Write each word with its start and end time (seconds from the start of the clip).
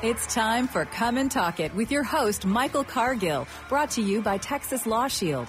It's 0.00 0.32
time 0.32 0.68
for 0.68 0.84
Come 0.84 1.18
and 1.18 1.28
Talk 1.28 1.58
It 1.58 1.74
with 1.74 1.90
your 1.90 2.04
host, 2.04 2.46
Michael 2.46 2.84
Cargill, 2.84 3.48
brought 3.68 3.90
to 3.90 4.00
you 4.00 4.22
by 4.22 4.38
Texas 4.38 4.86
Law 4.86 5.08
Shield. 5.08 5.48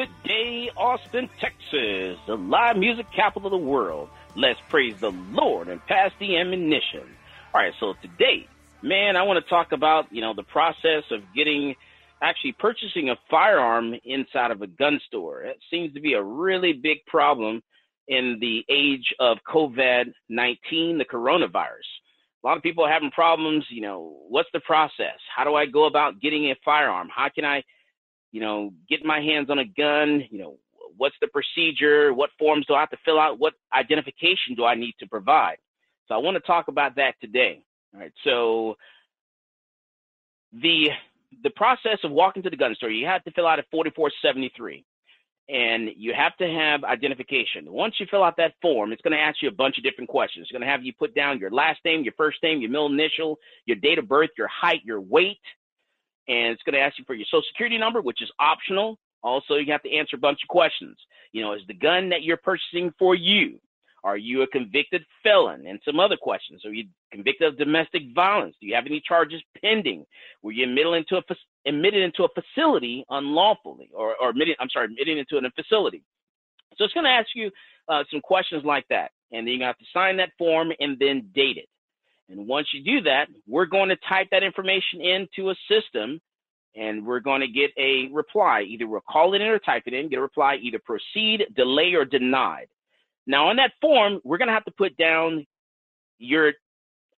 Good 0.00 0.08
day, 0.24 0.70
Austin, 0.78 1.28
Texas, 1.38 2.18
the 2.26 2.34
live 2.34 2.78
music 2.78 3.04
capital 3.14 3.48
of 3.48 3.50
the 3.50 3.68
world. 3.68 4.08
Let's 4.34 4.58
praise 4.70 4.98
the 4.98 5.10
Lord 5.10 5.68
and 5.68 5.84
pass 5.84 6.10
the 6.18 6.38
ammunition. 6.38 7.02
All 7.52 7.60
right, 7.60 7.74
so 7.78 7.92
today, 8.00 8.48
man, 8.82 9.16
I 9.16 9.24
want 9.24 9.44
to 9.44 9.50
talk 9.50 9.72
about, 9.72 10.10
you 10.10 10.22
know, 10.22 10.32
the 10.32 10.42
process 10.42 11.04
of 11.10 11.20
getting 11.36 11.74
actually 12.22 12.52
purchasing 12.52 13.10
a 13.10 13.16
firearm 13.30 13.94
inside 14.02 14.52
of 14.52 14.62
a 14.62 14.66
gun 14.66 15.00
store. 15.06 15.42
It 15.42 15.58
seems 15.70 15.92
to 15.92 16.00
be 16.00 16.14
a 16.14 16.22
really 16.22 16.72
big 16.72 17.04
problem 17.06 17.62
in 18.08 18.38
the 18.40 18.64
age 18.70 19.12
of 19.20 19.36
COVID 19.46 20.14
19, 20.30 20.96
the 20.96 21.04
coronavirus. 21.04 21.90
A 22.42 22.46
lot 22.46 22.56
of 22.56 22.62
people 22.62 22.84
are 22.84 22.90
having 22.90 23.10
problems. 23.10 23.66
You 23.68 23.82
know, 23.82 24.16
what's 24.30 24.48
the 24.54 24.60
process? 24.60 25.18
How 25.36 25.44
do 25.44 25.56
I 25.56 25.66
go 25.66 25.84
about 25.84 26.22
getting 26.22 26.46
a 26.46 26.54
firearm? 26.64 27.10
How 27.14 27.28
can 27.28 27.44
I 27.44 27.64
you 28.32 28.40
know, 28.40 28.72
get 28.88 29.04
my 29.04 29.20
hands 29.20 29.50
on 29.50 29.58
a 29.58 29.64
gun, 29.64 30.24
you 30.30 30.38
know, 30.38 30.56
what's 30.96 31.16
the 31.20 31.28
procedure? 31.28 32.12
What 32.12 32.30
forms 32.38 32.66
do 32.66 32.74
I 32.74 32.80
have 32.80 32.90
to 32.90 32.98
fill 33.04 33.18
out? 33.18 33.38
What 33.38 33.54
identification 33.74 34.54
do 34.56 34.64
I 34.64 34.74
need 34.74 34.94
to 35.00 35.06
provide? 35.06 35.56
So 36.06 36.14
I 36.14 36.18
want 36.18 36.36
to 36.36 36.40
talk 36.40 36.68
about 36.68 36.96
that 36.96 37.14
today. 37.20 37.62
All 37.94 38.00
right. 38.00 38.12
So 38.24 38.76
the 40.52 40.88
the 41.42 41.50
process 41.50 41.98
of 42.02 42.10
walking 42.10 42.42
to 42.42 42.50
the 42.50 42.56
gun 42.56 42.74
store, 42.74 42.90
you 42.90 43.06
have 43.06 43.22
to 43.24 43.30
fill 43.30 43.46
out 43.46 43.58
a 43.58 43.64
4473 43.70 44.84
and 45.48 45.90
you 45.96 46.12
have 46.14 46.36
to 46.36 46.46
have 46.46 46.84
identification. 46.84 47.70
Once 47.72 47.94
you 47.98 48.06
fill 48.10 48.22
out 48.22 48.36
that 48.36 48.54
form, 48.62 48.92
it's 48.92 49.02
going 49.02 49.12
to 49.12 49.18
ask 49.18 49.42
you 49.42 49.48
a 49.48 49.52
bunch 49.52 49.78
of 49.78 49.84
different 49.84 50.08
questions. 50.08 50.44
It's 50.44 50.52
going 50.52 50.62
to 50.62 50.68
have 50.68 50.84
you 50.84 50.92
put 50.92 51.14
down 51.14 51.38
your 51.38 51.50
last 51.50 51.80
name, 51.84 52.02
your 52.04 52.14
first 52.16 52.38
name, 52.42 52.60
your 52.60 52.70
middle 52.70 52.86
initial, 52.86 53.38
your 53.64 53.76
date 53.76 53.98
of 53.98 54.08
birth, 54.08 54.30
your 54.38 54.48
height, 54.48 54.80
your 54.84 55.00
weight, 55.00 55.38
and 56.28 56.52
it's 56.52 56.62
going 56.62 56.74
to 56.74 56.80
ask 56.80 56.98
you 56.98 57.04
for 57.06 57.14
your 57.14 57.26
social 57.26 57.44
security 57.50 57.78
number, 57.78 58.00
which 58.00 58.22
is 58.22 58.30
optional. 58.38 58.98
Also, 59.22 59.56
you 59.56 59.70
have 59.72 59.82
to 59.82 59.94
answer 59.94 60.16
a 60.16 60.20
bunch 60.20 60.40
of 60.42 60.48
questions. 60.48 60.96
You 61.32 61.42
know, 61.42 61.52
is 61.54 61.62
the 61.66 61.74
gun 61.74 62.08
that 62.10 62.22
you're 62.22 62.38
purchasing 62.38 62.92
for 62.98 63.14
you? 63.14 63.60
Are 64.02 64.16
you 64.16 64.42
a 64.42 64.46
convicted 64.46 65.04
felon? 65.22 65.66
And 65.66 65.78
some 65.84 66.00
other 66.00 66.16
questions. 66.16 66.64
Are 66.64 66.72
you 66.72 66.84
convicted 67.12 67.48
of 67.48 67.58
domestic 67.58 68.02
violence? 68.14 68.56
Do 68.60 68.66
you 68.66 68.74
have 68.74 68.86
any 68.86 69.02
charges 69.06 69.42
pending? 69.62 70.06
Were 70.42 70.52
you 70.52 70.64
admitted 70.64 70.94
into 70.94 71.16
a 71.16 71.22
admitted 71.68 72.02
into 72.02 72.24
a 72.24 72.28
facility 72.28 73.04
unlawfully, 73.10 73.90
or, 73.94 74.16
or 74.16 74.30
admitted? 74.30 74.56
I'm 74.58 74.70
sorry, 74.70 74.86
admitted 74.86 75.18
into 75.18 75.36
a 75.36 75.50
facility. 75.50 76.02
So 76.76 76.84
it's 76.84 76.94
going 76.94 77.04
to 77.04 77.10
ask 77.10 77.28
you 77.34 77.50
uh, 77.88 78.04
some 78.10 78.22
questions 78.22 78.64
like 78.64 78.86
that, 78.88 79.10
and 79.32 79.46
then 79.46 79.52
you're 79.52 79.58
going 79.58 79.60
to 79.60 79.66
have 79.66 79.78
to 79.78 79.84
sign 79.92 80.16
that 80.16 80.30
form 80.38 80.72
and 80.80 80.98
then 80.98 81.28
date 81.34 81.58
it. 81.58 81.68
And 82.30 82.46
once 82.46 82.68
you 82.72 82.82
do 82.82 83.02
that, 83.02 83.28
we're 83.46 83.66
going 83.66 83.88
to 83.88 83.96
type 84.08 84.28
that 84.30 84.42
information 84.42 85.00
into 85.00 85.50
a 85.50 85.54
system 85.68 86.20
and 86.76 87.04
we're 87.04 87.20
going 87.20 87.40
to 87.40 87.48
get 87.48 87.70
a 87.76 88.08
reply. 88.12 88.62
Either 88.62 88.86
we'll 88.86 89.00
call 89.00 89.34
it 89.34 89.40
in 89.40 89.48
or 89.48 89.58
type 89.58 89.82
it 89.86 89.94
in, 89.94 90.08
get 90.08 90.20
a 90.20 90.22
reply, 90.22 90.56
either 90.62 90.78
proceed, 90.78 91.44
delay, 91.56 91.94
or 91.94 92.04
denied. 92.04 92.68
Now, 93.26 93.48
on 93.48 93.56
that 93.56 93.72
form, 93.80 94.20
we're 94.24 94.38
going 94.38 94.48
to 94.48 94.54
have 94.54 94.64
to 94.66 94.70
put 94.70 94.96
down 94.96 95.46
your 96.18 96.52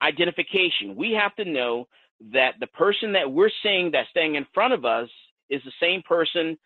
identification. 0.03 0.97
We 0.97 1.13
have 1.13 1.35
to 1.37 1.45
know 1.45 1.87
that 2.33 2.55
the 2.61 2.67
person 2.69 3.13
that 3.13 3.31
we're 3.31 3.51
seeing 3.63 3.91
that's 3.91 4.09
staying 4.11 4.37
in 4.37 4.47
front 4.55 4.73
of 4.73 4.85
us 4.85 5.09
is 5.51 5.61
the 5.65 5.73
same 5.81 6.03
person 6.03 6.59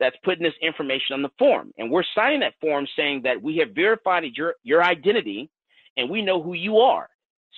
that's 0.00 0.16
putting 0.24 0.42
this 0.42 0.54
information 0.60 1.14
on 1.14 1.22
the 1.22 1.30
form. 1.38 1.72
And 1.78 1.90
we're 1.90 2.02
signing 2.14 2.40
that 2.40 2.54
form 2.60 2.86
saying 2.96 3.22
that 3.22 3.40
we 3.40 3.58
have 3.58 3.70
verified 3.70 4.24
your, 4.34 4.54
your 4.64 4.82
identity 4.82 5.48
and 5.96 6.10
we 6.10 6.22
know 6.22 6.42
who 6.42 6.54
you 6.54 6.78
are. 6.78 7.08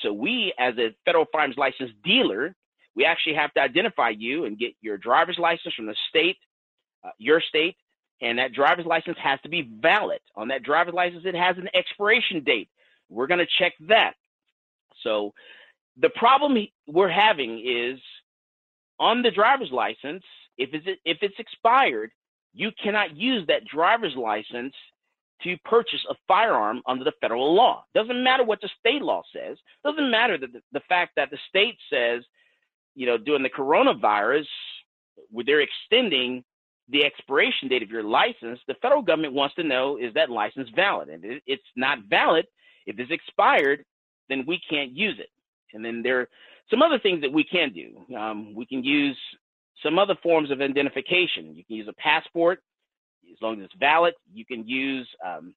So 0.02 0.12
we, 0.12 0.52
as 0.58 0.74
a 0.78 0.94
federal 1.04 1.26
firearms 1.32 1.56
license 1.56 1.90
dealer, 2.02 2.54
we 2.94 3.04
actually 3.04 3.34
have 3.34 3.52
to 3.54 3.60
identify 3.60 4.10
you 4.10 4.44
and 4.44 4.58
get 4.58 4.74
your 4.80 4.96
driver's 4.96 5.38
license 5.38 5.74
from 5.74 5.86
the 5.86 5.96
state, 6.08 6.36
uh, 7.04 7.10
your 7.18 7.40
state, 7.40 7.76
and 8.20 8.38
that 8.38 8.52
driver's 8.52 8.86
license 8.86 9.18
has 9.22 9.40
to 9.42 9.48
be 9.48 9.62
valid. 9.80 10.20
On 10.36 10.48
that 10.48 10.62
driver's 10.62 10.94
license, 10.94 11.24
it 11.24 11.34
has 11.34 11.56
an 11.58 11.68
expiration 11.74 12.44
date. 12.44 12.68
We're 13.08 13.26
going 13.26 13.40
to 13.40 13.46
check 13.58 13.72
that. 13.88 14.14
So 15.02 15.32
the 15.96 16.10
problem 16.10 16.56
we're 16.86 17.08
having 17.08 17.62
is 17.64 18.00
on 18.98 19.22
the 19.22 19.30
driver's 19.30 19.72
license, 19.72 20.22
if 20.56 20.70
it's, 20.72 20.86
if 21.04 21.18
it's 21.20 21.38
expired, 21.38 22.12
you 22.52 22.70
cannot 22.82 23.16
use 23.16 23.46
that 23.48 23.64
driver's 23.64 24.14
license 24.16 24.74
to 25.42 25.56
purchase 25.64 26.00
a 26.08 26.14
firearm 26.26 26.80
under 26.86 27.04
the 27.04 27.12
federal 27.20 27.54
law. 27.54 27.84
Doesn't 27.94 28.22
matter 28.22 28.44
what 28.44 28.60
the 28.60 28.70
state 28.78 29.02
law 29.02 29.22
says. 29.34 29.58
Doesn't 29.84 30.10
matter 30.10 30.38
that 30.38 30.52
the, 30.52 30.60
the 30.72 30.82
fact 30.88 31.12
that 31.16 31.30
the 31.30 31.38
state 31.48 31.76
says, 31.92 32.22
you 32.94 33.06
know, 33.06 33.18
during 33.18 33.42
the 33.42 33.50
coronavirus, 33.50 34.46
they're 35.44 35.60
extending 35.60 36.44
the 36.88 37.04
expiration 37.04 37.68
date 37.68 37.82
of 37.82 37.90
your 37.90 38.02
license, 38.02 38.60
the 38.68 38.74
federal 38.82 39.02
government 39.02 39.32
wants 39.32 39.54
to 39.54 39.62
know 39.62 39.96
is 39.96 40.12
that 40.14 40.30
license 40.30 40.68
valid? 40.76 41.08
And 41.08 41.24
it, 41.24 41.42
it's 41.46 41.62
not 41.76 41.98
valid. 42.08 42.46
If 42.86 42.98
it's 42.98 43.10
expired, 43.10 43.84
then 44.28 44.44
we 44.46 44.60
can't 44.68 44.92
use 44.92 45.16
it. 45.18 45.30
And 45.72 45.84
then 45.84 46.02
there 46.02 46.20
are 46.20 46.28
some 46.70 46.82
other 46.82 46.98
things 46.98 47.22
that 47.22 47.32
we 47.32 47.44
can 47.44 47.72
do. 47.72 48.16
Um, 48.16 48.54
we 48.54 48.66
can 48.66 48.84
use 48.84 49.18
some 49.82 49.98
other 49.98 50.14
forms 50.22 50.50
of 50.50 50.60
identification. 50.60 51.54
You 51.54 51.64
can 51.64 51.76
use 51.76 51.88
a 51.88 51.94
passport 51.94 52.60
as 53.34 53.42
long 53.42 53.60
as 53.60 53.66
it's 53.66 53.74
valid. 53.78 54.14
You 54.32 54.44
can 54.44 54.66
use 54.66 55.08
um, 55.24 55.54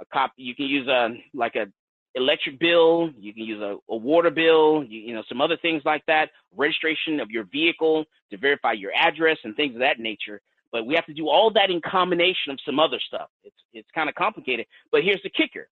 a 0.00 0.04
copy. 0.06 0.42
You 0.42 0.54
can 0.54 0.66
use 0.66 0.88
a 0.88 1.10
like 1.34 1.56
a 1.56 1.66
electric 2.14 2.58
bill. 2.58 3.10
You 3.18 3.32
can 3.34 3.44
use 3.44 3.60
a, 3.60 3.76
a 3.90 3.96
water 3.96 4.30
bill. 4.30 4.84
You, 4.84 5.00
you 5.00 5.14
know 5.14 5.22
some 5.28 5.40
other 5.40 5.56
things 5.56 5.82
like 5.84 6.04
that. 6.06 6.30
Registration 6.56 7.20
of 7.20 7.30
your 7.30 7.44
vehicle 7.44 8.04
to 8.30 8.38
verify 8.38 8.72
your 8.72 8.92
address 8.94 9.38
and 9.44 9.56
things 9.56 9.74
of 9.74 9.80
that 9.80 9.98
nature. 9.98 10.40
But 10.70 10.86
we 10.86 10.94
have 10.94 11.06
to 11.06 11.14
do 11.14 11.28
all 11.28 11.52
that 11.52 11.70
in 11.70 11.80
combination 11.82 12.50
of 12.50 12.58
some 12.64 12.78
other 12.78 12.98
stuff. 13.06 13.28
It's 13.44 13.56
it's 13.72 13.88
kind 13.94 14.08
of 14.08 14.14
complicated. 14.14 14.66
But 14.90 15.02
here's 15.02 15.22
the 15.22 15.30
kicker: 15.30 15.68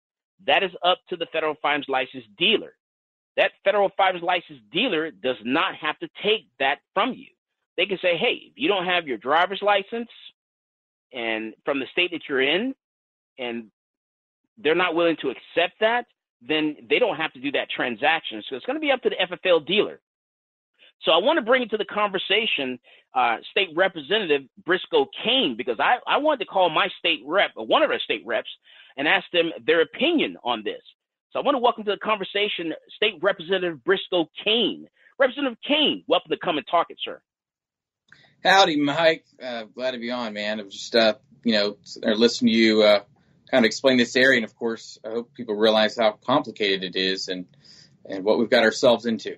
that 0.47 0.63
is 0.63 0.73
up 0.85 0.99
to 1.11 1.17
the 1.17 1.27
federal 1.33 1.55
firearms 1.61 1.87
license 1.89 2.25
dealer. 2.39 2.75
That 3.37 3.53
federal 3.65 3.91
firearms 3.97 4.23
license 4.23 4.61
dealer 4.73 5.11
does 5.11 5.37
not 5.45 5.75
have 5.77 5.99
to 5.99 6.09
take 6.23 6.47
that 6.59 6.79
from 6.95 7.13
you. 7.13 7.29
They 7.77 7.87
can 7.87 7.99
say, 8.01 8.17
hey, 8.17 8.51
if 8.51 8.53
you 8.57 8.69
don't 8.69 8.87
have 8.87 9.07
your 9.07 9.19
driver's 9.19 9.61
license 9.63 10.09
and 11.13 11.55
from 11.65 11.81
the 11.81 11.87
state 11.93 12.11
that 12.13 12.23
you're 12.29 12.43
in, 12.43 12.75
and 13.39 13.67
they're 14.59 14.75
not 14.75 14.95
willing 14.95 15.17
to 15.23 15.31
accept 15.31 15.75
that, 15.81 16.07
then 16.47 16.77
they 16.91 16.99
don't 16.99 17.17
have 17.17 17.33
to 17.35 17.41
do 17.41 17.53
that 17.53 17.71
transaction. 17.71 18.43
So 18.49 18.57
it's 18.57 18.67
going 18.67 18.77
to 18.77 18.81
be 18.81 18.93
up 18.93 19.03
to 19.03 19.11
the 19.11 19.17
FFL 19.17 19.67
dealer 19.67 20.01
So 21.03 21.13
I 21.13 21.19
want 21.19 21.39
to 21.39 21.43
bring 21.45 21.63
into 21.63 21.77
the 21.77 21.85
conversation 21.87 22.79
uh, 23.15 23.39
State 23.51 23.71
Representative 23.77 24.43
Briscoe 24.67 25.09
Cain 25.25 25.57
because 25.57 25.79
I, 25.81 25.99
I 26.07 26.19
wanted 26.19 26.41
to 26.41 26.47
call 26.47 26.71
my 26.71 26.89
state 26.99 27.21
rep, 27.27 27.53
one 27.57 27.83
of 27.83 27.91
our 27.91 28.01
state 28.01 28.23
reps, 28.27 28.51
and 28.97 29.09
ask 29.09 29.27
them 29.33 29.53
their 29.67 29.83
opinion 29.83 30.37
on 30.45 30.63
this. 30.65 30.83
So 31.33 31.41
I 31.41 31.43
want 31.43 31.57
to 31.57 31.61
welcome 31.61 31.85
to 31.85 31.93
the 31.93 31.99
conversation 31.99 32.73
State 32.97 33.17
Representative 33.23 33.85
Briscoe 33.85 34.29
Cain. 34.45 34.89
Representative 35.19 35.59
Cain, 35.67 36.05
welcome 36.09 36.31
to 36.31 36.39
come 36.39 36.59
and 36.59 36.67
talk 36.71 36.89
it, 36.91 36.99
sir. 37.05 37.21
Howdy, 38.47 38.77
Mike. 38.77 39.25
Uh, 39.43 39.65
glad 39.65 39.91
to 39.93 39.99
be 39.99 40.13
on, 40.13 40.33
man. 40.33 40.61
I'm 40.61 40.71
just, 40.71 40.95
uh, 40.95 41.15
you 41.43 41.53
know, 41.53 41.77
listening 42.03 42.53
to 42.53 42.59
you 42.59 42.83
uh, 42.83 43.01
kind 43.51 43.65
of 43.65 43.67
explain 43.67 43.97
this 43.97 44.15
area, 44.15 44.37
and 44.39 44.45
of 44.45 44.55
course, 44.55 44.99
I 45.05 45.09
hope 45.09 45.35
people 45.35 45.57
realize 45.57 45.97
how 45.97 46.13
complicated 46.13 46.85
it 46.85 46.97
is 46.97 47.29
and 47.29 47.47
and 48.09 48.25
what 48.25 48.39
we've 48.39 48.49
got 48.51 48.63
ourselves 48.63 49.05
into. 49.05 49.35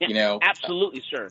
Yeah, 0.00 0.08
you 0.08 0.14
know, 0.14 0.38
absolutely, 0.40 1.02
sir. 1.10 1.30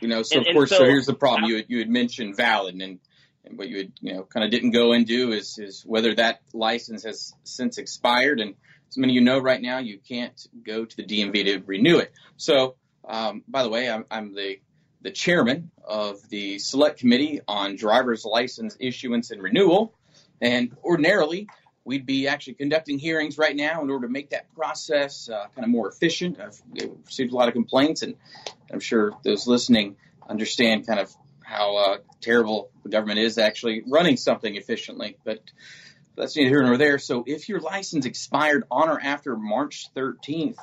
You 0.00 0.08
know, 0.08 0.22
so 0.22 0.38
and, 0.38 0.46
of 0.46 0.54
course, 0.54 0.70
so, 0.70 0.78
so, 0.78 0.84
here's 0.84 1.06
the 1.06 1.14
problem. 1.14 1.50
You 1.50 1.56
had, 1.56 1.66
you 1.68 1.78
had 1.80 1.88
mentioned 1.88 2.36
valid, 2.36 2.74
and, 2.74 2.98
and 3.44 3.58
what 3.58 3.68
you 3.68 3.78
had, 3.78 3.92
you 4.00 4.14
know, 4.14 4.22
kind 4.22 4.44
of 4.44 4.50
didn't 4.50 4.70
go 4.70 4.92
into 4.92 5.32
is 5.32 5.58
is 5.58 5.82
whether 5.82 6.14
that 6.14 6.40
license 6.54 7.04
has 7.04 7.34
since 7.44 7.76
expired, 7.76 8.40
and 8.40 8.54
as 8.88 8.96
many 8.96 9.12
of 9.12 9.14
you 9.16 9.20
know 9.20 9.38
right 9.38 9.60
now, 9.60 9.78
you 9.78 9.98
can't 9.98 10.46
go 10.64 10.86
to 10.86 10.96
the 10.96 11.04
DMV 11.04 11.44
to 11.44 11.62
renew 11.66 11.98
it. 11.98 12.12
So, 12.38 12.76
um, 13.06 13.42
by 13.46 13.62
the 13.62 13.68
way, 13.68 13.90
I'm, 13.90 14.06
I'm 14.10 14.34
the 14.34 14.60
the 15.06 15.12
chairman 15.12 15.70
of 15.84 16.28
the 16.30 16.58
select 16.58 16.98
committee 16.98 17.40
on 17.46 17.76
driver's 17.76 18.24
license 18.24 18.76
issuance 18.80 19.30
and 19.30 19.40
renewal. 19.40 19.94
And 20.40 20.76
ordinarily, 20.82 21.46
we'd 21.84 22.06
be 22.06 22.26
actually 22.26 22.54
conducting 22.54 22.98
hearings 22.98 23.38
right 23.38 23.54
now 23.54 23.84
in 23.84 23.88
order 23.88 24.08
to 24.08 24.12
make 24.12 24.30
that 24.30 24.52
process 24.56 25.28
uh, 25.28 25.46
kind 25.54 25.64
of 25.64 25.68
more 25.68 25.88
efficient. 25.88 26.40
I've 26.40 26.60
received 27.04 27.32
a 27.32 27.36
lot 27.36 27.46
of 27.46 27.54
complaints, 27.54 28.02
and 28.02 28.16
I'm 28.68 28.80
sure 28.80 29.12
those 29.22 29.46
listening 29.46 29.94
understand 30.28 30.88
kind 30.88 30.98
of 30.98 31.14
how 31.44 31.76
uh, 31.76 31.98
terrible 32.20 32.70
the 32.82 32.88
government 32.88 33.20
is 33.20 33.38
actually 33.38 33.84
running 33.86 34.16
something 34.16 34.56
efficiently. 34.56 35.18
But 35.22 35.38
that's 36.16 36.34
neither 36.34 36.50
here 36.50 36.64
nor 36.64 36.78
there. 36.78 36.98
So 36.98 37.22
if 37.28 37.48
your 37.48 37.60
license 37.60 38.06
expired 38.06 38.64
on 38.72 38.88
or 38.88 38.98
after 39.00 39.36
March 39.36 39.88
13th, 39.94 40.58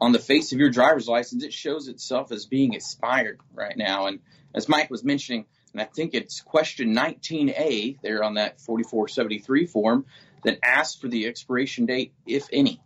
on 0.00 0.12
the 0.12 0.18
face 0.18 0.52
of 0.52 0.58
your 0.58 0.70
driver's 0.70 1.08
license, 1.08 1.44
it 1.44 1.52
shows 1.52 1.88
itself 1.88 2.32
as 2.32 2.46
being 2.46 2.74
expired 2.74 3.40
right 3.54 3.76
now. 3.76 4.06
And 4.06 4.20
as 4.54 4.68
Mike 4.68 4.90
was 4.90 5.04
mentioning, 5.04 5.46
and 5.72 5.82
I 5.82 5.84
think 5.84 6.14
it's 6.14 6.40
question 6.40 6.94
19A 6.94 8.00
there 8.00 8.22
on 8.22 8.34
that 8.34 8.60
4473 8.60 9.66
form 9.66 10.06
that 10.44 10.58
asks 10.62 11.00
for 11.00 11.08
the 11.08 11.26
expiration 11.26 11.86
date, 11.86 12.12
if 12.26 12.48
any. 12.52 12.80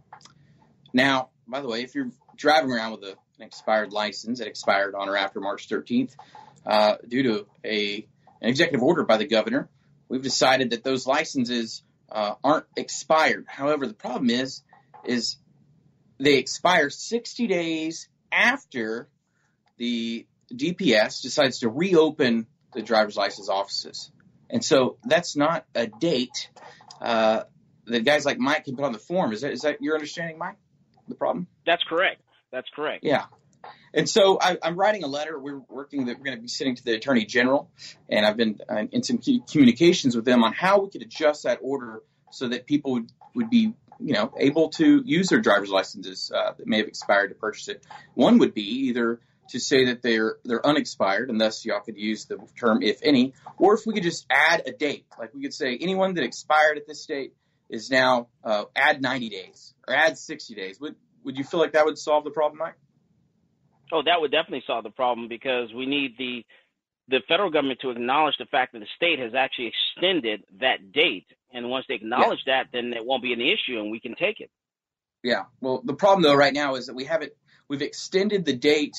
Now, 0.93 1.31
by 1.46 1.60
the 1.60 1.69
way, 1.69 1.82
if 1.82 1.94
you're 1.94 2.10
driving 2.37 2.72
around 2.72 2.93
with 2.93 3.04
a, 3.04 3.16
an 3.38 3.46
expired 3.46 3.93
license 3.93 4.38
that 4.38 4.49
expired 4.49 4.94
on 4.94 5.08
or 5.08 5.16
after 5.16 5.40
March 5.40 5.69
13th, 5.69 6.16
uh, 6.66 6.96
due 7.06 7.22
to 7.22 7.46
a 7.64 8.06
an 8.40 8.49
executive 8.49 8.82
order 8.82 9.04
by 9.04 9.16
the 9.19 9.26
governor, 9.26 9.69
we've 10.08 10.22
decided 10.22 10.70
that 10.70 10.82
those 10.82 11.06
licenses 11.06 11.82
uh, 12.10 12.34
aren't 12.43 12.66
expired. 12.76 13.46
However, 13.49 13.87
the 13.87 13.94
problem 13.94 14.31
is, 14.31 14.62
is 15.04 15.37
they 16.19 16.35
expire 16.38 16.91
60 16.91 17.47
days 17.47 18.09
after 18.31 19.09
the 19.76 20.26
DPS 20.53 21.23
decides 21.23 21.61
to 21.61 21.69
reopen 21.69 22.47
the 22.75 22.82
driver's 22.82 23.17
license 23.17 23.49
offices. 23.49 24.11
And 24.50 24.64
so 24.64 24.99
that's 25.05 25.37
not 25.37 25.64
a 25.75 25.87
date 25.87 26.50
uh, 27.00 27.44
that 27.87 28.05
guys 28.05 28.25
like 28.25 28.38
Mike 28.38 28.64
can 28.64 28.76
put 28.76 28.85
on 28.85 28.93
the 28.93 28.99
form. 28.99 29.32
Is 29.32 29.41
that, 29.41 29.53
is 29.53 29.62
that 29.62 29.81
your 29.81 29.94
understanding, 29.94 30.38
Mike? 30.38 30.56
The 31.09 31.14
problem? 31.14 31.47
That's 31.67 31.82
correct. 31.85 32.23
That's 32.53 32.69
correct. 32.75 33.03
Yeah. 33.03 33.25
And 33.94 34.09
so 34.09 34.38
I, 34.41 34.59
am 34.62 34.76
writing 34.76 35.05
a 35.05 35.06
letter. 35.06 35.38
We're 35.38 35.61
working 35.69 36.06
that 36.06 36.19
we're 36.19 36.25
going 36.25 36.37
to 36.37 36.43
be 36.43 36.49
sending 36.49 36.76
to 36.76 36.85
the 36.85 36.94
Attorney 36.94 37.25
General, 37.25 37.70
and 38.09 38.25
I've 38.25 38.37
been 38.37 38.59
uh, 38.69 38.85
in 38.91 39.03
some 39.03 39.19
communications 39.19 40.17
with 40.17 40.25
them 40.25 40.43
on 40.44 40.53
how 40.53 40.81
we 40.81 40.91
could 40.91 41.03
adjust 41.03 41.44
that 41.44 41.59
order 41.62 42.03
so 42.31 42.49
that 42.49 42.67
people 42.67 42.93
would, 42.93 43.12
would 43.35 43.50
be 43.50 43.75
you 44.04 44.14
know, 44.14 44.32
able 44.38 44.70
to 44.70 45.02
use 45.04 45.28
their 45.28 45.40
driver's 45.40 45.70
licenses 45.70 46.31
uh, 46.34 46.52
that 46.56 46.66
may 46.66 46.78
have 46.78 46.88
expired 46.88 47.28
to 47.28 47.34
purchase 47.34 47.69
it. 47.69 47.84
One 48.14 48.38
would 48.38 48.54
be 48.54 48.88
either 48.88 49.20
to 49.50 49.60
say 49.60 49.87
that 49.87 50.02
they're 50.02 50.37
they're 50.44 50.64
unexpired, 50.66 51.31
and 51.31 51.40
thus 51.40 51.64
y'all 51.64 51.81
could 51.81 51.96
use 51.96 52.26
the 52.26 52.38
term 52.58 52.82
if 52.82 53.00
any, 53.02 53.34
or 53.58 53.75
if 53.75 53.87
we 53.87 53.94
could 53.94 54.02
just 54.02 54.26
add 54.31 54.62
a 54.66 54.72
date, 54.72 55.06
like 55.19 55.34
we 55.34 55.43
could 55.43 55.54
say 55.54 55.76
anyone 55.81 56.14
that 56.14 56.25
expired 56.25 56.78
at 56.78 56.87
this 56.87 57.04
date 57.06 57.34
is 57.69 57.90
now 57.90 58.28
uh, 58.44 58.64
add 58.76 59.02
90 59.02 59.31
days 59.31 59.75
or 59.88 59.94
add 59.94 60.19
60 60.19 60.54
days. 60.54 60.81
Would 60.81 60.96
would 61.25 61.37
you 61.37 61.44
feel 61.44 61.60
like 61.60 61.72
that 61.72 61.84
would 61.84 61.99
solve 61.99 62.25
the 62.25 62.31
problem, 62.31 62.58
Mike? 62.58 62.75
Oh, 63.93 64.02
that 64.04 64.20
would 64.20 64.31
definitely 64.31 64.64
solve 64.66 64.84
the 64.84 64.90
problem 64.90 65.28
because 65.28 65.72
we 65.75 65.87
need 65.87 66.16
the 66.16 66.44
the 67.12 67.20
federal 67.29 67.50
government 67.50 67.79
to 67.81 67.91
acknowledge 67.91 68.35
the 68.38 68.47
fact 68.47 68.73
that 68.73 68.79
the 68.79 68.87
state 68.97 69.19
has 69.19 69.35
actually 69.35 69.70
extended 69.70 70.44
that 70.61 70.93
date. 70.93 71.26
And 71.53 71.69
once 71.69 71.85
they 71.87 71.94
acknowledge 71.94 72.41
yeah. 72.47 72.62
that, 72.62 72.70
then 72.73 72.94
it 72.94 73.05
won't 73.05 73.23
be 73.23 73.35
an 73.35 73.41
issue 73.41 73.79
and 73.79 73.91
we 73.91 74.00
can 74.00 74.14
take 74.14 74.41
it. 74.41 74.50
Yeah. 75.23 75.43
Well, 75.61 75.82
the 75.85 75.94
problem 75.94 76.23
though 76.23 76.35
right 76.35 76.55
now 76.55 76.75
is 76.76 76.87
that 76.87 76.94
we 76.94 77.05
haven't 77.05 77.32
we've 77.69 77.82
extended 77.82 78.47
the 78.47 78.55
date 78.55 78.97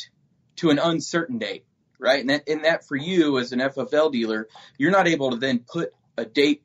to 0.58 0.70
an 0.70 0.78
uncertain 0.78 1.40
date, 1.40 1.66
right? 2.00 2.22
And 2.22 2.30
that, 2.30 2.48
and 2.48 2.66
that 2.66 2.88
for 2.88 2.96
you 2.96 3.40
as 3.40 3.52
an 3.52 3.60
FFL 3.60 4.12
dealer, 4.12 4.48
you're 4.78 4.92
not 4.92 5.08
able 5.08 5.32
to 5.32 5.38
then 5.38 5.60
put 5.60 5.92
a 6.16 6.24
date 6.24 6.62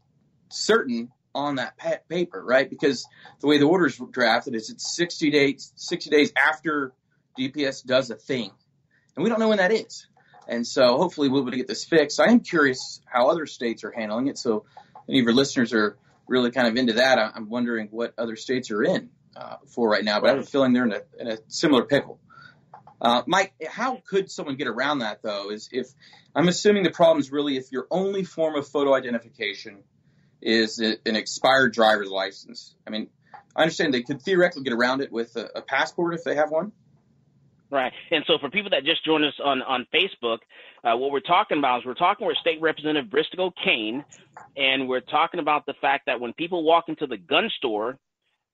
certain 0.51 1.11
on 1.35 1.57
that 1.57 1.79
pa- 1.79 2.03
paper, 2.11 2.45
right? 2.45 2.69
Because 2.69 3.07
the 3.41 3.47
way 3.47 3.57
the 3.57 3.65
order 3.65 3.87
is 3.87 4.01
drafted 4.11 4.55
is 4.55 4.69
it's 4.69 4.95
60 4.95 5.31
days 5.31 5.73
60 5.77 6.11
days 6.11 6.31
after 6.37 6.93
DPS 7.39 7.85
does 7.87 8.11
a 8.11 8.17
thing. 8.17 8.51
And 9.17 9.25
we 9.25 9.31
don't 9.31 9.41
know 9.41 9.49
when 9.49 9.59
that 9.59 9.73
is. 9.73 10.07
And 10.49 10.67
so 10.67 10.97
hopefully 10.97 11.29
we'll 11.29 11.43
be 11.43 11.49
able 11.49 11.51
to 11.53 11.57
get 11.59 11.69
this 11.69 11.85
fixed. 11.85 12.19
I 12.19 12.31
am 12.31 12.41
curious 12.41 13.01
how 13.05 13.29
other 13.29 13.47
states 13.47 13.85
are 13.85 13.91
handling 13.91 14.29
it. 14.29 14.39
So 14.39 14.65
any 15.09 15.19
of 15.19 15.25
your 15.25 15.35
listeners 15.35 15.75
are 15.75 15.99
really 16.27 16.51
kind 16.51 16.67
of 16.67 16.77
into 16.77 16.95
that. 16.95 17.19
I'm 17.19 17.51
wondering 17.51 17.89
what 17.91 18.15
other 18.17 18.35
states 18.35 18.71
are 18.71 18.83
in 18.83 19.11
uh, 19.37 19.57
for 19.67 19.91
right 19.91 20.05
now, 20.05 20.21
but 20.21 20.31
I 20.31 20.35
have 20.35 20.43
a 20.43 20.47
feeling 20.47 20.73
they're 20.73 20.87
in 20.87 20.93
a, 20.93 21.03
in 21.19 21.29
a 21.29 21.39
similar 21.49 21.85
pickle. 21.85 22.19
Uh, 23.01 23.23
Mike, 23.27 23.53
how 23.69 24.03
could 24.09 24.31
someone 24.31 24.57
get 24.57 24.67
around 24.67 25.01
that 25.01 25.23
though? 25.23 25.51
Is 25.51 25.69
if 25.71 25.87
I'm 26.35 26.49
assuming 26.49 26.83
the 26.83 26.91
problem 26.91 27.21
is 27.21 27.31
really 27.31 27.57
if 27.57 27.71
your 27.71 27.87
only 27.91 28.25
form 28.25 28.57
of 28.57 28.67
photo 28.67 28.95
identification 28.95 29.85
is 30.41 30.79
an 30.79 31.17
expired 31.17 31.73
driver's 31.73 32.09
license. 32.09 32.75
I 32.87 32.91
mean, 32.91 33.09
I 33.55 33.63
understand 33.63 33.93
they 33.93 34.03
could 34.03 34.23
theoretically 34.23 34.63
get 34.63 34.73
around 34.73 35.01
it 35.01 35.13
with 35.13 35.37
a, 35.37 35.49
a 35.57 35.63
passport 35.63 36.15
if 36.15 36.25
they 36.25 36.37
have 36.37 36.51
one. 36.51 36.73
Right. 37.71 37.93
And 38.11 38.25
so 38.27 38.39
for 38.39 38.49
people 38.49 38.71
that 38.71 38.85
just 38.85 39.05
joined 39.05 39.25
us 39.25 39.35
on, 39.45 39.61
on 39.63 39.87
Facebook, 39.95 40.39
uh, 40.85 40.97
what 40.97 41.11
we're 41.11 41.21
talking 41.21 41.59
about 41.59 41.81
is 41.81 41.87
we're 41.87 41.95
talking 41.95 42.27
with 42.27 42.39
State 42.39 42.61
Representative 42.63 43.11
Briscoe 43.11 43.53
Cain, 43.63 44.05
and 44.57 44.89
we're 44.89 45.01
talking 45.01 45.41
about 45.41 45.67
the 45.67 45.75
fact 45.81 46.07
that 46.07 46.19
when 46.19 46.33
people 46.33 46.65
walk 46.65 46.89
into 46.89 47.07
the 47.07 47.19
gun 47.19 47.51
store, 47.59 47.99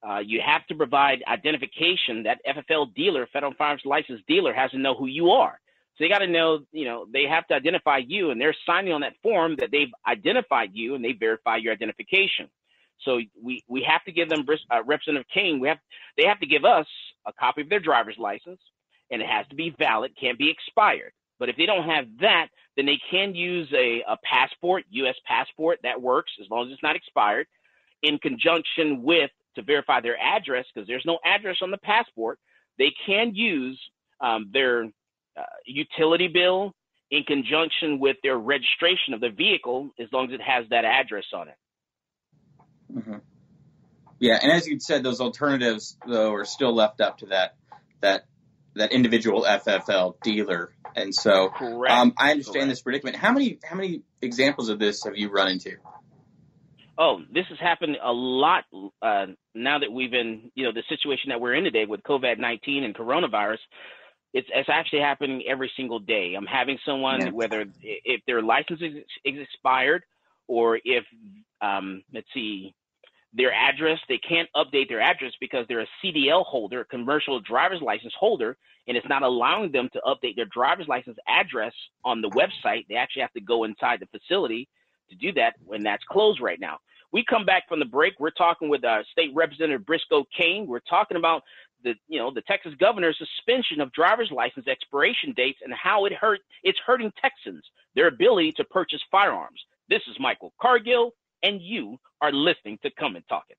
uh, 0.09 0.19
you 0.19 0.41
have 0.45 0.67
to 0.67 0.75
provide 0.75 1.23
identification. 1.29 2.25
That 2.25 2.41
FFL 2.45 2.93
dealer, 2.95 3.29
Federal 3.33 3.55
Firearms 3.55 3.83
License 3.85 4.21
dealer, 4.27 4.53
has 4.53 4.73
to 4.73 4.79
know 4.79 4.95
who 4.97 5.07
you 5.07 5.31
are. 5.31 5.61
So 5.97 6.03
you 6.03 6.11
got 6.11 6.19
to 6.19 6.27
know, 6.27 6.61
you 6.73 6.85
know, 6.85 7.07
they 7.13 7.25
have 7.25 7.47
to 7.49 7.55
identify 7.55 7.99
you, 7.99 8.31
and 8.31 8.41
they're 8.41 8.57
signing 8.67 8.93
on 8.93 9.03
that 9.03 9.15
form 9.23 9.55
that 9.61 9.71
they've 9.71 9.93
identified 10.09 10.71
you, 10.73 10.97
and 10.97 11.05
they 11.05 11.13
verify 11.13 11.57
your 11.57 11.73
identification. 11.73 12.49
So 13.05 13.21
we 13.41 13.63
we 13.69 13.87
have 13.89 14.03
to 14.05 14.13
give 14.13 14.29
them 14.29 14.45
uh, 14.71 14.83
Representative 14.85 15.29
Cain. 15.33 15.61
We 15.61 15.69
have 15.69 15.79
they 16.19 16.25
have 16.27 16.41
to 16.41 16.47
give 16.47 16.65
us 16.65 16.87
a 17.27 17.33
copy 17.33 17.61
of 17.61 17.69
their 17.69 17.81
driver's 17.81 18.19
license 18.19 18.61
and 19.11 19.23
it 19.23 19.29
has 19.29 19.47
to 19.49 19.55
be 19.55 19.75
valid, 19.79 20.13
can't 20.21 20.39
be 20.39 20.51
expired. 20.51 21.13
But 21.39 21.49
if 21.49 21.57
they 21.57 21.67
don't 21.67 21.89
have 21.89 22.07
that, 22.21 22.49
then 22.77 22.87
they 22.87 22.99
can 23.11 23.35
use 23.35 23.69
a, 23.73 24.03
a 24.09 24.17
passport, 24.25 24.85
U.S. 24.91 25.17
passport, 25.27 25.81
that 25.83 26.01
works 26.01 26.33
as 26.41 26.49
long 26.51 26.67
as 26.67 26.73
it's 26.73 26.83
not 26.83 26.97
expired, 26.97 27.47
in 28.03 28.19
conjunction 28.19 29.03
with 29.03 29.31
to 29.57 29.63
verify 29.63 30.01
their 30.01 30.19
address, 30.19 30.65
because 30.73 30.87
there's 30.87 31.05
no 31.07 31.19
address 31.25 31.57
on 31.63 31.71
the 31.71 31.79
passport. 31.79 32.39
They 32.79 32.93
can 33.07 33.35
use 33.35 33.81
um, 34.21 34.51
their 34.53 34.85
uh, 35.37 35.43
utility 35.65 36.29
bill 36.29 36.75
in 37.11 37.23
conjunction 37.23 38.01
with 38.01 38.17
their 38.23 38.37
registration 38.37 39.15
of 39.15 39.21
the 39.21 39.31
vehicle, 39.31 39.91
as 40.01 40.09
long 40.13 40.27
as 40.27 40.33
it 40.33 40.41
has 40.43 40.65
that 40.71 40.85
address 40.85 41.25
on 41.33 41.49
it. 41.49 41.55
Mm-hmm. 42.93 43.17
Yeah, 44.19 44.39
and 44.41 44.53
as 44.53 44.67
you 44.67 44.81
said, 44.81 45.03
those 45.03 45.21
alternatives 45.21 45.97
though 46.07 46.33
are 46.33 46.45
still 46.45 46.75
left 46.75 47.01
up 47.01 47.19
to 47.19 47.27
that 47.27 47.57
that 48.01 48.27
that 48.77 48.93
individual 48.93 49.45
FFL 49.45 50.21
dealer. 50.23 50.73
And 50.97 51.15
so 51.15 51.51
um, 51.89 52.15
I 52.17 52.31
understand 52.31 52.55
Correct. 52.55 52.69
this 52.69 52.83
predicament. 52.83 53.17
How 53.17 53.33
many 53.33 53.59
how 53.65 53.77
many 53.77 54.03
examples 54.23 54.69
of 54.69 54.79
this 54.79 55.05
have 55.05 55.17
you 55.17 55.31
run 55.31 55.49
into? 55.49 55.77
Oh, 56.97 57.19
this 57.33 57.47
has 57.49 57.59
happened 57.59 57.97
a 58.03 58.13
lot 58.13 58.65
uh, 59.03 59.27
now 59.55 59.81
that 59.81 59.91
we've 59.91 60.13
been, 60.13 60.53
you 60.55 60.65
know, 60.65 60.73
the 60.73 60.85
situation 60.89 61.31
that 61.31 61.41
we're 61.41 61.55
in 61.55 61.65
today 61.65 61.87
with 61.87 62.03
COVID 62.03 62.39
19 62.39 62.85
and 62.85 62.95
coronavirus. 62.95 63.59
It's, 64.33 64.49
it's 64.53 64.69
actually 64.69 65.01
happening 65.01 65.45
every 65.49 65.71
single 65.77 66.01
day. 66.01 66.35
I'm 66.37 66.47
having 66.47 66.79
someone, 66.85 67.21
yeah. 67.21 67.31
whether 67.31 67.67
if 67.83 68.21
their 68.27 68.43
license 68.43 68.81
is, 68.81 68.95
is 69.25 69.41
expired 69.41 70.03
or 70.49 70.77
if, 70.85 71.05
um, 71.61 72.03
let's 72.13 72.27
see, 72.35 72.75
their 73.35 73.53
address. 73.53 73.99
They 74.09 74.19
can't 74.19 74.49
update 74.57 74.89
their 74.89 75.01
address 75.01 75.33
because 75.41 75.67
they're 75.69 75.81
a 75.81 75.87
CDL 76.03 76.45
holder, 76.45 76.81
a 76.81 76.85
commercial 76.85 77.41
driver's 77.41 77.83
license 77.83 78.15
holder, 78.19 78.57
and 78.87 78.97
it's 78.97 79.09
not 79.09 79.23
allowing 79.23 79.73
them 79.73 79.89
to 79.93 80.01
update 80.07 80.37
their 80.37 80.47
driver's 80.47 80.89
license 80.89 81.19
address 81.29 81.73
on 82.05 82.21
the 82.21 82.31
website. 82.31 82.87
They 82.89 82.95
actually 82.95 83.23
have 83.23 83.33
to 83.33 83.41
go 83.41 83.65
inside 83.65 84.01
the 84.01 84.19
facility 84.19 84.69
to 85.11 85.17
do 85.17 85.33
that 85.33 85.55
when 85.65 85.83
that's 85.83 86.05
closed 86.05 86.41
right 86.41 86.61
now. 86.61 86.79
We 87.13 87.25
come 87.25 87.45
back 87.45 87.69
from 87.69 87.79
the 87.79 87.85
break. 87.85 88.15
We're 88.19 88.31
talking 88.31 88.69
with 88.69 88.85
uh, 88.85 89.03
State 89.13 89.31
Representative 89.35 89.87
Briscoe 89.87 90.25
Cain. 90.37 90.67
We're 90.67 90.81
talking 90.81 91.17
about 91.17 91.43
the 91.85 91.95
you 92.09 92.19
know 92.19 92.33
the 92.33 92.43
Texas 92.43 92.73
governor's 92.81 93.19
suspension 93.19 93.81
of 93.81 93.93
driver's 93.93 94.31
license 94.31 94.67
expiration 94.67 95.33
dates 95.37 95.61
and 95.63 95.73
how 95.75 96.07
it 96.07 96.13
hurt 96.13 96.41
it's 96.63 96.79
hurting 96.85 97.13
Texans 97.21 97.63
their 97.95 98.09
ability 98.09 98.53
to 98.53 98.65
purchase 98.65 99.01
firearms. 99.13 99.61
This 99.89 100.03
is 100.11 100.17
Michael 100.19 100.53
Cargill, 100.61 101.13
and 101.45 101.61
you 101.61 101.99
are 102.23 102.33
listening 102.33 102.79
to 102.83 102.91
Come 102.99 103.17
and 103.17 103.29
Talk 103.29 103.45
It. 103.51 103.59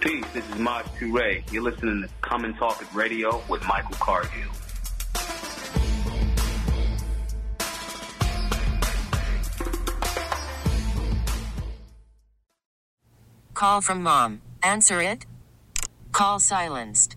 Peace, 0.00 0.26
this 0.34 0.48
is 0.50 0.58
Maj 0.58 0.84
Toure. 0.98 1.50
You're 1.52 1.62
listening 1.62 2.02
to 2.02 2.08
Come 2.22 2.44
and 2.44 2.56
Talk 2.56 2.82
It 2.82 2.92
Radio 2.92 3.40
with 3.48 3.64
Michael 3.66 3.94
Cargill. 4.00 4.50
Call 13.54 13.80
from 13.80 14.02
mom. 14.02 14.42
Answer 14.62 15.00
it. 15.00 15.24
Call 16.12 16.40
silenced. 16.40 17.16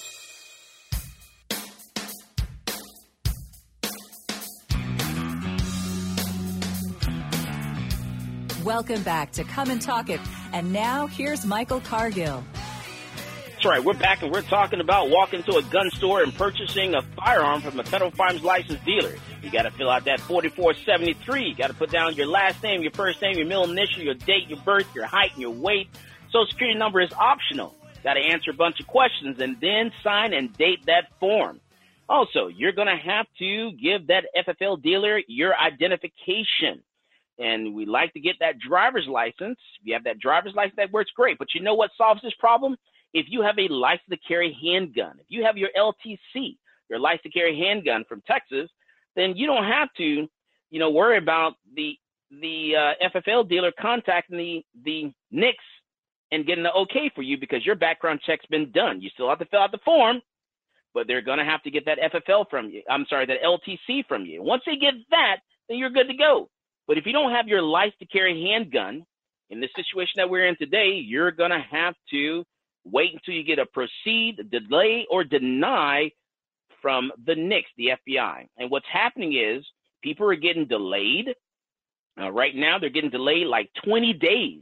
Welcome 8.71 9.03
back 9.03 9.33
to 9.33 9.43
Come 9.43 9.69
and 9.69 9.81
Talk 9.81 10.09
It. 10.09 10.21
And 10.53 10.71
now 10.71 11.05
here's 11.05 11.45
Michael 11.45 11.81
Cargill. 11.81 12.41
That's 13.47 13.65
right. 13.65 13.83
We're 13.83 13.95
back 13.95 14.21
and 14.21 14.31
we're 14.31 14.43
talking 14.43 14.79
about 14.79 15.09
walking 15.09 15.43
to 15.43 15.57
a 15.57 15.61
gun 15.63 15.91
store 15.91 16.23
and 16.23 16.33
purchasing 16.33 16.95
a 16.95 17.01
firearm 17.01 17.59
from 17.59 17.77
a 17.81 17.83
federal 17.83 18.11
firearms 18.11 18.43
licensed 18.43 18.85
dealer. 18.85 19.13
You 19.43 19.51
got 19.51 19.63
to 19.63 19.71
fill 19.71 19.89
out 19.89 20.05
that 20.05 20.21
4473. 20.21 21.49
You 21.49 21.53
got 21.53 21.67
to 21.67 21.73
put 21.73 21.91
down 21.91 22.15
your 22.15 22.27
last 22.27 22.63
name, 22.63 22.81
your 22.81 22.93
first 22.93 23.21
name, 23.21 23.37
your 23.37 23.45
middle 23.45 23.69
initial, 23.69 24.03
your 24.03 24.13
date, 24.13 24.47
your 24.47 24.59
birth, 24.59 24.87
your 24.95 25.05
height, 25.05 25.33
and 25.33 25.41
your 25.41 25.51
weight. 25.51 25.89
Social 26.27 26.49
security 26.49 26.79
number 26.79 27.01
is 27.01 27.11
optional. 27.11 27.75
Got 28.05 28.13
to 28.13 28.21
answer 28.21 28.51
a 28.51 28.53
bunch 28.53 28.79
of 28.79 28.87
questions 28.87 29.41
and 29.41 29.59
then 29.59 29.91
sign 30.01 30.31
and 30.31 30.55
date 30.57 30.85
that 30.85 31.09
form. 31.19 31.59
Also, 32.07 32.47
you're 32.47 32.71
going 32.71 32.87
to 32.87 32.95
have 32.95 33.25
to 33.39 33.73
give 33.73 34.07
that 34.07 34.23
FFL 34.47 34.81
dealer 34.81 35.19
your 35.27 35.53
identification 35.59 36.83
and 37.41 37.73
we 37.73 37.85
like 37.85 38.13
to 38.13 38.19
get 38.19 38.35
that 38.39 38.59
driver's 38.59 39.07
license. 39.07 39.57
If 39.79 39.85
you 39.85 39.93
have 39.93 40.03
that 40.03 40.19
driver's 40.19 40.53
license, 40.55 40.75
that 40.77 40.91
works 40.91 41.11
great. 41.15 41.37
But 41.39 41.49
you 41.55 41.61
know 41.61 41.73
what 41.73 41.89
solves 41.97 42.21
this 42.21 42.33
problem? 42.39 42.77
If 43.13 43.25
you 43.29 43.41
have 43.41 43.57
a 43.57 43.67
license 43.67 44.07
to 44.11 44.17
carry 44.27 44.55
handgun, 44.61 45.17
if 45.19 45.25
you 45.29 45.43
have 45.43 45.57
your 45.57 45.69
LTC, 45.77 46.57
your 46.89 46.99
license 46.99 47.23
to 47.23 47.29
carry 47.29 47.57
handgun 47.57 48.05
from 48.07 48.21
Texas, 48.27 48.69
then 49.15 49.35
you 49.35 49.47
don't 49.47 49.65
have 49.65 49.89
to, 49.97 50.27
you 50.69 50.79
know, 50.79 50.91
worry 50.91 51.17
about 51.17 51.53
the 51.75 51.95
the 52.39 52.75
uh, 52.77 53.09
FFL 53.09 53.49
dealer 53.49 53.73
contacting 53.77 54.37
the 54.37 54.63
the 54.85 55.11
NICS 55.31 55.63
and 56.31 56.45
getting 56.45 56.63
the 56.63 56.73
okay 56.73 57.11
for 57.13 57.23
you 57.23 57.37
because 57.37 57.65
your 57.65 57.75
background 57.75 58.21
check's 58.25 58.45
been 58.45 58.71
done. 58.71 59.01
You 59.01 59.09
still 59.09 59.27
have 59.29 59.39
to 59.39 59.45
fill 59.45 59.61
out 59.61 59.71
the 59.71 59.79
form, 59.83 60.21
but 60.93 61.07
they're 61.07 61.21
going 61.21 61.39
to 61.39 61.45
have 61.45 61.63
to 61.63 61.71
get 61.71 61.85
that 61.85 61.97
FFL 61.99 62.45
from 62.49 62.69
you. 62.69 62.83
I'm 62.89 63.05
sorry, 63.09 63.25
that 63.25 63.41
LTC 63.43 64.05
from 64.07 64.25
you. 64.25 64.41
Once 64.41 64.63
they 64.65 64.77
get 64.77 64.93
that, 65.09 65.37
then 65.67 65.77
you're 65.77 65.89
good 65.89 66.07
to 66.07 66.15
go. 66.15 66.49
But 66.91 66.97
if 66.97 67.05
you 67.05 67.13
don't 67.13 67.31
have 67.31 67.47
your 67.47 67.61
life 67.61 67.93
to 67.99 68.05
carry 68.05 68.49
handgun, 68.49 69.05
in 69.49 69.61
the 69.61 69.69
situation 69.77 70.15
that 70.17 70.29
we're 70.29 70.45
in 70.45 70.57
today, 70.57 70.89
you're 70.89 71.31
going 71.31 71.51
to 71.51 71.65
have 71.71 71.95
to 72.09 72.43
wait 72.83 73.13
until 73.13 73.33
you 73.33 73.45
get 73.45 73.59
a 73.59 73.65
proceed, 73.65 74.51
delay, 74.51 75.07
or 75.09 75.23
deny 75.23 76.11
from 76.81 77.13
the 77.25 77.33
NICS, 77.33 77.69
the 77.77 77.91
FBI. 78.05 78.45
And 78.57 78.69
what's 78.69 78.87
happening 78.91 79.37
is 79.37 79.65
people 80.03 80.29
are 80.29 80.35
getting 80.35 80.65
delayed. 80.65 81.33
Uh, 82.19 82.29
right 82.29 82.53
now, 82.53 82.77
they're 82.77 82.89
getting 82.89 83.09
delayed 83.09 83.47
like 83.47 83.69
20 83.85 84.11
days. 84.11 84.61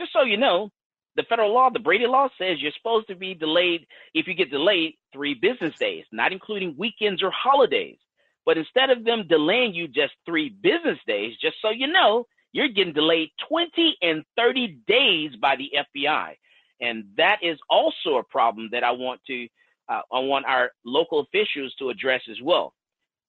Just 0.00 0.12
so 0.12 0.22
you 0.22 0.36
know, 0.36 0.70
the 1.14 1.22
federal 1.28 1.54
law, 1.54 1.70
the 1.70 1.78
Brady 1.78 2.08
law 2.08 2.26
says 2.38 2.60
you're 2.60 2.72
supposed 2.72 3.06
to 3.06 3.14
be 3.14 3.34
delayed 3.34 3.86
if 4.14 4.26
you 4.26 4.34
get 4.34 4.50
delayed 4.50 4.94
three 5.12 5.34
business 5.34 5.78
days, 5.78 6.06
not 6.10 6.32
including 6.32 6.74
weekends 6.76 7.22
or 7.22 7.30
holidays. 7.30 7.98
But 8.48 8.56
instead 8.56 8.88
of 8.88 9.04
them 9.04 9.26
delaying 9.28 9.74
you 9.74 9.88
just 9.88 10.14
three 10.24 10.48
business 10.48 10.98
days, 11.06 11.34
just 11.38 11.56
so 11.60 11.68
you 11.68 11.86
know, 11.86 12.26
you're 12.52 12.68
getting 12.68 12.94
delayed 12.94 13.28
20 13.46 13.98
and 14.00 14.24
30 14.38 14.78
days 14.86 15.32
by 15.38 15.54
the 15.56 15.70
FBI. 15.76 16.32
And 16.80 17.04
that 17.18 17.40
is 17.42 17.58
also 17.68 18.16
a 18.16 18.22
problem 18.22 18.70
that 18.72 18.82
I 18.82 18.92
want 18.92 19.20
to, 19.26 19.48
uh, 19.90 20.00
I 20.10 20.20
want 20.20 20.46
our 20.46 20.70
local 20.82 21.20
officials 21.20 21.74
to 21.78 21.90
address 21.90 22.22
as 22.30 22.38
well. 22.42 22.72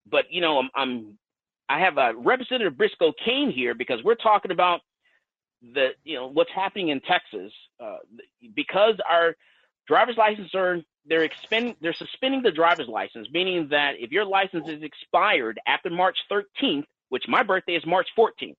But, 0.09 0.23
you 0.29 0.39
know, 0.39 0.57
I'm, 0.57 0.69
I'm 0.73 1.17
I 1.67 1.81
have 1.81 1.97
a 1.97 2.13
Representative 2.15 2.77
Briscoe 2.77 3.11
Cain 3.25 3.51
here 3.51 3.75
because 3.75 4.01
we're 4.05 4.15
talking 4.15 4.51
about 4.51 4.79
the, 5.73 5.89
you 6.05 6.15
know, 6.15 6.27
what's 6.27 6.51
happening 6.55 6.89
in 6.89 7.01
Texas 7.01 7.51
uh, 7.83 7.97
because 8.55 8.95
our 9.05 9.35
driver's 9.89 10.17
license 10.17 10.53
are 10.53 10.77
they're 11.05 11.23
expending 11.23 11.75
they're 11.81 11.93
suspending 11.93 12.43
the 12.43 12.51
driver's 12.51 12.87
license, 12.87 13.27
meaning 13.33 13.69
that 13.71 13.93
if 13.97 14.11
your 14.11 14.23
license 14.23 14.69
is 14.69 14.83
expired 14.83 15.59
after 15.67 15.89
March 15.89 16.17
13th, 16.31 16.85
which 17.09 17.23
my 17.27 17.41
birthday 17.41 17.73
is 17.73 17.85
March 17.85 18.07
14th, 18.17 18.55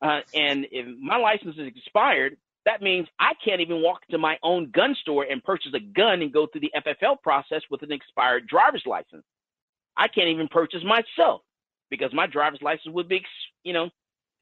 uh, 0.00 0.20
and 0.34 0.66
if 0.70 0.86
my 1.00 1.16
license 1.16 1.56
is 1.58 1.66
expired, 1.66 2.36
that 2.64 2.80
means 2.80 3.08
I 3.18 3.32
can't 3.44 3.60
even 3.60 3.82
walk 3.82 4.06
to 4.12 4.18
my 4.18 4.38
own 4.42 4.70
gun 4.70 4.94
store 5.00 5.26
and 5.28 5.42
purchase 5.42 5.72
a 5.74 5.80
gun 5.80 6.22
and 6.22 6.32
go 6.32 6.46
through 6.46 6.60
the 6.60 6.72
FFL 6.76 7.20
process 7.22 7.62
with 7.68 7.82
an 7.82 7.90
expired 7.90 8.46
driver's 8.46 8.84
license. 8.86 9.24
I 9.96 10.06
can't 10.06 10.28
even 10.28 10.46
purchase 10.46 10.84
myself 10.84 11.42
because 11.90 12.14
my 12.14 12.28
driver's 12.28 12.62
license 12.62 12.94
would 12.94 13.08
be, 13.08 13.24
you 13.64 13.72
know, 13.72 13.90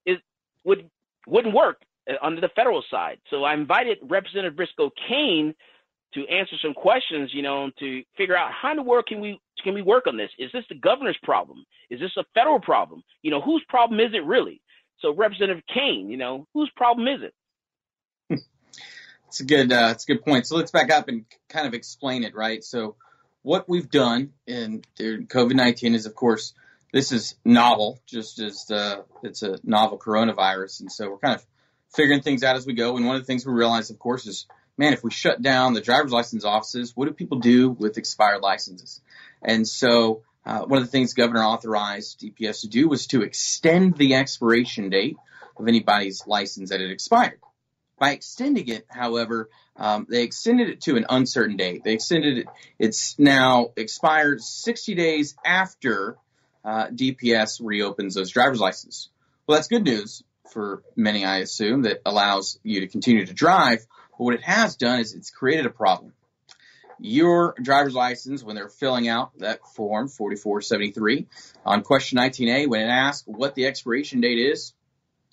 is 0.05 0.19
would 0.65 0.91
wouldn't 1.27 1.55
work 1.55 1.81
uh, 2.11 2.15
under 2.21 2.43
the 2.43 2.50
federal 2.55 2.85
side. 2.91 3.19
So 3.31 3.45
I 3.45 3.55
invited 3.55 3.99
Representative 4.03 4.57
Briscoe 4.57 4.91
Cain 5.09 5.55
to 6.14 6.26
answer 6.29 6.57
some 6.62 6.75
questions, 6.75 7.31
you 7.33 7.43
know, 7.43 7.71
to 7.79 8.02
figure 8.17 8.37
out 8.37 8.50
how 8.52 8.71
in 8.71 8.76
the 8.76 8.83
world 8.83 9.07
can 9.07 9.21
we 9.21 9.40
can 9.62 9.75
we 9.75 9.83
work 9.83 10.07
on 10.07 10.17
this? 10.17 10.31
Is 10.38 10.50
this 10.52 10.64
the 10.69 10.75
governor's 10.75 11.19
problem? 11.23 11.64
Is 11.90 12.00
this 12.00 12.17
a 12.17 12.25
federal 12.35 12.61
problem? 12.61 13.02
You 13.23 13.31
know, 13.31 13.40
whose 13.40 13.62
problem 13.69 14.00
is 14.00 14.12
it 14.14 14.25
really? 14.25 14.61
So 15.00 15.14
Representative 15.14 15.62
Cain, 15.73 16.09
you 16.11 16.17
know, 16.17 16.47
whose 16.55 16.71
problem 16.76 17.09
is 17.09 17.23
it? 17.23 17.35
It's 19.29 19.40
a 19.40 19.45
good 19.45 19.73
uh, 19.73 19.90
it's 19.93 20.05
a 20.09 20.12
good 20.14 20.25
point. 20.25 20.47
So 20.47 20.57
let's 20.57 20.73
back 20.73 20.90
up 20.90 21.09
and 21.09 21.25
kind 21.49 21.67
of 21.67 21.75
explain 21.75 22.25
it, 22.25 22.35
right? 22.35 22.64
So 22.64 22.97
what 23.43 23.69
we've 23.69 23.88
done 23.88 24.33
in 24.47 24.83
COVID 24.99 25.55
nineteen 25.55 25.95
is, 25.95 26.07
of 26.07 26.17
course, 26.17 26.52
this 26.93 27.12
is 27.12 27.37
novel, 27.45 28.00
just 28.07 28.40
as 28.40 28.64
the, 28.64 29.05
it's 29.23 29.45
a 29.45 29.61
novel 29.62 29.99
coronavirus, 29.99 30.81
and 30.81 30.90
so 30.90 31.11
we're 31.11 31.19
kind 31.19 31.37
of 31.37 31.47
figuring 31.95 32.23
things 32.23 32.43
out 32.43 32.57
as 32.57 32.67
we 32.67 32.73
go. 32.73 32.97
And 32.97 33.07
one 33.07 33.14
of 33.14 33.23
the 33.23 33.26
things 33.26 33.47
we 33.47 33.52
realize, 33.52 33.90
of 33.90 34.00
course, 34.00 34.26
is 34.26 34.47
man, 34.81 34.95
if 34.95 35.05
we 35.05 35.11
shut 35.11 35.43
down 35.43 35.75
the 35.75 35.83
driver's 35.83 36.11
license 36.11 36.43
offices, 36.43 36.97
what 36.97 37.05
do 37.05 37.13
people 37.13 37.39
do 37.39 37.69
with 37.69 37.99
expired 37.99 38.41
licenses? 38.41 39.03
And 39.43 39.69
so 39.69 40.23
uh, 40.47 40.61
one 40.61 40.79
of 40.79 40.85
the 40.87 40.91
things 40.91 41.13
governor 41.13 41.45
authorized 41.45 42.19
DPS 42.21 42.63
to 42.63 42.69
do 42.69 42.89
was 42.89 43.07
to 43.09 43.21
extend 43.21 43.99
the 43.99 44.15
expiration 44.15 44.89
date 44.89 45.19
of 45.59 45.69
anybody's 45.69 46.27
license 46.27 46.71
that 46.71 46.81
had 46.81 46.91
expired. 46.91 47.41
By 47.99 48.13
extending 48.13 48.69
it, 48.69 48.87
however, 48.89 49.51
um, 49.77 50.07
they 50.09 50.23
extended 50.23 50.71
it 50.71 50.81
to 50.83 50.97
an 50.97 51.05
uncertain 51.11 51.59
date. 51.59 51.85
They 51.85 51.93
extended 51.93 52.39
it, 52.39 52.47
it's 52.79 53.19
now 53.19 53.73
expired 53.77 54.43
60 54.43 54.95
days 54.95 55.37
after 55.45 56.17
uh, 56.65 56.87
DPS 56.87 57.61
reopens 57.63 58.15
those 58.15 58.31
driver's 58.31 58.61
licenses. 58.61 59.11
Well, 59.47 59.59
that's 59.59 59.69
good 59.69 59.85
news 59.85 60.23
for 60.51 60.83
many, 60.97 61.27
I 61.27 61.41
assume, 61.41 61.83
that 61.83 62.01
allows 62.07 62.59
you 62.63 62.81
to 62.81 62.87
continue 62.87 63.27
to 63.27 63.35
drive. 63.35 63.87
But 64.21 64.25
what 64.25 64.35
it 64.35 64.43
has 64.43 64.77
done 64.77 65.00
is 65.00 65.15
it's 65.15 65.31
created 65.31 65.65
a 65.65 65.71
problem. 65.71 66.12
Your 66.99 67.55
driver's 67.62 67.95
license, 67.95 68.45
when 68.45 68.55
they're 68.55 68.69
filling 68.69 69.09
out 69.09 69.31
that 69.39 69.65
form 69.75 70.09
4473 70.09 71.27
on 71.65 71.81
question 71.81 72.19
19A, 72.19 72.69
when 72.69 72.83
it 72.83 72.91
asks 72.91 73.27
what 73.27 73.55
the 73.55 73.65
expiration 73.65 74.21
date 74.21 74.39
is, 74.39 74.75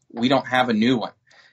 we 0.10 0.30
don't 0.30 0.48
have 0.48 0.70
a 0.70 0.74
new 0.74 0.96
one. 0.96 1.12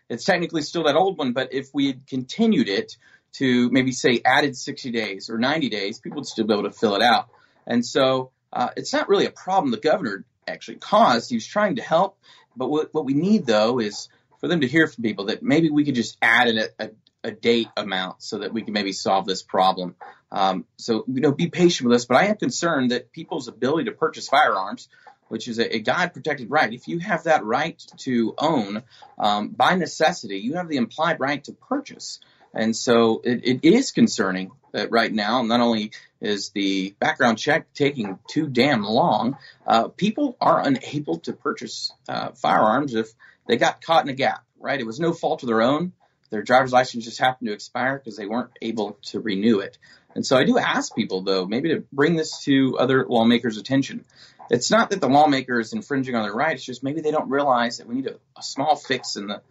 It's 0.09 0.25
technically 0.25 0.63
still 0.63 0.85
that 0.85 0.95
old 0.95 1.19
one, 1.19 1.33
but 1.33 1.53
if 1.53 1.75
we 1.75 1.89
had 1.89 2.07
continued 2.07 2.69
it 2.69 2.97
to 3.33 3.69
maybe 3.71 3.91
say 3.91 4.21
added 4.25 4.57
60 4.57 4.93
days 4.93 5.29
or 5.29 5.37
90 5.37 5.71
days, 5.71 5.99
people 5.99 6.19
would 6.19 6.27
still 6.27 6.47
be 6.47 6.53
able 6.53 6.63
to 6.63 6.71
fill 6.71 6.95
it 6.95 7.03
out. 7.03 7.31
And 7.67 7.85
so 7.85 8.31
uh, 8.53 8.69
it's 8.77 8.93
not 8.93 9.09
really 9.09 9.27
a 9.27 9.33
problem 9.33 9.73
the 9.73 9.79
governor 9.79 10.25
actually 10.47 10.77
caused. 10.77 11.31
He 11.31 11.37
was 11.37 11.47
trying 11.49 11.75
to 11.77 11.83
help. 11.83 12.17
But 12.55 12.71
what, 12.71 12.95
what 12.95 13.05
we 13.05 13.15
need, 13.15 13.45
though, 13.45 13.81
is 13.81 14.09
for 14.39 14.47
them 14.47 14.61
to 14.61 14.69
hear 14.69 14.87
from 14.87 15.03
people 15.03 15.25
that 15.25 15.43
maybe 15.43 15.71
we 15.71 15.85
could 15.85 15.97
just 15.97 16.17
add 16.23 16.47
a, 16.47 16.69
a, 16.79 16.91
a 17.25 17.33
date 17.33 17.69
amount 17.77 18.23
so 18.23 18.39
that 18.39 18.53
we 18.53 18.63
can 18.63 18.73
maybe 18.73 18.93
solve 18.93 19.27
this 19.27 19.43
problem. 19.43 19.97
Um, 20.31 20.67
so, 20.77 21.05
you 21.09 21.21
know, 21.21 21.33
be 21.33 21.49
patient 21.49 21.89
with 21.89 21.97
us. 21.97 22.05
But 22.05 22.19
I 22.19 22.27
am 22.27 22.37
concerned 22.37 22.91
that 22.91 23.13
people's 23.13 23.49
ability 23.49 23.85
to 23.87 23.93
purchase 23.93 24.29
firearms 24.29 24.89
which 25.29 25.49
is 25.49 25.59
a, 25.59 25.77
a 25.77 25.79
God 25.81 26.13
protected 26.13 26.51
right. 26.51 26.73
If 26.73 26.89
you 26.89 26.99
have 27.01 27.25
that 27.25 27.45
right 27.45 27.79
to 27.99 28.35
own, 28.39 28.83
um, 29.19 29.49
by 29.49 29.75
necessity, 29.75 30.39
you 30.39 30.55
have 30.55 30.69
the 30.69 30.77
implied 30.77 31.21
right 31.21 31.43
to 31.45 31.53
purchase. 31.53 32.21
And 32.55 32.77
so 32.77 33.21
it, 33.25 33.65
it 33.65 33.65
is 33.65 33.91
concerning 33.91 34.53
that 34.73 34.91
right 34.91 35.13
now, 35.13 35.43
not 35.43 35.61
only 35.61 35.91
is 36.21 36.51
the 36.51 36.95
background 37.01 37.39
check 37.39 37.73
taking 37.75 38.19
too 38.29 38.47
damn 38.47 38.83
long, 38.83 39.37
uh, 39.67 39.89
people 39.89 40.37
are 40.41 40.65
unable 40.65 41.19
to 41.21 41.33
purchase 41.33 41.93
uh, 42.09 42.31
firearms 42.33 42.95
if 42.95 43.09
they 43.49 43.57
got 43.57 43.83
caught 43.83 44.05
in 44.05 44.11
a 44.11 44.15
gap, 44.15 44.45
right? 44.59 44.81
It 44.81 44.87
was 44.87 45.01
no 45.01 45.13
fault 45.13 45.43
of 45.43 45.49
their 45.49 45.63
own. 45.63 45.93
Their 46.35 46.43
driver's 46.43 46.73
license 46.73 47.05
just 47.05 47.21
happened 47.21 47.47
to 47.47 47.55
expire 47.55 47.97
because 47.97 48.17
they 48.17 48.27
weren't 48.27 48.51
able 48.61 48.99
to 49.03 49.21
renew 49.21 49.61
it. 49.61 49.79
And 50.17 50.27
so 50.27 50.37
I 50.37 50.43
do 50.43 50.59
ask 50.59 50.93
people, 50.93 51.23
though, 51.23 51.47
maybe 51.47 51.69
to 51.69 51.85
bring 51.93 52.17
this 52.17 52.43
to 52.43 52.77
other 52.77 53.07
lawmakers' 53.07 53.57
attention. 53.57 54.05
It's 54.51 54.69
not 54.69 54.91
that 54.91 55.01
the 55.01 55.09
lawmaker 55.09 55.61
is 55.61 55.73
infringing 55.73 56.17
on 56.17 56.25
their 56.25 56.35
rights; 56.35 56.57
it's 56.57 56.67
just 56.67 56.83
maybe 56.83 57.03
they 57.03 57.13
don't 57.13 57.31
realize 57.31 57.79
that 57.79 57.87
we 57.87 57.95
need 57.95 58.09
a, 58.09 58.17
a 58.37 58.43
small 58.43 58.75
fix 58.75 59.15
in 59.15 59.29
the 59.29 59.43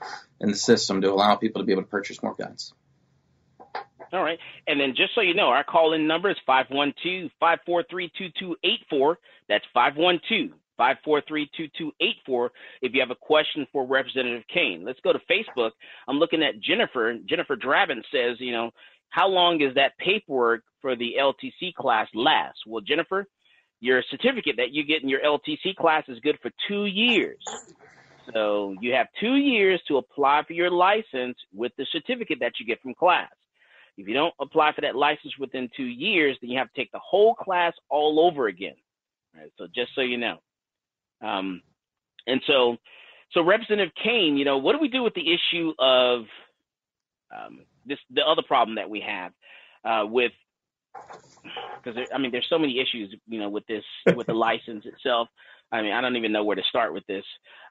in 0.41 0.49
the 0.49 0.57
system 0.57 0.99
to 1.01 1.09
allow 1.09 1.35
people 1.35 1.61
to 1.61 1.65
be 1.65 1.71
able 1.71 1.83
to 1.83 1.87
purchase 1.87 2.21
more 2.21 2.35
guns. 2.35 2.73
All 4.11 4.21
right. 4.21 4.39
And 4.67 4.77
then 4.77 4.93
just 4.97 5.15
so 5.15 5.21
you 5.21 5.35
know, 5.35 5.47
our 5.47 5.63
call 5.63 5.93
in 5.93 6.05
number 6.05 6.29
is 6.29 6.37
512 6.45 7.31
543 7.39 8.09
2284. 8.09 9.19
That's 9.47 9.65
512 9.73 10.51
543 10.77 11.49
2284 11.55 12.51
if 12.81 12.93
you 12.93 12.99
have 12.99 13.11
a 13.11 13.15
question 13.15 13.65
for 13.71 13.85
Representative 13.85 14.43
Cain. 14.53 14.83
Let's 14.85 14.99
go 15.01 15.13
to 15.13 15.19
Facebook. 15.29 15.71
I'm 16.07 16.17
looking 16.17 16.43
at 16.43 16.59
Jennifer. 16.59 17.15
Jennifer 17.27 17.55
Drabin 17.55 18.03
says, 18.11 18.37
you 18.39 18.51
know, 18.51 18.71
how 19.09 19.27
long 19.27 19.61
is 19.61 19.75
that 19.75 19.97
paperwork 19.99 20.63
for 20.81 20.95
the 20.95 21.15
LTC 21.19 21.73
class 21.75 22.07
last? 22.13 22.57
Well, 22.65 22.81
Jennifer, 22.81 23.27
your 23.79 24.01
certificate 24.09 24.55
that 24.57 24.71
you 24.71 24.83
get 24.83 25.03
in 25.03 25.09
your 25.09 25.21
LTC 25.21 25.75
class 25.75 26.03
is 26.07 26.19
good 26.19 26.39
for 26.41 26.51
two 26.67 26.85
years. 26.85 27.43
So 28.33 28.75
you 28.79 28.93
have 28.93 29.07
two 29.19 29.35
years 29.35 29.81
to 29.87 29.97
apply 29.97 30.43
for 30.47 30.53
your 30.53 30.71
license 30.71 31.37
with 31.53 31.73
the 31.77 31.85
certificate 31.91 32.39
that 32.39 32.53
you 32.59 32.65
get 32.65 32.81
from 32.81 32.93
class. 32.93 33.29
If 33.97 34.07
you 34.07 34.13
don't 34.13 34.33
apply 34.39 34.73
for 34.73 34.81
that 34.81 34.95
license 34.95 35.37
within 35.37 35.69
two 35.75 35.83
years, 35.83 36.37
then 36.41 36.49
you 36.49 36.57
have 36.57 36.71
to 36.71 36.79
take 36.79 36.91
the 36.91 36.99
whole 36.99 37.35
class 37.35 37.73
all 37.89 38.19
over 38.19 38.47
again. 38.47 38.75
Right, 39.35 39.51
so 39.57 39.67
just 39.73 39.93
so 39.95 40.01
you 40.01 40.17
know. 40.17 40.37
Um, 41.23 41.61
and 42.27 42.41
so, 42.47 42.77
so 43.31 43.43
Representative 43.43 43.93
Cain, 44.03 44.37
you 44.37 44.45
know, 44.45 44.57
what 44.57 44.73
do 44.73 44.79
we 44.79 44.87
do 44.87 45.03
with 45.03 45.13
the 45.13 45.33
issue 45.33 45.73
of 45.79 46.21
um, 47.35 47.61
this, 47.85 47.99
the 48.13 48.21
other 48.21 48.43
problem 48.43 48.75
that 48.75 48.89
we 48.89 49.01
have 49.01 49.31
uh, 49.85 50.05
with, 50.05 50.31
because 51.83 51.99
I 52.13 52.17
mean, 52.17 52.31
there's 52.31 52.47
so 52.49 52.59
many 52.59 52.79
issues, 52.79 53.15
you 53.27 53.39
know, 53.39 53.49
with 53.49 53.65
this, 53.67 53.83
with 54.15 54.27
the 54.27 54.33
license 54.33 54.85
itself. 54.85 55.27
I 55.71 55.81
mean, 55.81 55.93
I 55.93 56.01
don't 56.01 56.15
even 56.15 56.31
know 56.31 56.43
where 56.43 56.55
to 56.55 56.63
start 56.69 56.93
with 56.93 57.05
this. 57.07 57.25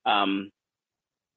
Um, 0.04 0.50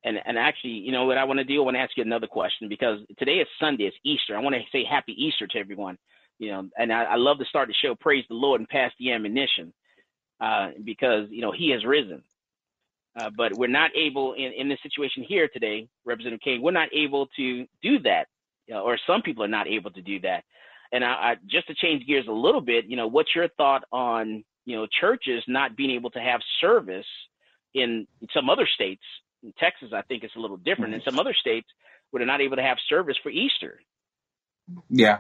and 0.06 0.20
and 0.26 0.38
actually, 0.38 0.72
you 0.72 0.92
know 0.92 1.06
what 1.06 1.18
I 1.18 1.24
want 1.24 1.40
to 1.40 1.44
do? 1.44 1.62
I 1.62 1.66
want 1.66 1.76
to 1.76 1.82
ask 1.82 1.98
you 1.98 2.04
another 2.04 2.28
question 2.28 2.70
because 2.70 3.00
today 3.18 3.38
is 3.38 3.48
Sunday, 3.60 3.86
it's 3.86 3.98
Easter. 4.06 4.38
I 4.38 4.40
want 4.40 4.56
to 4.56 4.62
say 4.72 4.86
Happy 4.86 5.14
Easter 5.18 5.48
to 5.48 5.58
everyone. 5.58 5.98
You 6.38 6.52
know, 6.52 6.70
and 6.78 6.94
I, 6.94 7.04
I 7.04 7.16
love 7.16 7.40
to 7.40 7.46
start 7.46 7.70
the 7.70 7.74
show, 7.74 7.96
praise 7.96 8.26
the 8.30 8.36
Lord, 8.36 8.62
and 8.62 8.70
pass 8.70 8.92
the 9.00 9.12
ammunition, 9.14 9.74
uh, 10.40 10.70
because 10.84 11.28
you 11.30 11.42
know 11.42 11.52
He 11.52 11.72
has 11.72 11.86
risen. 11.86 12.24
Uh, 13.18 13.30
but 13.36 13.58
we're 13.58 13.68
not 13.68 13.92
able 13.96 14.34
in 14.34 14.52
in 14.54 14.70
this 14.70 14.80
situation 14.84 15.24
here 15.24 15.48
today, 15.48 15.88
Representative 16.06 16.42
Cain. 16.44 16.62
We're 16.62 16.72
not 16.72 16.90
able 16.94 17.28
to 17.38 17.66
do 17.82 18.00
that, 18.00 18.28
you 18.68 18.74
know, 18.74 18.82
or 18.82 18.98
some 19.08 19.22
people 19.22 19.44
are 19.44 19.50
not 19.50 19.68
able 19.68 19.92
to 19.92 20.02
do 20.02 20.20
that. 20.22 20.44
And 20.92 21.04
I, 21.04 21.08
I 21.08 21.36
just 21.46 21.68
to 21.68 21.76
change 21.76 22.06
gears 22.06 22.28
a 22.28 22.32
little 22.32 22.62
bit, 22.62 22.86
you 22.86 22.98
know, 22.98 23.08
what's 23.08 23.34
your 23.34 23.48
thought 23.50 23.84
on 23.92 24.44
you 24.66 24.76
know 24.76 24.88
churches 25.00 25.44
not 25.48 25.76
being 25.78 25.92
able 25.92 26.10
to 26.12 26.20
have 26.20 26.42
service 26.60 27.06
in 27.74 28.08
some 28.34 28.50
other 28.50 28.68
states 28.74 29.04
in 29.46 29.54
Texas, 29.60 29.90
I 29.94 30.02
think 30.02 30.24
it's 30.24 30.36
a 30.36 30.40
little 30.40 30.58
different. 30.58 30.94
In 30.94 31.02
some 31.06 31.20
other 31.20 31.36
states, 31.40 31.68
where 32.10 32.20
they're 32.20 32.28
not 32.28 32.42
able 32.42 32.56
to 32.58 32.64
have 32.64 32.78
service 32.90 33.16
for 33.22 33.30
Easter. 33.30 33.80
Yeah, 34.90 35.20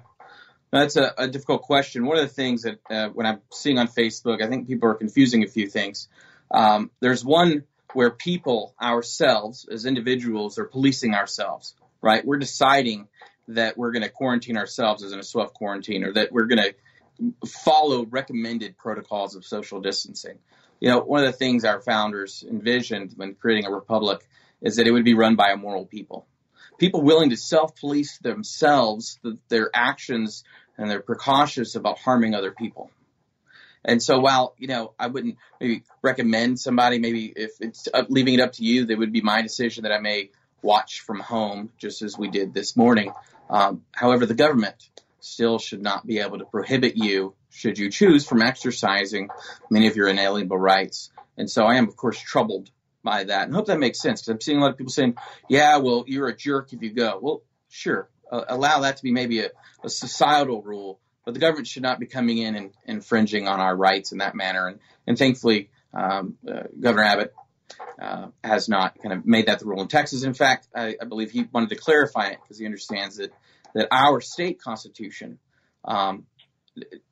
that's 0.81 0.95
a, 0.95 1.13
a 1.17 1.27
difficult 1.27 1.63
question. 1.63 2.05
One 2.05 2.17
of 2.17 2.27
the 2.27 2.33
things 2.33 2.63
that 2.63 2.79
uh, 2.89 3.09
when 3.09 3.25
I'm 3.25 3.41
seeing 3.51 3.77
on 3.77 3.87
Facebook, 3.87 4.43
I 4.43 4.47
think 4.47 4.67
people 4.67 4.89
are 4.89 4.95
confusing 4.95 5.43
a 5.43 5.47
few 5.47 5.67
things. 5.67 6.07
Um, 6.51 6.91
there's 6.99 7.23
one 7.23 7.63
where 7.93 8.11
people 8.11 8.75
ourselves, 8.81 9.67
as 9.71 9.85
individuals, 9.85 10.57
are 10.57 10.65
policing 10.65 11.13
ourselves. 11.13 11.75
Right? 12.01 12.25
We're 12.25 12.37
deciding 12.37 13.07
that 13.47 13.77
we're 13.77 13.91
going 13.91 14.03
to 14.03 14.09
quarantine 14.09 14.57
ourselves 14.57 15.03
as 15.03 15.11
in 15.11 15.19
a 15.19 15.23
self 15.23 15.53
quarantine, 15.53 16.03
or 16.03 16.13
that 16.13 16.31
we're 16.31 16.45
going 16.45 16.61
to 16.61 17.47
follow 17.47 18.05
recommended 18.05 18.77
protocols 18.77 19.35
of 19.35 19.45
social 19.45 19.79
distancing 19.79 20.37
you 20.79 20.89
know, 20.89 20.99
one 20.99 21.23
of 21.23 21.31
the 21.31 21.37
things 21.37 21.65
our 21.65 21.81
founders 21.81 22.43
envisioned 22.47 23.13
when 23.15 23.35
creating 23.35 23.65
a 23.65 23.71
republic 23.71 24.27
is 24.61 24.75
that 24.75 24.87
it 24.87 24.91
would 24.91 25.05
be 25.05 25.13
run 25.13 25.35
by 25.35 25.51
a 25.51 25.57
moral 25.57 25.85
people. 25.85 26.27
People 26.77 27.01
willing 27.01 27.29
to 27.29 27.37
self-police 27.37 28.17
themselves, 28.19 29.17
the, 29.23 29.37
their 29.47 29.69
actions, 29.73 30.43
and 30.77 30.89
they're 30.89 31.01
precautious 31.01 31.75
about 31.75 31.99
harming 31.99 32.33
other 32.33 32.51
people. 32.51 32.91
And 33.83 34.01
so 34.01 34.19
while, 34.19 34.55
you 34.57 34.67
know, 34.67 34.93
I 34.97 35.07
wouldn't 35.07 35.37
maybe 35.61 35.83
recommend 36.01 36.59
somebody, 36.59 36.97
maybe 36.97 37.31
if 37.35 37.51
it's 37.59 37.87
up, 37.93 38.07
leaving 38.09 38.33
it 38.33 38.39
up 38.39 38.53
to 38.53 38.63
you, 38.63 38.85
that 38.85 38.97
would 38.97 39.13
be 39.13 39.21
my 39.21 39.41
decision 39.41 39.83
that 39.83 39.91
I 39.91 39.99
may 39.99 40.31
watch 40.61 41.01
from 41.01 41.19
home, 41.19 41.71
just 41.77 42.01
as 42.01 42.17
we 42.17 42.27
did 42.27 42.53
this 42.53 42.75
morning. 42.75 43.11
Um, 43.49 43.83
however, 43.91 44.25
the 44.25 44.33
government 44.33 44.75
still 45.19 45.59
should 45.59 45.81
not 45.81 46.05
be 46.05 46.19
able 46.19 46.39
to 46.39 46.45
prohibit 46.45 46.97
you 46.97 47.35
should 47.55 47.77
you 47.77 47.89
choose, 47.89 48.27
from 48.27 48.41
exercising 48.41 49.29
many 49.69 49.87
of 49.87 49.95
your 49.95 50.09
inalienable 50.09 50.57
rights. 50.57 51.09
And 51.37 51.49
so 51.49 51.65
I 51.65 51.75
am, 51.75 51.87
of 51.87 51.95
course, 51.95 52.19
troubled 52.19 52.69
by 53.01 53.23
that. 53.23 53.45
And 53.45 53.55
hope 53.55 53.67
that 53.67 53.79
makes 53.79 54.01
sense 54.01 54.21
because 54.21 54.33
I'm 54.33 54.41
seeing 54.41 54.57
a 54.57 54.61
lot 54.61 54.71
of 54.71 54.77
people 54.77 54.91
saying, 54.91 55.15
yeah, 55.47 55.77
well, 55.77 56.03
you're 56.05 56.27
a 56.27 56.35
jerk 56.35 56.73
if 56.73 56.81
you 56.81 56.91
go. 56.91 57.19
Well, 57.21 57.43
sure. 57.69 58.09
Uh, 58.31 58.43
allow 58.49 58.81
that 58.81 58.97
to 58.97 59.03
be 59.03 59.11
maybe 59.11 59.39
a, 59.39 59.49
a, 59.83 59.89
societal 59.89 60.61
rule, 60.61 60.99
but 61.23 61.33
the 61.33 61.39
government 61.39 61.67
should 61.67 61.83
not 61.83 61.99
be 61.99 62.05
coming 62.05 62.37
in 62.39 62.55
and 62.55 62.71
infringing 62.85 63.47
on 63.47 63.59
our 63.59 63.75
rights 63.75 64.11
in 64.11 64.17
that 64.17 64.35
manner. 64.35 64.67
And, 64.67 64.79
and 65.05 65.17
thankfully, 65.17 65.69
um, 65.93 66.37
uh, 66.47 66.63
Governor 66.79 67.03
Abbott 67.03 67.33
uh, 68.01 68.27
has 68.43 68.67
not 68.67 68.99
kind 69.01 69.13
of 69.13 69.25
made 69.25 69.47
that 69.47 69.59
the 69.59 69.65
rule 69.65 69.81
in 69.81 69.87
Texas. 69.87 70.23
In 70.23 70.33
fact, 70.33 70.67
I, 70.75 70.95
I 71.01 71.05
believe 71.05 71.31
he 71.31 71.47
wanted 71.51 71.69
to 71.69 71.75
clarify 71.75 72.29
it 72.29 72.39
because 72.41 72.57
he 72.57 72.65
understands 72.65 73.17
that 73.17 73.31
that 73.73 73.89
our 73.91 74.21
state 74.21 74.61
constitution 74.61 75.37
um, 75.83 76.25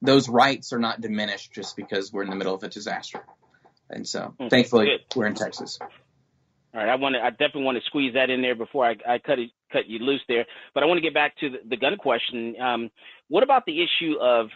those 0.02 0.28
rights 0.28 0.73
are 0.73 0.80
not 0.80 1.02
diminished 1.02 1.54
just 1.54 1.76
because 1.76 2.12
we're 2.12 2.23
in 2.23 2.30
the 2.30 2.36
middle 2.36 2.54
of 2.54 2.63
a 2.63 2.67
disaster. 2.67 3.23
And 3.89 4.08
so, 4.08 4.34
mm, 4.39 4.49
thankfully, 4.49 4.86
good. 4.86 5.17
we're 5.17 5.28
in 5.28 5.36
Texas. 5.36 5.80
All 5.82 6.80
right, 6.80 6.89
I 6.89 6.95
want 6.95 7.15
to. 7.15 7.21
I 7.21 7.30
definitely 7.30 7.63
want 7.63 7.78
to 7.78 7.84
squeeze 7.86 8.15
that 8.15 8.30
in 8.30 8.41
there 8.41 8.56
before 8.56 8.86
I, 8.86 8.95
I 9.08 9.19
cut 9.19 9.39
it, 9.39 9.52
cut 9.73 9.88
you 9.88 9.99
loose 9.99 10.21
there. 10.27 10.45
But 10.73 10.83
I 10.83 10.86
want 10.86 10.97
to 10.97 11.01
get 11.01 11.13
back 11.13 11.36
to 11.39 11.49
the, 11.49 11.57
the 11.69 11.77
gun 11.77 11.97
question. 11.97 12.55
Um, 12.62 12.89
what 13.27 13.43
about 13.43 13.65
the 13.65 13.81
issue 13.81 14.15
of 14.21 14.47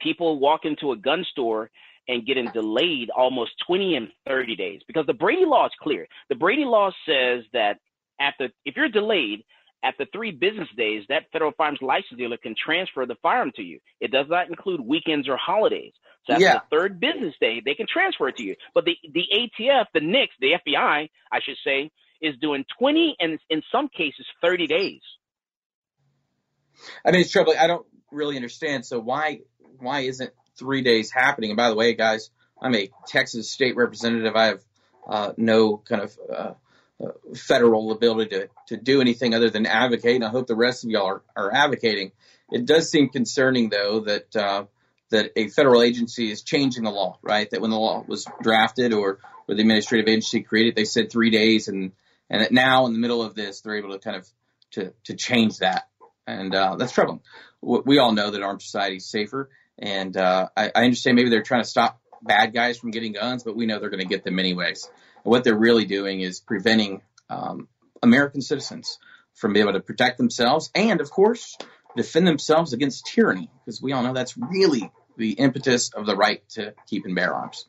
people 0.00 0.38
walk 0.38 0.64
into 0.64 0.92
a 0.92 0.96
gun 0.96 1.24
store 1.30 1.70
and 2.08 2.26
getting 2.26 2.50
delayed 2.52 3.10
almost 3.10 3.52
20 3.66 3.96
and 3.96 4.08
30 4.26 4.56
days? 4.56 4.80
Because 4.86 5.06
the 5.06 5.14
Brady 5.14 5.44
law 5.44 5.66
is 5.66 5.72
clear. 5.80 6.06
The 6.28 6.34
Brady 6.34 6.64
law 6.64 6.90
says 7.06 7.44
that 7.52 7.78
after 8.20 8.48
if 8.64 8.76
you're 8.76 8.88
delayed, 8.88 9.44
after 9.84 10.06
three 10.12 10.30
business 10.30 10.68
days, 10.76 11.04
that 11.10 11.24
federal 11.30 11.52
firearms 11.52 11.80
license 11.82 12.18
dealer 12.18 12.38
can 12.38 12.54
transfer 12.56 13.04
the 13.04 13.16
firearm 13.22 13.52
to 13.56 13.62
you. 13.62 13.78
It 14.00 14.10
does 14.10 14.26
not 14.30 14.48
include 14.48 14.80
weekends 14.80 15.28
or 15.28 15.36
holidays. 15.36 15.92
So 16.26 16.32
after 16.32 16.44
yeah. 16.44 16.54
the 16.54 16.76
third 16.76 17.00
business 17.00 17.34
day, 17.38 17.60
they 17.62 17.74
can 17.74 17.86
transfer 17.86 18.28
it 18.28 18.36
to 18.36 18.42
you. 18.42 18.56
But 18.74 18.86
the, 18.86 18.96
the 19.12 19.24
ATF, 19.34 19.84
the 19.92 20.00
NICS, 20.00 20.32
the 20.40 20.52
FBI, 20.66 21.10
I 21.30 21.40
should 21.42 21.58
say, 21.62 21.90
is 22.20 22.34
doing 22.40 22.64
20 22.78 23.16
and 23.20 23.38
in 23.50 23.62
some 23.70 23.88
cases 23.88 24.26
30 24.42 24.66
days. 24.66 25.00
I 27.04 27.10
mean, 27.10 27.20
it's 27.20 27.30
troubling. 27.30 27.58
I 27.58 27.66
don't 27.66 27.86
really 28.10 28.36
understand. 28.36 28.84
So 28.84 28.98
why 28.98 29.40
why 29.78 30.00
isn't 30.00 30.30
three 30.56 30.82
days 30.82 31.10
happening? 31.10 31.50
And 31.50 31.56
by 31.56 31.68
the 31.68 31.76
way, 31.76 31.94
guys, 31.94 32.30
I'm 32.60 32.74
a 32.74 32.90
Texas 33.06 33.50
state 33.50 33.76
representative. 33.76 34.34
I 34.34 34.46
have 34.46 34.64
uh, 35.08 35.32
no 35.36 35.78
kind 35.78 36.02
of 36.02 36.18
uh, 36.30 36.54
uh, 37.02 37.12
federal 37.34 37.92
ability 37.92 38.30
to, 38.30 38.48
to 38.68 38.76
do 38.76 39.00
anything 39.00 39.34
other 39.34 39.50
than 39.50 39.66
advocate, 39.66 40.14
and 40.14 40.24
I 40.24 40.28
hope 40.28 40.46
the 40.46 40.54
rest 40.54 40.84
of 40.84 40.90
y'all 40.90 41.06
are, 41.06 41.22
are 41.36 41.52
advocating. 41.52 42.12
It 42.50 42.66
does 42.66 42.90
seem 42.90 43.08
concerning, 43.08 43.68
though, 43.68 44.00
that 44.00 44.36
uh, 44.36 44.64
that 45.10 45.32
a 45.36 45.48
federal 45.48 45.82
agency 45.82 46.30
is 46.30 46.42
changing 46.42 46.84
the 46.84 46.90
law, 46.90 47.18
right? 47.22 47.48
That 47.50 47.60
when 47.60 47.70
the 47.70 47.78
law 47.78 48.04
was 48.06 48.26
drafted 48.42 48.92
or, 48.92 49.18
or 49.48 49.54
the 49.54 49.60
administrative 49.60 50.08
agency 50.08 50.42
created, 50.42 50.76
they 50.76 50.84
said 50.84 51.10
three 51.10 51.30
days, 51.30 51.68
and 51.68 51.92
and 52.30 52.48
now 52.50 52.86
in 52.86 52.92
the 52.92 52.98
middle 52.98 53.22
of 53.22 53.34
this, 53.34 53.60
they're 53.60 53.76
able 53.76 53.92
to 53.92 53.98
kind 53.98 54.16
of 54.16 54.28
to 54.72 54.92
to 55.04 55.14
change 55.14 55.58
that, 55.58 55.88
and 56.26 56.54
uh, 56.54 56.76
that's 56.76 56.92
troubling. 56.92 57.20
We 57.62 57.98
all 57.98 58.12
know 58.12 58.30
that 58.30 58.42
armed 58.42 58.62
society 58.62 58.96
is 58.96 59.06
safer, 59.10 59.50
and 59.78 60.16
uh, 60.16 60.48
I, 60.56 60.70
I 60.74 60.84
understand 60.84 61.16
maybe 61.16 61.30
they're 61.30 61.42
trying 61.42 61.62
to 61.62 61.68
stop 61.68 62.00
bad 62.22 62.54
guys 62.54 62.78
from 62.78 62.90
getting 62.90 63.12
guns, 63.12 63.42
but 63.42 63.56
we 63.56 63.66
know 63.66 63.78
they're 63.78 63.90
going 63.90 64.02
to 64.02 64.08
get 64.08 64.24
them 64.24 64.38
anyways. 64.38 64.90
And 65.24 65.30
what 65.30 65.44
they're 65.44 65.58
really 65.58 65.84
doing 65.84 66.20
is 66.20 66.40
preventing 66.40 67.02
um, 67.30 67.68
American 68.02 68.40
citizens 68.40 68.98
from 69.34 69.52
being 69.52 69.64
able 69.64 69.72
to 69.72 69.80
protect 69.80 70.18
themselves 70.18 70.70
and, 70.74 71.00
of 71.00 71.10
course, 71.10 71.56
defend 71.96 72.26
themselves 72.26 72.72
against 72.72 73.06
tyranny, 73.06 73.50
because 73.64 73.82
we 73.82 73.92
all 73.92 74.02
know 74.02 74.12
that's 74.12 74.36
really 74.36 74.90
the 75.16 75.32
impetus 75.32 75.90
of 75.94 76.06
the 76.06 76.16
right 76.16 76.46
to 76.50 76.74
keep 76.86 77.04
and 77.04 77.14
bear 77.14 77.34
arms. 77.34 77.66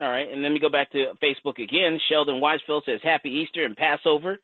All 0.00 0.08
right, 0.08 0.30
and 0.30 0.42
let 0.42 0.52
me 0.52 0.60
go 0.60 0.68
back 0.68 0.92
to 0.92 1.12
Facebook 1.22 1.58
again. 1.58 1.98
Sheldon 2.08 2.40
Weisfield 2.40 2.84
says 2.84 3.00
Happy 3.02 3.30
Easter 3.30 3.64
and 3.64 3.76
Passover. 3.76 4.38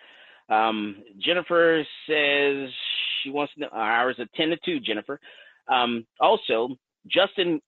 Um, 0.49 0.97
Jennifer 1.21 1.85
says 2.09 2.69
she 3.23 3.31
wants 3.31 3.55
to 3.55 3.61
know 3.61 3.69
hours 3.73 4.17
of 4.19 4.31
ten 4.33 4.49
to 4.49 4.57
two. 4.65 4.81
Jennifer. 4.81 5.21
Um, 5.69 6.07
also, 6.21 6.71
Justin 7.07 7.61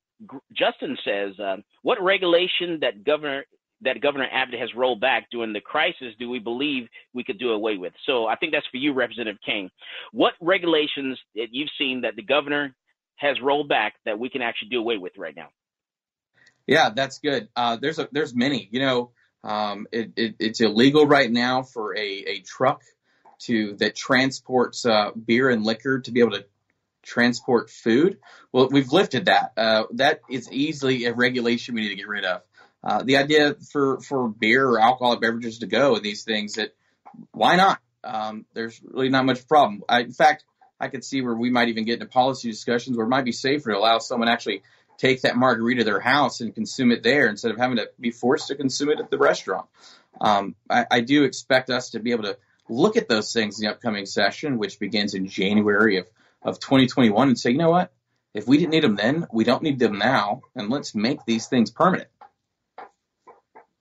Justin 0.52 0.96
says, 1.04 1.38
uh, 1.38 1.56
what 1.82 2.02
regulation 2.02 2.78
that 2.80 3.04
Governor 3.04 3.44
that 3.82 4.00
Governor 4.00 4.26
Abbott 4.32 4.58
has 4.58 4.74
rolled 4.74 5.00
back 5.00 5.28
during 5.30 5.52
the 5.52 5.60
crisis 5.60 6.14
do 6.18 6.30
we 6.30 6.38
believe 6.38 6.88
we 7.12 7.22
could 7.22 7.38
do 7.38 7.50
away 7.50 7.76
with? 7.76 7.92
So 8.06 8.26
I 8.26 8.34
think 8.34 8.52
that's 8.52 8.66
for 8.68 8.78
you, 8.78 8.94
Representative 8.94 9.38
King. 9.44 9.70
What 10.12 10.32
regulations 10.40 11.18
that 11.34 11.48
you've 11.52 11.68
seen 11.78 12.00
that 12.00 12.16
the 12.16 12.22
governor 12.22 12.74
has 13.16 13.36
rolled 13.42 13.68
back 13.68 13.94
that 14.06 14.18
we 14.18 14.30
can 14.30 14.42
actually 14.42 14.70
do 14.70 14.80
away 14.80 14.96
with 14.96 15.12
right 15.18 15.36
now? 15.36 15.48
Yeah, 16.66 16.90
that's 16.90 17.18
good. 17.18 17.48
Uh, 17.54 17.76
there's 17.76 17.98
a, 17.98 18.08
there's 18.10 18.34
many. 18.34 18.68
You 18.70 18.80
know, 18.80 19.10
um, 19.44 19.86
it, 19.92 20.12
it, 20.16 20.34
it's 20.38 20.60
illegal 20.60 21.06
right 21.06 21.30
now 21.30 21.62
for 21.62 21.96
a, 21.96 22.00
a 22.00 22.40
truck 22.40 22.82
to 23.40 23.74
that 23.76 23.94
transports 23.94 24.84
uh, 24.84 25.10
beer 25.12 25.50
and 25.50 25.64
liquor 25.64 26.00
to 26.00 26.10
be 26.10 26.20
able 26.20 26.32
to 26.32 26.46
transport 27.02 27.70
food. 27.70 28.18
Well, 28.52 28.68
we've 28.70 28.92
lifted 28.92 29.26
that. 29.26 29.52
Uh, 29.56 29.84
that 29.92 30.20
is 30.28 30.50
easily 30.50 31.04
a 31.04 31.14
regulation 31.14 31.74
we 31.74 31.82
need 31.82 31.90
to 31.90 31.94
get 31.94 32.08
rid 32.08 32.24
of. 32.24 32.42
Uh, 32.82 33.02
the 33.02 33.16
idea 33.16 33.54
for, 33.72 34.00
for 34.00 34.28
beer 34.28 34.68
or 34.68 34.80
alcoholic 34.80 35.20
beverages 35.20 35.58
to 35.58 35.66
go 35.66 35.94
and 35.94 36.04
these 36.04 36.24
things 36.24 36.54
that 36.54 36.74
why 37.32 37.56
not? 37.56 37.80
Um, 38.04 38.44
there's 38.54 38.80
really 38.82 39.08
not 39.08 39.24
much 39.24 39.46
problem. 39.48 39.82
I, 39.88 40.00
in 40.00 40.12
fact, 40.12 40.44
I 40.78 40.88
could 40.88 41.04
see 41.04 41.22
where 41.22 41.34
we 41.34 41.50
might 41.50 41.68
even 41.68 41.84
get 41.84 41.94
into 41.94 42.06
policy 42.06 42.50
discussions 42.50 42.96
where 42.96 43.06
it 43.06 43.10
might 43.10 43.24
be 43.24 43.32
safer 43.32 43.72
to 43.72 43.78
allow 43.78 43.98
someone 43.98 44.28
actually 44.28 44.62
take 44.98 45.22
that 45.22 45.36
margarita 45.36 45.80
to 45.80 45.84
their 45.84 46.00
house 46.00 46.40
and 46.40 46.54
consume 46.54 46.92
it 46.92 47.02
there 47.02 47.28
instead 47.28 47.50
of 47.50 47.58
having 47.58 47.76
to 47.76 47.90
be 48.00 48.10
forced 48.10 48.48
to 48.48 48.54
consume 48.54 48.90
it 48.90 49.00
at 49.00 49.10
the 49.10 49.18
restaurant. 49.18 49.66
Um, 50.20 50.54
I, 50.68 50.86
I 50.90 51.00
do 51.00 51.24
expect 51.24 51.70
us 51.70 51.90
to 51.90 52.00
be 52.00 52.12
able 52.12 52.24
to 52.24 52.38
look 52.68 52.96
at 52.96 53.08
those 53.08 53.32
things 53.32 53.60
in 53.60 53.66
the 53.66 53.72
upcoming 53.72 54.06
session, 54.06 54.58
which 54.58 54.78
begins 54.78 55.14
in 55.14 55.28
January 55.28 55.98
of 55.98 56.06
of 56.46 56.60
2021 56.60 57.28
and 57.28 57.38
say, 57.38 57.50
you 57.50 57.58
know 57.58 57.70
what? 57.70 57.92
If 58.32 58.46
we 58.46 58.58
didn't 58.58 58.70
need 58.70 58.84
them 58.84 58.96
then, 58.96 59.26
we 59.32 59.44
don't 59.44 59.62
need 59.62 59.78
them 59.78 59.98
now, 59.98 60.42
and 60.54 60.70
let's 60.70 60.94
make 60.94 61.24
these 61.24 61.46
things 61.46 61.70
permanent. 61.70 62.08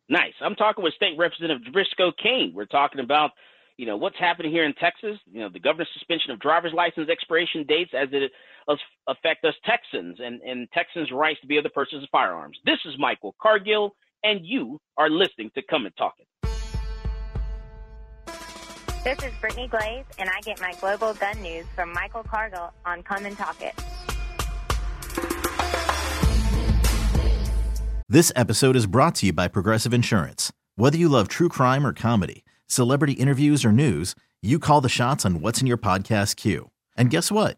Nice. 0.10 0.34
I'm 0.42 0.56
talking 0.56 0.84
with 0.84 0.94
State 0.94 1.18
Representative 1.18 1.74
Briscoe 1.74 2.12
Cain. 2.12 2.54
We're 2.56 2.66
talking 2.66 3.02
about, 3.02 3.32
you 3.78 3.86
know, 3.86 3.98
what's 3.98 4.18
happening 4.18 4.52
here 4.52 4.66
in 4.66 4.74
Texas. 4.74 5.18
You 5.32 5.42
know, 5.42 5.50
the 5.50 5.60
governor's 5.60 5.90
suspension 5.94 6.32
of 6.32 6.40
driver's 6.40 6.74
license 6.74 7.10
expiration 7.10 7.66
dates 7.68 7.92
as 7.94 8.10
it 8.12 8.32
affect 9.08 9.46
us 9.46 9.54
Texans 9.66 10.18
and, 10.20 10.42
and 10.42 10.68
Texans' 10.72 11.12
rights 11.12 11.40
to 11.42 11.48
be 11.48 11.56
able 11.56 11.70
to 11.70 11.74
purchase 11.74 12.00
firearms. 12.12 12.58
This 12.66 12.80
is 12.86 12.94
Michael 12.98 13.36
Cargill, 13.42 13.96
and 14.24 14.46
you 14.46 14.80
are 14.98 15.10
listening 15.10 15.52
to 15.56 15.62
Come 15.70 15.86
and 15.86 15.96
Talk 15.98 16.16
It. 16.20 16.28
This 19.04 19.24
is 19.24 19.32
Brittany 19.40 19.68
Glaze, 19.68 20.06
and 20.18 20.30
I 20.30 20.42
get 20.42 20.60
my 20.60 20.74
global 20.80 21.14
gun 21.14 21.40
news 21.42 21.66
from 21.76 21.94
Michael 21.94 22.24
Cargill 22.24 22.74
on 22.86 23.04
Come 23.04 23.26
and 23.26 23.38
Talk 23.38 23.62
It. 23.62 23.76
This 28.10 28.32
episode 28.36 28.76
is 28.76 28.88
brought 28.88 29.16
to 29.16 29.28
you 29.28 29.34
by 29.34 29.48
Progressive 29.48 29.94
Insurance. 29.94 30.52
Whether 30.76 30.98
you 30.98 31.10
love 31.10 31.28
true 31.28 31.50
crime 31.50 31.86
or 31.86 31.94
comedy, 31.94 32.44
celebrity 32.68 33.14
interviews 33.14 33.64
or 33.64 33.72
news, 33.72 34.16
you 34.42 34.58
call 34.60 34.82
the 34.82 34.90
shots 34.90 35.26
on 35.26 35.42
what's 35.42 35.62
in 35.62 35.68
your 35.68 35.78
podcast 35.78 36.36
queue. 36.36 36.72
And 36.96 37.10
guess 37.10 37.32
what? 37.32 37.58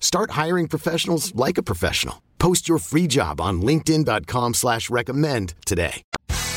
Start 0.00 0.32
hiring 0.32 0.66
professionals 0.66 1.32
like 1.34 1.56
a 1.56 1.62
professional. 1.62 2.20
Post 2.38 2.68
your 2.68 2.78
free 2.78 3.06
job 3.06 3.40
on 3.40 3.62
LinkedIn.com 3.62 4.54
slash 4.54 4.90
recommend 4.90 5.54
today. 5.64 6.02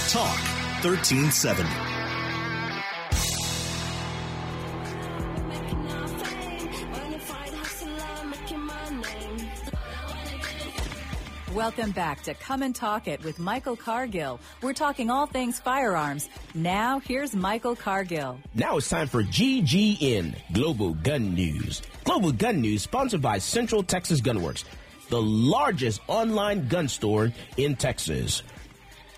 Talk 0.09 0.39
1370. 0.81 2.02
Welcome 11.53 11.91
back 11.91 12.23
to 12.23 12.33
Come 12.33 12.63
and 12.63 12.73
Talk 12.73 13.07
It 13.07 13.23
with 13.23 13.37
Michael 13.37 13.75
Cargill. 13.75 14.39
We're 14.63 14.73
talking 14.73 15.11
all 15.11 15.27
things 15.27 15.59
firearms. 15.59 16.27
Now, 16.55 16.97
here's 16.97 17.35
Michael 17.35 17.75
Cargill. 17.75 18.39
Now 18.55 18.77
it's 18.77 18.89
time 18.89 19.07
for 19.07 19.21
GGN, 19.21 20.33
Global 20.51 20.95
Gun 20.95 21.35
News. 21.35 21.83
Global 22.05 22.31
Gun 22.31 22.59
News, 22.59 22.81
sponsored 22.81 23.21
by 23.21 23.37
Central 23.37 23.83
Texas 23.83 24.19
Gunworks, 24.19 24.63
the 25.09 25.21
largest 25.21 26.01
online 26.07 26.67
gun 26.69 26.87
store 26.87 27.31
in 27.57 27.75
Texas. 27.75 28.41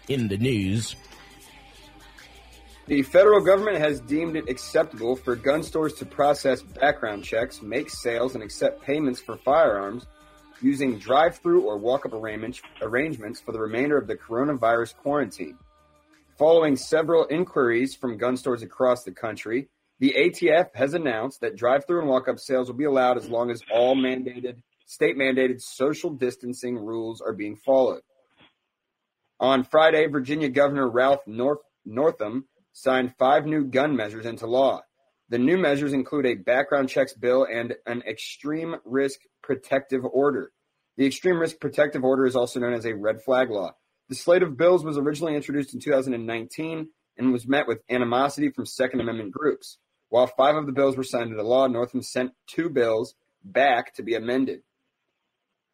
In 0.09 0.27
the 0.27 0.37
news, 0.37 0.97
the 2.87 3.01
federal 3.03 3.39
government 3.39 3.77
has 3.77 4.01
deemed 4.01 4.35
it 4.35 4.49
acceptable 4.49 5.15
for 5.15 5.37
gun 5.37 5.63
stores 5.63 5.93
to 5.93 6.05
process 6.05 6.61
background 6.61 7.23
checks, 7.23 7.61
make 7.61 7.89
sales, 7.89 8.35
and 8.35 8.43
accept 8.43 8.83
payments 8.83 9.21
for 9.21 9.37
firearms 9.37 10.05
using 10.61 10.97
drive 10.97 11.37
through 11.37 11.61
or 11.61 11.77
walk 11.77 12.05
up 12.05 12.13
arrangements 12.13 13.39
for 13.39 13.51
the 13.51 13.59
remainder 13.59 13.97
of 13.97 14.07
the 14.07 14.15
coronavirus 14.15 14.95
quarantine. 14.95 15.57
Following 16.37 16.75
several 16.75 17.25
inquiries 17.25 17.95
from 17.95 18.17
gun 18.17 18.35
stores 18.35 18.61
across 18.61 19.03
the 19.03 19.11
country, 19.11 19.69
the 19.99 20.13
ATF 20.17 20.75
has 20.75 20.93
announced 20.93 21.41
that 21.41 21.55
drive 21.55 21.85
through 21.85 21.99
and 22.01 22.09
walk 22.09 22.27
up 22.27 22.39
sales 22.39 22.67
will 22.67 22.75
be 22.75 22.83
allowed 22.83 23.17
as 23.17 23.29
long 23.29 23.49
as 23.49 23.61
all 23.71 23.95
mandated 23.95 24.57
state 24.85 25.17
mandated 25.17 25.61
social 25.61 26.09
distancing 26.09 26.77
rules 26.77 27.21
are 27.21 27.33
being 27.33 27.55
followed. 27.55 28.01
On 29.39 29.63
Friday, 29.63 30.07
Virginia 30.07 30.49
Governor 30.49 30.89
Ralph 30.89 31.25
North- 31.25 31.59
Northam 31.85 32.47
signed 32.71 33.15
five 33.17 33.45
new 33.45 33.65
gun 33.65 33.95
measures 33.95 34.25
into 34.25 34.45
law. 34.45 34.81
The 35.29 35.39
new 35.39 35.57
measures 35.57 35.93
include 35.93 36.27
a 36.27 36.35
background 36.35 36.89
checks 36.89 37.13
bill 37.13 37.47
and 37.51 37.75
an 37.85 38.03
extreme 38.07 38.75
risk 38.85 39.21
protective 39.41 40.05
order. 40.05 40.51
The 40.97 41.05
extreme 41.05 41.39
risk 41.39 41.59
protective 41.59 42.03
order 42.03 42.25
is 42.25 42.35
also 42.35 42.59
known 42.59 42.73
as 42.73 42.85
a 42.85 42.95
red 42.95 43.21
flag 43.23 43.49
law. 43.49 43.71
The 44.07 44.15
slate 44.15 44.43
of 44.43 44.55
bills 44.55 44.85
was 44.85 44.97
originally 44.97 45.35
introduced 45.35 45.73
in 45.73 45.79
2019 45.79 46.89
and 47.17 47.33
was 47.33 47.47
met 47.47 47.67
with 47.67 47.81
animosity 47.89 48.49
from 48.49 48.67
Second 48.67 49.01
Amendment 49.01 49.31
groups. 49.31 49.79
While 50.09 50.27
five 50.27 50.55
of 50.55 50.67
the 50.67 50.71
bills 50.71 50.95
were 50.95 51.03
signed 51.03 51.31
into 51.31 51.43
law, 51.43 51.67
Northam 51.67 52.03
sent 52.03 52.33
two 52.47 52.69
bills 52.69 53.15
back 53.43 53.95
to 53.95 54.03
be 54.03 54.13
amended. 54.13 54.61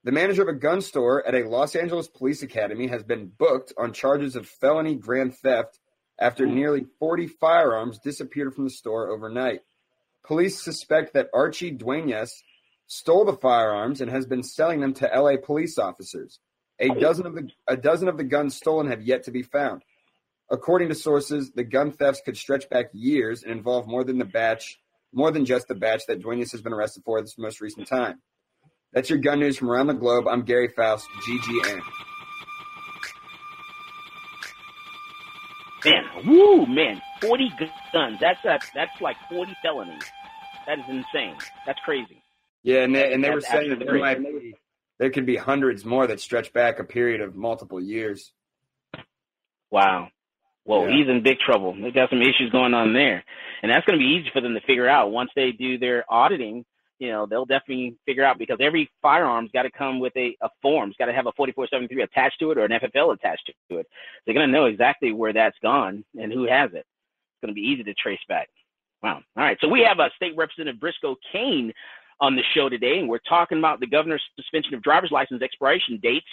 The 0.04 0.14
manager 0.14 0.42
of 0.42 0.48
a 0.48 0.54
gun 0.54 0.82
store 0.82 1.26
at 1.28 1.36
a 1.36 1.48
Los 1.48 1.76
Angeles 1.76 2.08
police 2.08 2.42
academy 2.42 2.88
has 2.88 3.04
been 3.04 3.28
booked 3.38 3.74
on 3.78 3.94
charges 3.94 4.36
of 4.36 4.48
felony 4.48 4.96
grand 4.96 5.36
theft 5.36 5.80
after 6.22 6.48
hmm. 6.48 6.56
nearly 6.56 6.86
40 7.00 7.28
firearms 7.28 8.00
disappeared 8.00 8.54
from 8.54 8.64
the 8.64 8.70
store 8.70 9.10
overnight. 9.10 9.62
Police 10.24 10.62
suspect 10.62 11.14
that 11.16 11.30
Archie 11.34 11.72
Duenas 11.72 12.44
stole 12.86 13.26
the 13.26 13.34
firearms 13.34 14.00
and 14.00 14.12
has 14.12 14.26
been 14.26 14.44
selling 14.44 14.80
them 14.80 14.94
to 14.94 15.08
LA 15.08 15.36
police 15.44 15.78
officers. 15.78 16.40
A 16.80 16.90
hmm. 16.90 17.00
dozen 17.00 17.26
of 17.26 17.36
the 17.36 17.50
a 17.68 17.76
dozen 17.76 18.08
of 18.08 18.18
the 18.18 18.24
guns 18.24 18.56
stolen 18.56 18.88
have 18.88 19.02
yet 19.02 19.24
to 19.24 19.32
be 19.32 19.42
found. 19.42 19.82
According 20.50 20.90
to 20.90 20.96
sources, 20.96 21.52
the 21.52 21.64
gun 21.64 21.92
thefts 21.92 22.22
could 22.24 22.38
stretch 22.38 22.70
back 22.70 22.88
years 22.94 23.44
and 23.44 23.54
involve 23.54 23.88
more 23.88 24.04
than 24.04 24.18
the 24.18 24.26
batch, 24.26 24.80
more 25.14 25.32
than 25.32 25.46
just 25.46 25.68
the 25.68 25.76
batch 25.76 26.06
that 26.08 26.22
Duenas 26.22 26.52
has 26.52 26.62
been 26.62 26.74
arrested 26.74 27.04
for 27.06 27.22
this 27.22 27.38
most 27.38 27.62
recent 27.62 27.88
time. 27.88 28.22
That's 28.92 29.10
your 29.10 29.20
gun 29.20 29.40
news 29.40 29.58
from 29.58 29.72
around 29.72 29.88
the 29.88 29.94
globe. 29.94 30.28
I'm 30.28 30.44
Gary 30.44 30.68
Faust, 30.68 31.08
GGN. 31.26 31.82
Man, 35.86 36.04
woo, 36.26 36.66
man, 36.66 37.02
40 37.22 37.52
guns. 37.94 38.20
That's 38.20 38.44
a, 38.46 38.60
that's 38.74 39.02
like 39.02 39.18
40 39.30 39.56
felonies. 39.62 40.04
That 40.68 40.80
is 40.80 40.86
insane. 40.88 41.36
That's 41.66 41.80
crazy. 41.84 42.22
Yeah, 42.64 42.84
and 42.84 42.96
they, 42.96 43.14
and 43.14 43.24
they 43.24 43.32
were 43.32 43.42
saying 43.42 43.70
that 43.70 43.80
there 43.80 43.98
might 43.98 44.20
be, 44.20 44.56
there 45.00 45.10
could 45.10 45.26
be 45.26 45.36
hundreds 45.36 45.84
more 45.84 46.06
that 46.06 46.20
stretch 46.20 46.54
back 46.54 46.80
a 46.80 46.84
period 46.84 47.22
of 47.22 47.36
multiple 47.36 47.82
years. 47.82 48.32
Wow. 49.72 50.10
Well, 50.64 50.88
yeah. 50.88 50.98
he's 50.98 51.10
in 51.10 51.24
big 51.24 51.40
trouble. 51.40 51.74
They 51.74 51.92
got 51.92 52.10
some 52.10 52.22
issues 52.22 52.52
going 52.52 52.74
on 52.74 52.94
there, 52.94 53.24
and 53.64 53.72
that's 53.72 53.86
going 53.86 53.98
to 53.98 54.04
be 54.04 54.20
easy 54.20 54.30
for 54.32 54.42
them 54.42 54.54
to 54.54 54.62
figure 54.62 54.88
out 54.88 55.12
once 55.12 55.32
they 55.36 55.52
do 55.52 55.80
their 55.80 56.06
auditing. 56.08 56.66
You 57.02 57.10
know, 57.10 57.26
they'll 57.26 57.48
definitely 57.48 57.96
figure 58.06 58.24
out 58.24 58.38
because 58.38 58.60
every 58.62 58.88
firearm's 59.02 59.50
got 59.52 59.64
to 59.64 59.72
come 59.72 60.00
with 60.00 60.16
a, 60.16 60.38
a 60.42 60.50
form. 60.62 60.90
It's 60.90 60.98
got 61.00 61.08
to 61.08 61.14
have 61.14 61.26
a 61.26 61.32
4473 61.32 62.04
attached 62.04 62.40
to 62.40 62.52
it 62.52 62.60
or 62.60 62.66
an 62.66 62.80
FFL 62.80 63.16
attached 63.16 63.52
to 63.72 63.78
it. 63.80 63.88
They're 64.24 64.36
going 64.36 64.46
to 64.46 64.54
know 64.54 64.66
exactly 64.66 65.12
where 65.12 65.34
that's 65.34 65.58
gone 65.64 66.06
and 66.16 66.32
who 66.32 66.48
has 66.48 66.70
it. 66.74 66.86
It's 66.86 67.42
going 67.42 67.50
to 67.50 67.60
be 67.60 67.68
easy 67.68 67.82
to 67.82 67.96
trace 67.96 68.20
back. 68.30 68.50
Wow. 69.02 69.22
All 69.36 69.44
right. 69.44 69.58
So 69.62 69.68
we 69.68 69.82
have 69.82 69.98
a 69.98 70.04
uh, 70.04 70.10
State 70.16 70.38
Representative 70.38 70.80
Briscoe 70.80 71.16
Cain 71.32 71.74
on 72.20 72.36
the 72.36 72.44
show 72.54 72.70
today, 72.70 73.00
and 73.00 73.10
we're 73.10 73.18
talking 73.28 73.58
about 73.58 73.80
the 73.80 73.88
governor's 73.88 74.22
suspension 74.36 74.76
of 74.76 74.84
driver's 74.84 75.10
license 75.10 75.42
expiration 75.42 76.00
dates 76.04 76.28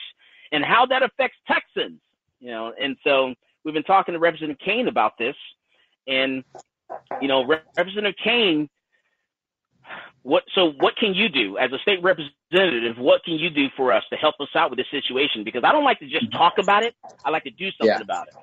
and 0.53 0.63
how 0.63 0.85
that 0.85 1.03
affects 1.03 1.39
Texans. 1.47 1.99
You 2.41 2.51
know, 2.51 2.75
and 2.79 2.95
so 3.05 3.33
we've 3.65 3.73
been 3.73 3.85
talking 3.85 4.13
to 4.13 4.19
Representative 4.19 4.61
Cain 4.63 4.89
about 4.89 5.13
this, 5.19 5.35
and 6.07 6.45
you 7.23 7.29
know, 7.29 7.47
Representative 7.47 8.17
Cain, 8.23 8.69
what 10.23 10.45
so 10.55 10.73
what 10.79 10.97
can 10.97 11.15
you 11.15 11.29
do 11.29 11.59
as 11.59 11.73
a 11.73 11.79
state 11.79 12.03
representative? 12.03 12.99
What 12.99 13.25
can 13.25 13.35
you 13.35 13.51
do 13.51 13.67
for 13.77 13.93
us 13.93 14.03
to 14.11 14.17
help 14.17 14.37
us 14.41 14.49
out 14.55 14.71
with 14.71 14.79
this 14.79 14.91
situation? 14.91 15.45
Because 15.45 15.63
I 15.65 15.73
don't 15.73 15.85
like 15.85 16.01
to 16.01 16.09
just 16.09 16.31
talk 16.33 16.55
about 16.59 16.83
it; 16.83 16.95
I 17.25 17.31
like 17.31 17.45
to 17.45 17.51
do 17.51 17.71
something 17.79 17.97
yeah. 17.97 18.03
about 18.03 18.29
it. 18.29 18.35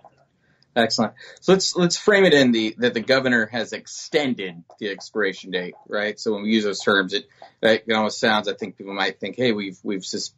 Excellent. 0.76 1.14
So 1.40 1.54
let's 1.54 1.76
let's 1.76 1.98
frame 1.98 2.26
it 2.26 2.34
in 2.34 2.52
the 2.52 2.76
that 2.80 2.94
the 2.94 3.02
governor 3.02 3.46
has 3.46 3.72
extended 3.72 4.64
the 4.78 4.90
expiration 4.90 5.52
date, 5.52 5.76
right? 5.88 6.20
So 6.20 6.34
when 6.34 6.44
we 6.44 6.50
use 6.50 6.66
those 6.66 6.82
terms, 6.82 7.14
it 7.14 7.28
it 7.62 7.92
almost 7.94 8.20
sounds. 8.20 8.48
I 8.48 8.54
think 8.54 8.78
people 8.78 8.94
might 8.94 9.20
think, 9.20 9.38
hey, 9.38 9.54
we've 9.54 9.78
we've 9.84 10.04
just 10.04 10.36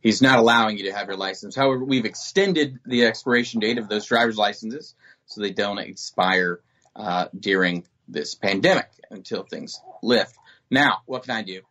he's 0.00 0.20
not 0.20 0.38
allowing 0.38 0.76
you 0.76 0.84
to 0.84 0.92
have 0.92 1.08
your 1.08 1.16
license. 1.16 1.56
However, 1.56 1.82
we've 1.84 2.04
extended 2.04 2.78
the 2.84 3.06
expiration 3.06 3.60
date 3.60 3.78
of 3.78 3.88
those 3.88 4.04
driver's 4.04 4.36
licenses 4.36 4.94
so 5.26 5.40
they 5.40 5.52
don't 5.52 5.78
expire 5.78 6.60
uh, 6.94 7.28
during 7.38 7.86
this 8.08 8.34
pandemic 8.34 8.90
until 9.10 9.42
things 9.42 9.80
lift. 10.02 10.36
Now, 10.70 10.98
what 11.06 11.22
can 11.22 11.34
I 11.34 11.42
do? 11.42 11.62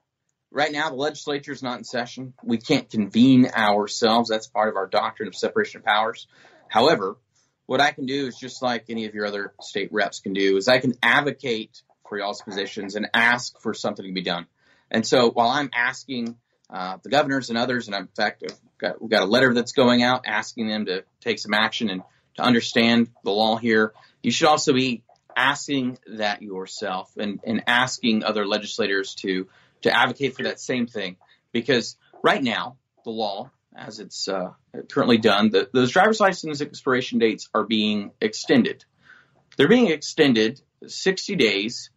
Right 0.50 0.72
now, 0.72 0.90
the 0.90 0.96
legislature 0.96 1.52
is 1.52 1.62
not 1.62 1.78
in 1.78 1.84
session. 1.84 2.34
We 2.44 2.58
can't 2.58 2.90
convene 2.90 3.48
ourselves. 3.48 4.30
That's 4.30 4.48
part 4.48 4.70
of 4.70 4.76
our 4.76 4.88
doctrine 4.88 5.28
of 5.28 5.36
separation 5.36 5.80
of 5.80 5.86
powers. 5.86 6.28
However, 6.70 7.18
what 7.66 7.82
I 7.82 7.92
can 7.92 8.06
do 8.06 8.28
is 8.28 8.38
just 8.38 8.62
like 8.62 8.86
any 8.90 9.06
of 9.06 9.14
your 9.14 9.26
other 9.26 9.54
state 9.62 9.92
reps 9.92 10.22
can 10.22 10.34
do 10.34 10.56
is 10.58 10.68
I 10.68 10.80
can 10.80 10.94
advocate 11.04 11.82
for 12.08 12.18
y'all's 12.18 12.42
positions 12.42 12.96
and 12.96 13.08
ask 13.14 13.60
for 13.62 13.74
something 13.74 14.06
to 14.06 14.14
be 14.14 14.22
done. 14.22 14.48
And 14.90 15.06
so 15.06 15.30
while 15.32 15.50
I'm 15.50 15.70
asking 15.74 16.38
uh, 16.70 16.98
the 17.04 17.10
governors 17.10 17.50
and 17.50 17.58
others, 17.58 17.88
and 17.88 17.96
in 17.96 18.08
fact, 18.16 18.44
got, 18.78 19.02
we've 19.02 19.12
got 19.12 19.24
a 19.24 19.26
letter 19.26 19.54
that's 19.54 19.74
going 19.74 20.02
out 20.02 20.26
asking 20.26 20.70
them 20.70 20.86
to 20.86 21.04
take 21.20 21.40
some 21.40 21.54
action 21.54 21.90
and 21.90 22.04
to 22.38 22.42
understand 22.42 23.10
the 23.24 23.32
law 23.32 23.58
here. 23.58 23.94
You 24.24 24.32
should 24.32 24.48
also 24.48 24.74
be 24.74 25.04
asking 25.38 26.00
that 26.08 26.42
yourself 26.42 27.16
and, 27.16 27.40
and 27.46 27.64
asking 27.68 28.24
other 28.24 28.46
legislators 28.46 29.16
to 29.16 29.48
to 29.84 29.96
advocate 29.96 30.36
for 30.36 30.44
that 30.44 30.60
same 30.60 30.88
thing 30.88 31.16
because 31.52 31.96
right 32.24 32.44
now 32.44 32.76
the 33.06 33.12
law 33.12 33.52
as 33.78 34.00
it's 34.00 34.28
uh, 34.28 34.54
currently 34.90 35.20
done, 35.20 35.52
the, 35.52 35.70
those 35.72 35.92
driver's 35.92 36.20
license 36.20 36.62
expiration 36.62 37.20
dates 37.20 37.48
are 37.54 37.64
being 37.64 38.12
extended. 38.20 38.84
They're 39.56 39.68
being 39.68 39.92
extended 39.92 40.60
60 40.86 41.36
days 41.36 41.92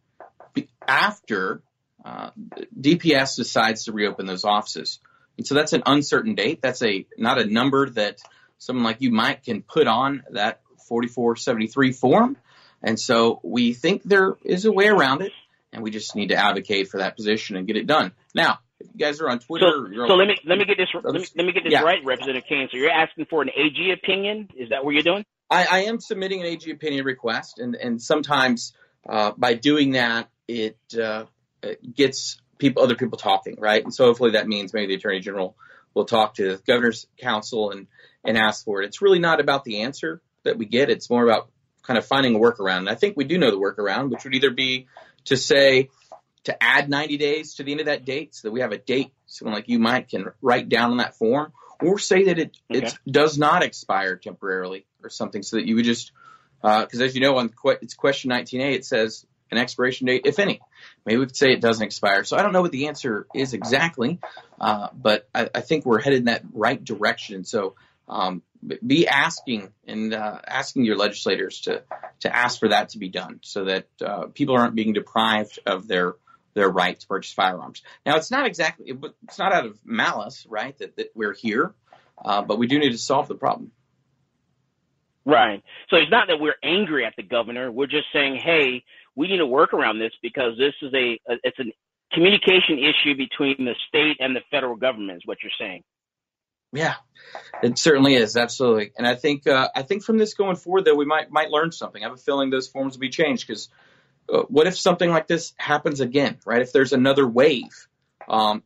after 0.86 1.62
uh, 2.04 2.30
DPS 2.78 3.36
decides 3.36 3.84
to 3.84 3.92
reopen 3.92 4.26
those 4.26 4.44
offices. 4.44 4.98
And 5.36 5.46
so 5.46 5.54
that's 5.54 5.72
an 5.72 5.82
uncertain 5.86 6.34
date. 6.34 6.60
That's 6.60 6.82
a 6.82 7.06
not 7.16 7.40
a 7.40 7.46
number 7.46 7.88
that 7.90 8.18
someone 8.58 8.84
like 8.84 9.00
you 9.00 9.10
might 9.10 9.42
can 9.42 9.62
put 9.62 9.86
on 9.86 10.22
that 10.32 10.60
4473 10.88 11.92
form. 11.92 12.36
And 12.82 12.98
so 12.98 13.40
we 13.42 13.72
think 13.72 14.02
there 14.02 14.36
is 14.44 14.64
a 14.64 14.72
way 14.72 14.88
around 14.88 15.22
it, 15.22 15.32
and 15.72 15.82
we 15.82 15.90
just 15.90 16.16
need 16.16 16.28
to 16.28 16.36
advocate 16.36 16.88
for 16.88 16.98
that 16.98 17.16
position 17.16 17.56
and 17.56 17.66
get 17.66 17.76
it 17.76 17.86
done. 17.86 18.12
Now, 18.34 18.58
if 18.78 18.88
you 18.92 18.98
guys 18.98 19.20
are 19.20 19.28
on 19.28 19.38
Twitter, 19.38 19.90
so, 19.94 20.06
so 20.08 20.14
let 20.14 20.28
me 20.28 20.36
let 20.46 20.58
me 20.58 20.64
get 20.64 20.78
this 20.78 20.88
let 20.94 21.14
me, 21.14 21.26
let 21.36 21.46
me 21.46 21.52
get 21.52 21.64
this 21.64 21.72
yeah. 21.72 21.82
right, 21.82 22.02
Representative 22.04 22.44
Cain. 22.48 22.68
So 22.70 22.78
you're 22.78 22.90
asking 22.90 23.26
for 23.26 23.42
an 23.42 23.50
AG 23.54 23.92
opinion? 23.92 24.48
Is 24.56 24.70
that 24.70 24.84
what 24.84 24.94
you're 24.94 25.02
doing? 25.02 25.24
I, 25.50 25.66
I 25.70 25.78
am 25.84 26.00
submitting 26.00 26.40
an 26.40 26.46
AG 26.46 26.70
opinion 26.70 27.04
request, 27.04 27.58
and 27.58 27.74
and 27.74 28.00
sometimes 28.00 28.72
uh, 29.08 29.32
by 29.36 29.54
doing 29.54 29.92
that, 29.92 30.28
it, 30.48 30.78
uh, 30.98 31.24
it 31.62 31.94
gets 31.94 32.40
people 32.58 32.82
other 32.82 32.94
people 32.94 33.18
talking, 33.18 33.56
right? 33.58 33.82
And 33.82 33.92
so 33.92 34.06
hopefully 34.06 34.32
that 34.32 34.46
means 34.46 34.72
maybe 34.72 34.88
the 34.88 34.94
Attorney 34.94 35.20
General 35.20 35.56
will 35.94 36.04
talk 36.04 36.34
to 36.34 36.56
the 36.56 36.62
Governor's 36.66 37.06
Counsel 37.18 37.70
and 37.70 37.86
and 38.24 38.38
ask 38.38 38.64
for 38.64 38.82
it. 38.82 38.86
It's 38.86 39.02
really 39.02 39.18
not 39.18 39.40
about 39.40 39.64
the 39.64 39.82
answer 39.82 40.22
that 40.44 40.56
we 40.56 40.66
get; 40.66 40.88
it's 40.90 41.10
more 41.10 41.24
about 41.24 41.50
kind 41.82 41.98
of 41.98 42.06
finding 42.06 42.34
a 42.34 42.38
workaround. 42.38 42.78
And 42.78 42.90
I 42.90 42.94
think 42.94 43.16
we 43.16 43.24
do 43.24 43.38
know 43.38 43.50
the 43.50 43.56
workaround, 43.56 44.10
which 44.10 44.24
would 44.24 44.34
either 44.34 44.50
be 44.50 44.86
to 45.24 45.36
say 45.36 45.90
to 46.44 46.62
add 46.62 46.88
90 46.88 47.16
days 47.18 47.54
to 47.54 47.62
the 47.62 47.72
end 47.72 47.80
of 47.80 47.86
that 47.86 48.04
date 48.04 48.34
so 48.34 48.48
that 48.48 48.52
we 48.52 48.60
have 48.60 48.72
a 48.72 48.78
date 48.78 49.12
someone 49.26 49.54
like 49.54 49.68
you 49.68 49.78
might 49.78 50.08
can 50.08 50.26
write 50.40 50.68
down 50.68 50.90
on 50.90 50.96
that 50.98 51.16
form 51.16 51.52
or 51.82 51.98
say 51.98 52.24
that 52.24 52.38
it 52.38 52.56
okay. 52.70 52.86
it 52.86 52.98
does 53.10 53.38
not 53.38 53.62
expire 53.62 54.16
temporarily 54.16 54.86
or 55.02 55.10
something 55.10 55.42
so 55.42 55.56
that 55.56 55.66
you 55.66 55.76
would 55.76 55.84
just 55.84 56.12
because 56.62 57.00
uh, 57.00 57.04
as 57.04 57.14
you 57.14 57.20
know 57.20 57.36
on 57.36 57.52
it's 57.80 57.94
question 57.94 58.30
19a 58.30 58.74
it 58.74 58.84
says 58.84 59.26
an 59.50 59.58
expiration 59.58 60.06
date 60.06 60.22
if 60.24 60.38
any 60.38 60.60
maybe 61.04 61.18
we 61.18 61.26
could 61.26 61.36
say 61.36 61.52
it 61.52 61.60
doesn't 61.60 61.84
expire 61.84 62.24
so 62.24 62.36
i 62.36 62.42
don't 62.42 62.52
know 62.52 62.62
what 62.62 62.72
the 62.72 62.88
answer 62.88 63.26
is 63.34 63.54
exactly 63.54 64.18
uh, 64.60 64.88
but 64.94 65.28
I, 65.34 65.48
I, 65.54 65.60
think 65.60 65.86
we're 65.86 66.00
headed 66.00 66.20
in 66.20 66.24
that 66.26 66.42
right 66.52 66.82
direction 66.82 67.44
so 67.44 67.74
um, 68.08 68.42
be 68.86 69.08
asking 69.08 69.72
and 69.86 70.12
uh, 70.12 70.38
asking 70.46 70.84
your 70.84 70.96
legislators 70.96 71.62
to 71.62 71.82
to 72.20 72.34
ask 72.34 72.60
for 72.60 72.68
that 72.68 72.90
to 72.90 72.98
be 72.98 73.08
done 73.08 73.40
so 73.42 73.64
that 73.64 73.86
uh, 74.04 74.26
people 74.26 74.56
aren't 74.56 74.74
being 74.74 74.92
deprived 74.92 75.58
of 75.66 75.88
their 75.88 76.14
their 76.54 76.68
right 76.68 76.98
to 76.98 77.06
purchase 77.06 77.32
firearms. 77.32 77.82
Now, 78.04 78.16
it's 78.16 78.30
not 78.30 78.46
exactly, 78.46 78.92
it's 79.24 79.38
not 79.38 79.52
out 79.52 79.66
of 79.66 79.78
malice, 79.84 80.46
right, 80.48 80.76
that, 80.78 80.96
that 80.96 81.12
we're 81.14 81.34
here, 81.34 81.74
uh, 82.22 82.42
but 82.42 82.58
we 82.58 82.66
do 82.66 82.78
need 82.78 82.90
to 82.90 82.98
solve 82.98 83.28
the 83.28 83.34
problem. 83.34 83.70
Right. 85.24 85.62
So 85.90 85.96
it's 85.96 86.10
not 86.10 86.28
that 86.28 86.40
we're 86.40 86.56
angry 86.62 87.04
at 87.04 87.14
the 87.16 87.22
governor. 87.22 87.70
We're 87.70 87.86
just 87.86 88.06
saying, 88.12 88.40
hey, 88.42 88.84
we 89.14 89.28
need 89.28 89.38
to 89.38 89.46
work 89.46 89.74
around 89.74 89.98
this 89.98 90.12
because 90.22 90.56
this 90.58 90.74
is 90.82 90.92
a, 90.94 91.20
a 91.28 91.36
it's 91.44 91.58
a 91.58 91.64
communication 92.12 92.78
issue 92.78 93.16
between 93.16 93.56
the 93.58 93.74
state 93.86 94.16
and 94.18 94.34
the 94.34 94.40
federal 94.50 94.76
government, 94.76 95.18
is 95.18 95.22
what 95.26 95.38
you're 95.42 95.52
saying. 95.58 95.82
Yeah, 96.72 96.94
it 97.62 97.78
certainly 97.78 98.14
is 98.14 98.36
absolutely, 98.36 98.92
and 98.96 99.06
I 99.06 99.16
think 99.16 99.46
uh, 99.46 99.68
I 99.74 99.82
think 99.82 100.04
from 100.04 100.18
this 100.18 100.34
going 100.34 100.56
forward, 100.56 100.84
though, 100.84 100.94
we 100.94 101.04
might 101.04 101.30
might 101.30 101.50
learn 101.50 101.72
something. 101.72 102.02
I 102.02 102.06
have 102.06 102.14
a 102.14 102.20
feeling 102.20 102.50
those 102.50 102.68
forms 102.68 102.94
will 102.94 103.00
be 103.00 103.10
changed 103.10 103.46
because 103.46 103.68
uh, 104.32 104.42
what 104.42 104.66
if 104.66 104.78
something 104.78 105.10
like 105.10 105.26
this 105.26 105.52
happens 105.56 106.00
again, 106.00 106.38
right? 106.44 106.62
If 106.62 106.72
there's 106.72 106.92
another 106.92 107.26
wave, 107.26 107.88
um, 108.28 108.62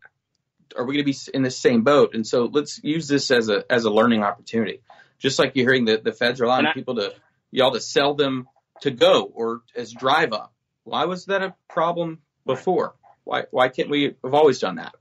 are 0.77 0.85
we 0.85 0.95
going 0.95 1.05
to 1.07 1.13
be 1.13 1.17
in 1.33 1.43
the 1.43 1.51
same 1.51 1.83
boat? 1.83 2.15
And 2.15 2.27
so 2.27 2.51
let's 2.53 2.81
use 2.83 3.09
this 3.09 3.31
as 3.31 3.49
a 3.49 3.65
as 3.71 3.85
a 3.85 3.91
learning 3.91 4.23
opportunity. 4.23 4.81
Just 5.19 5.39
like 5.39 5.53
you're 5.55 5.65
hearing 5.65 5.87
the, 5.87 5.97
the 5.97 6.13
feds 6.13 6.41
are 6.41 6.45
allowing 6.45 6.67
I, 6.67 6.75
people 6.75 6.97
to 6.97 7.15
y'all 7.51 7.73
to 7.73 7.81
sell 7.81 8.15
them 8.15 8.49
to 8.83 8.91
go 8.91 9.23
or 9.35 9.63
as 9.75 9.93
drive 9.93 10.33
up. 10.33 10.53
Why 10.83 11.07
was 11.07 11.27
that 11.27 11.43
a 11.43 11.55
problem 11.69 12.19
before? 12.45 12.95
Why 13.25 13.45
why 13.51 13.69
can't 13.69 13.89
we 13.89 14.15
have 14.23 14.35
always 14.35 14.59
done 14.59 14.77
that? 14.77 14.95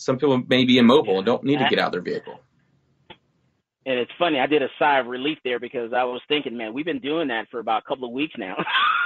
Some 0.00 0.16
people 0.16 0.42
may 0.48 0.64
be 0.64 0.78
immobile 0.78 1.18
and 1.18 1.26
don't 1.26 1.44
need 1.44 1.58
to 1.58 1.66
get 1.68 1.78
out 1.78 1.86
of 1.86 1.92
their 1.92 2.00
vehicle. 2.00 2.40
And 3.86 3.98
it's 3.98 4.10
funny, 4.18 4.38
I 4.38 4.46
did 4.46 4.62
a 4.62 4.68
sigh 4.78 4.98
of 4.98 5.06
relief 5.06 5.38
there 5.42 5.58
because 5.58 5.92
I 5.92 6.04
was 6.04 6.20
thinking, 6.28 6.56
man, 6.56 6.74
we've 6.74 6.84
been 6.84 7.00
doing 7.00 7.28
that 7.28 7.48
for 7.50 7.60
about 7.60 7.82
a 7.82 7.88
couple 7.88 8.06
of 8.06 8.12
weeks 8.12 8.34
now. 8.36 8.56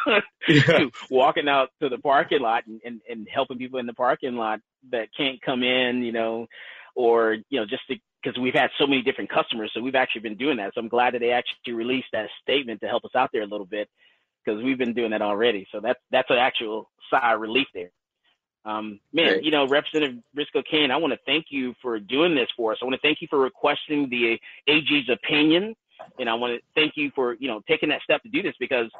yeah. 0.48 0.86
Walking 1.10 1.48
out 1.48 1.70
to 1.80 1.88
the 1.88 1.98
parking 1.98 2.40
lot 2.40 2.66
and, 2.66 2.80
and, 2.84 3.00
and 3.08 3.28
helping 3.32 3.58
people 3.58 3.78
in 3.78 3.86
the 3.86 3.92
parking 3.92 4.34
lot 4.34 4.60
that 4.90 5.08
can't 5.16 5.40
come 5.42 5.62
in, 5.62 6.02
you 6.02 6.12
know, 6.12 6.46
or 6.94 7.36
you 7.50 7.58
know 7.58 7.66
just 7.66 7.82
because 7.88 8.38
we've 8.38 8.54
had 8.54 8.70
so 8.78 8.86
many 8.86 9.02
different 9.02 9.30
customers, 9.30 9.70
so 9.74 9.80
we've 9.80 9.94
actually 9.94 10.22
been 10.22 10.36
doing 10.36 10.58
that. 10.58 10.72
So 10.74 10.80
I'm 10.80 10.88
glad 10.88 11.14
that 11.14 11.20
they 11.20 11.30
actually 11.30 11.72
released 11.72 12.08
that 12.12 12.28
statement 12.42 12.80
to 12.80 12.88
help 12.88 13.04
us 13.04 13.14
out 13.14 13.30
there 13.32 13.42
a 13.42 13.46
little 13.46 13.66
bit 13.66 13.88
because 14.44 14.62
we've 14.62 14.78
been 14.78 14.94
doing 14.94 15.10
that 15.10 15.22
already. 15.22 15.66
So 15.72 15.80
that's 15.80 15.98
that's 16.10 16.30
an 16.30 16.38
actual 16.38 16.90
sigh 17.10 17.34
of 17.34 17.40
relief 17.40 17.66
there. 17.74 17.90
Um, 18.64 18.98
man, 19.12 19.42
you 19.42 19.50
know, 19.50 19.68
Representative 19.68 20.22
Briscoe 20.34 20.62
Cain, 20.68 20.90
I 20.90 20.96
want 20.96 21.12
to 21.12 21.18
thank 21.26 21.46
you 21.50 21.74
for 21.82 21.98
doing 21.98 22.34
this 22.34 22.48
for 22.56 22.72
us. 22.72 22.78
I 22.80 22.86
want 22.86 22.94
to 22.94 23.00
thank 23.06 23.20
you 23.20 23.28
for 23.28 23.38
requesting 23.38 24.08
the 24.08 24.38
AG's 24.66 25.10
opinion, 25.10 25.74
and 26.18 26.30
I 26.30 26.34
want 26.34 26.54
to 26.54 26.60
thank 26.74 26.94
you 26.96 27.10
for 27.14 27.34
you 27.34 27.48
know 27.48 27.60
taking 27.68 27.90
that 27.90 28.02
step 28.02 28.22
to 28.22 28.28
do 28.28 28.42
this 28.42 28.54
because 28.58 28.90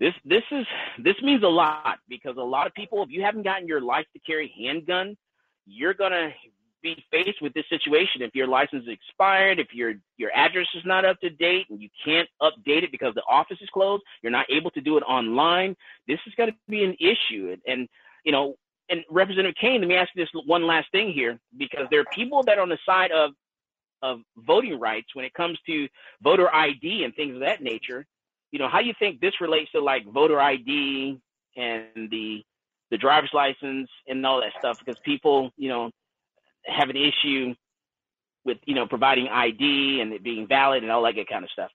this 0.00 0.12
this 0.24 0.42
is 0.50 0.66
this 0.98 1.14
means 1.22 1.42
a 1.44 1.48
lot 1.48 1.98
because 2.08 2.36
a 2.36 2.42
lot 2.42 2.66
of 2.66 2.74
people, 2.74 3.02
if 3.02 3.10
you 3.10 3.22
haven't 3.22 3.42
gotten 3.42 3.68
your 3.68 3.80
license 3.80 4.12
to 4.14 4.18
carry 4.20 4.52
handgun, 4.58 5.16
you're 5.66 5.94
gonna 5.94 6.30
be 6.82 7.02
faced 7.10 7.40
with 7.40 7.54
this 7.54 7.64
situation 7.70 8.20
if 8.20 8.34
your 8.34 8.46
license 8.46 8.82
is 8.82 8.88
expired, 8.92 9.58
if 9.58 9.68
your 9.72 9.94
your 10.16 10.30
address 10.34 10.66
is 10.74 10.82
not 10.84 11.04
up 11.04 11.18
to 11.20 11.30
date 11.30 11.66
and 11.70 11.80
you 11.80 11.88
can't 12.04 12.28
update 12.42 12.82
it 12.82 12.92
because 12.92 13.14
the 13.14 13.22
office 13.28 13.58
is 13.60 13.68
closed, 13.72 14.02
you're 14.22 14.32
not 14.32 14.46
able 14.50 14.70
to 14.72 14.80
do 14.80 14.96
it 14.96 15.02
online. 15.02 15.74
This 16.06 16.18
is 16.26 16.34
going 16.36 16.50
to 16.50 16.56
be 16.68 16.84
an 16.84 16.94
issue, 17.00 17.50
and, 17.52 17.62
and 17.66 17.88
you 18.24 18.32
know 18.32 18.56
and 18.88 19.00
Representative 19.10 19.54
Cain, 19.60 19.80
let 19.80 19.88
me 19.88 19.96
ask 19.96 20.10
you 20.14 20.22
this 20.22 20.42
one 20.46 20.66
last 20.66 20.90
thing 20.92 21.12
here, 21.12 21.38
because 21.56 21.86
there 21.90 22.00
are 22.00 22.06
people 22.12 22.42
that 22.44 22.58
are 22.58 22.62
on 22.62 22.68
the 22.68 22.78
side 22.86 23.10
of 23.10 23.30
of 24.02 24.20
voting 24.36 24.78
rights 24.78 25.08
when 25.14 25.24
it 25.24 25.32
comes 25.32 25.58
to 25.66 25.88
voter 26.22 26.54
ID 26.54 27.04
and 27.04 27.14
things 27.14 27.34
of 27.34 27.40
that 27.40 27.62
nature. 27.62 28.04
You 28.50 28.58
know, 28.58 28.68
how 28.68 28.80
do 28.80 28.86
you 28.86 28.92
think 28.98 29.20
this 29.20 29.40
relates 29.40 29.72
to 29.72 29.80
like 29.80 30.04
voter 30.06 30.40
ID 30.40 31.18
and 31.56 32.10
the 32.10 32.42
the 32.90 32.98
driver's 32.98 33.30
license 33.32 33.88
and 34.06 34.24
all 34.26 34.40
that 34.40 34.52
stuff? 34.58 34.78
Because 34.78 35.00
people, 35.04 35.50
you 35.56 35.68
know, 35.68 35.90
have 36.66 36.90
an 36.90 36.96
issue 36.96 37.54
with 38.44 38.58
you 38.66 38.74
know 38.74 38.86
providing 38.86 39.28
ID 39.28 40.00
and 40.02 40.12
it 40.12 40.22
being 40.22 40.46
valid 40.46 40.82
and 40.82 40.92
all 40.92 41.02
that 41.04 41.14
good 41.14 41.28
kind 41.28 41.44
of 41.44 41.50
stuff. 41.50 41.70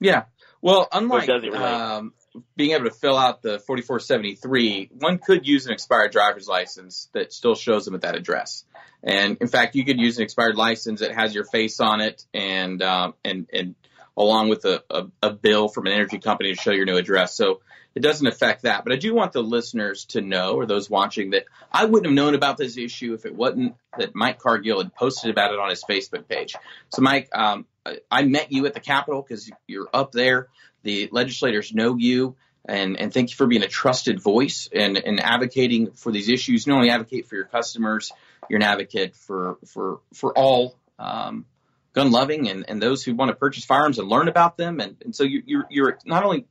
Yeah. 0.00 0.24
Well, 0.60 0.88
unlike 0.92 1.28
um, 1.28 2.12
being 2.56 2.72
able 2.72 2.84
to 2.84 2.90
fill 2.90 3.16
out 3.16 3.42
the 3.42 3.58
4473, 3.58 4.90
one 4.98 5.18
could 5.18 5.46
use 5.46 5.66
an 5.66 5.72
expired 5.72 6.12
driver's 6.12 6.48
license 6.48 7.08
that 7.12 7.32
still 7.32 7.54
shows 7.54 7.84
them 7.84 7.94
at 7.94 8.02
that 8.02 8.14
address. 8.14 8.64
And 9.02 9.36
in 9.40 9.48
fact, 9.48 9.74
you 9.74 9.84
could 9.84 9.98
use 9.98 10.18
an 10.18 10.22
expired 10.22 10.56
license 10.56 11.00
that 11.00 11.14
has 11.14 11.34
your 11.34 11.44
face 11.44 11.80
on 11.80 12.00
it 12.00 12.24
and 12.32 12.80
um, 12.82 13.14
and 13.24 13.48
and 13.52 13.74
along 14.16 14.48
with 14.48 14.64
a, 14.64 14.82
a, 14.90 15.06
a, 15.22 15.30
bill 15.30 15.68
from 15.68 15.86
an 15.86 15.92
energy 15.92 16.18
company 16.18 16.54
to 16.54 16.60
show 16.60 16.70
your 16.70 16.84
new 16.84 16.96
address. 16.96 17.34
So 17.34 17.62
it 17.94 18.00
doesn't 18.00 18.26
affect 18.26 18.62
that. 18.62 18.84
But 18.84 18.92
I 18.92 18.96
do 18.96 19.14
want 19.14 19.32
the 19.32 19.42
listeners 19.42 20.04
to 20.06 20.20
know, 20.20 20.54
or 20.54 20.66
those 20.66 20.88
watching, 20.88 21.30
that 21.30 21.44
I 21.70 21.84
wouldn't 21.84 22.06
have 22.06 22.14
known 22.14 22.34
about 22.34 22.56
this 22.56 22.76
issue 22.76 23.14
if 23.14 23.26
it 23.26 23.34
wasn't 23.34 23.74
that 23.98 24.14
Mike 24.14 24.38
Cargill 24.38 24.82
had 24.82 24.94
posted 24.94 25.30
about 25.30 25.52
it 25.52 25.58
on 25.58 25.70
his 25.70 25.82
Facebook 25.84 26.28
page. 26.28 26.54
So, 26.90 27.02
Mike, 27.02 27.28
um, 27.34 27.66
I 28.10 28.22
met 28.22 28.52
you 28.52 28.66
at 28.66 28.74
the 28.74 28.80
Capitol 28.80 29.24
because 29.26 29.50
you're 29.66 29.88
up 29.92 30.12
there. 30.12 30.48
The 30.82 31.08
legislators 31.12 31.72
know 31.72 31.96
you, 31.96 32.36
and, 32.64 32.98
and 32.98 33.12
thank 33.12 33.30
you 33.30 33.36
for 33.36 33.46
being 33.46 33.62
a 33.62 33.68
trusted 33.68 34.20
voice 34.20 34.68
and, 34.72 34.96
and 34.96 35.20
advocating 35.20 35.92
for 35.92 36.12
these 36.12 36.28
issues. 36.28 36.66
Not 36.66 36.76
only 36.76 36.90
advocate 36.90 37.26
for 37.26 37.36
your 37.36 37.44
customers, 37.44 38.12
you're 38.48 38.58
an 38.58 38.64
advocate 38.64 39.14
for 39.14 39.58
for 39.66 40.00
for 40.12 40.36
all 40.36 40.76
um, 40.98 41.46
gun 41.92 42.10
loving 42.10 42.48
and, 42.48 42.64
and 42.68 42.82
those 42.82 43.04
who 43.04 43.14
want 43.14 43.30
to 43.30 43.34
purchase 43.34 43.64
firearms 43.64 43.98
and 43.98 44.08
learn 44.08 44.28
about 44.28 44.56
them. 44.56 44.80
And, 44.80 44.96
and 45.04 45.14
so 45.14 45.24
you, 45.24 45.42
you're 45.46 45.66
you're 45.70 45.98
not 46.04 46.24
only 46.24 46.46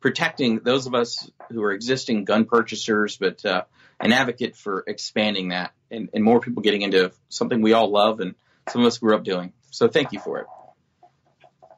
protecting 0.00 0.58
those 0.58 0.86
of 0.86 0.94
us 0.94 1.30
who 1.50 1.62
are 1.62 1.72
existing 1.72 2.24
gun 2.24 2.44
purchasers, 2.44 3.16
but 3.16 3.44
uh, 3.44 3.62
an 4.00 4.12
advocate 4.12 4.56
for 4.56 4.84
expanding 4.86 5.48
that 5.48 5.72
and, 5.90 6.10
and 6.12 6.24
more 6.24 6.40
people 6.40 6.62
getting 6.62 6.82
into 6.82 7.12
something 7.28 7.62
we 7.62 7.72
all 7.72 7.90
love 7.90 8.20
and 8.20 8.34
some 8.68 8.82
of 8.82 8.86
us 8.86 8.98
grew 8.98 9.14
up 9.14 9.24
doing. 9.24 9.52
So 9.70 9.88
thank 9.88 10.12
you 10.12 10.20
for 10.20 10.38
it. 10.40 10.46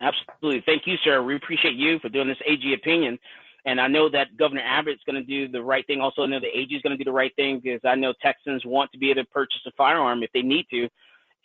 Absolutely. 0.00 0.62
Thank 0.66 0.86
you, 0.86 0.96
sir. 1.04 1.22
We 1.22 1.36
appreciate 1.36 1.74
you 1.74 1.98
for 2.00 2.08
doing 2.08 2.28
this 2.28 2.38
AG 2.46 2.74
opinion. 2.74 3.18
And 3.66 3.80
I 3.80 3.88
know 3.88 4.10
that 4.10 4.36
Governor 4.36 4.62
Abbott's 4.62 5.02
going 5.06 5.16
to 5.16 5.22
do 5.22 5.48
the 5.48 5.62
right 5.62 5.86
thing. 5.86 6.00
Also, 6.00 6.22
I 6.22 6.26
know 6.26 6.40
the 6.40 6.46
AG 6.46 6.74
is 6.74 6.82
going 6.82 6.96
to 6.96 7.02
do 7.02 7.08
the 7.08 7.12
right 7.12 7.34
thing 7.34 7.60
because 7.62 7.80
I 7.84 7.94
know 7.94 8.12
Texans 8.20 8.62
want 8.64 8.92
to 8.92 8.98
be 8.98 9.10
able 9.10 9.22
to 9.22 9.30
purchase 9.30 9.62
a 9.66 9.70
firearm 9.76 10.22
if 10.22 10.30
they 10.32 10.42
need 10.42 10.66
to. 10.70 10.88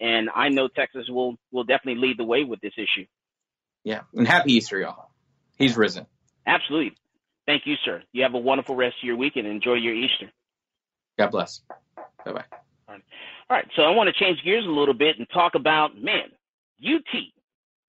And 0.02 0.30
I 0.34 0.50
know 0.50 0.68
Texas 0.68 1.06
will, 1.10 1.36
will 1.52 1.64
definitely 1.64 2.02
lead 2.02 2.18
the 2.18 2.26
way 2.26 2.44
with 2.44 2.60
this 2.62 2.74
issue. 2.78 3.06
Yeah. 3.84 4.02
And 4.14 4.28
happy 4.28 4.54
Easter, 4.54 4.80
y'all. 4.80 5.10
He's 5.58 5.78
risen. 5.78 6.06
Absolutely. 6.46 6.96
Thank 7.46 7.64
you, 7.66 7.76
sir. 7.86 8.04
You 8.12 8.24
have 8.24 8.34
a 8.34 8.40
wonderful 8.40 8.76
rest 8.76 8.96
of 9.02 9.08
your 9.08 9.16
weekend. 9.16 9.48
enjoy 9.48 9.76
your 9.76 9.94
Easter. 9.94 10.30
God 11.18 11.32
bless. 11.32 11.62
Bye 12.26 12.34
bye. 12.34 12.44
All 12.88 12.96
right. 12.96 13.04
All 13.50 13.58
right. 13.58 13.68
So 13.76 13.84
I 13.84 13.92
want 13.92 14.08
to 14.08 14.24
change 14.24 14.44
gears 14.44 14.66
a 14.66 14.70
little 14.70 14.94
bit 14.94 15.18
and 15.18 15.28
talk 15.34 15.56
about, 15.56 15.98
man, 15.98 16.30
UT 16.84 17.22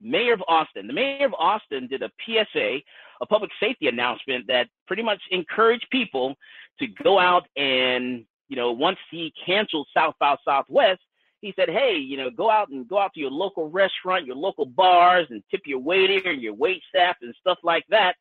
mayor 0.00 0.32
of 0.32 0.42
Austin. 0.48 0.86
The 0.86 0.92
mayor 0.92 1.26
of 1.26 1.34
Austin 1.34 1.86
did 1.86 2.02
a 2.02 2.10
PSA, 2.24 2.78
a 3.20 3.26
public 3.26 3.50
safety 3.60 3.88
announcement 3.88 4.46
that 4.48 4.68
pretty 4.86 5.02
much 5.02 5.20
encouraged 5.30 5.86
people 5.90 6.34
to 6.78 6.86
go 6.86 7.18
out 7.18 7.46
and, 7.56 8.24
you 8.48 8.56
know, 8.56 8.72
once 8.72 8.98
he 9.10 9.32
canceled 9.44 9.88
South 9.94 10.14
by 10.18 10.36
Southwest, 10.44 11.00
he 11.40 11.54
said, 11.56 11.70
hey, 11.70 11.96
you 11.96 12.16
know, 12.16 12.30
go 12.30 12.50
out 12.50 12.68
and 12.68 12.86
go 12.86 12.98
out 12.98 13.14
to 13.14 13.20
your 13.20 13.30
local 13.30 13.70
restaurant, 13.70 14.26
your 14.26 14.36
local 14.36 14.66
bars, 14.66 15.26
and 15.30 15.42
tip 15.50 15.62
your 15.64 15.78
waiter 15.78 16.30
and 16.30 16.42
your 16.42 16.54
wait 16.54 16.82
staff 16.88 17.16
and 17.22 17.34
stuff 17.40 17.58
like 17.62 17.84
that. 17.88 18.14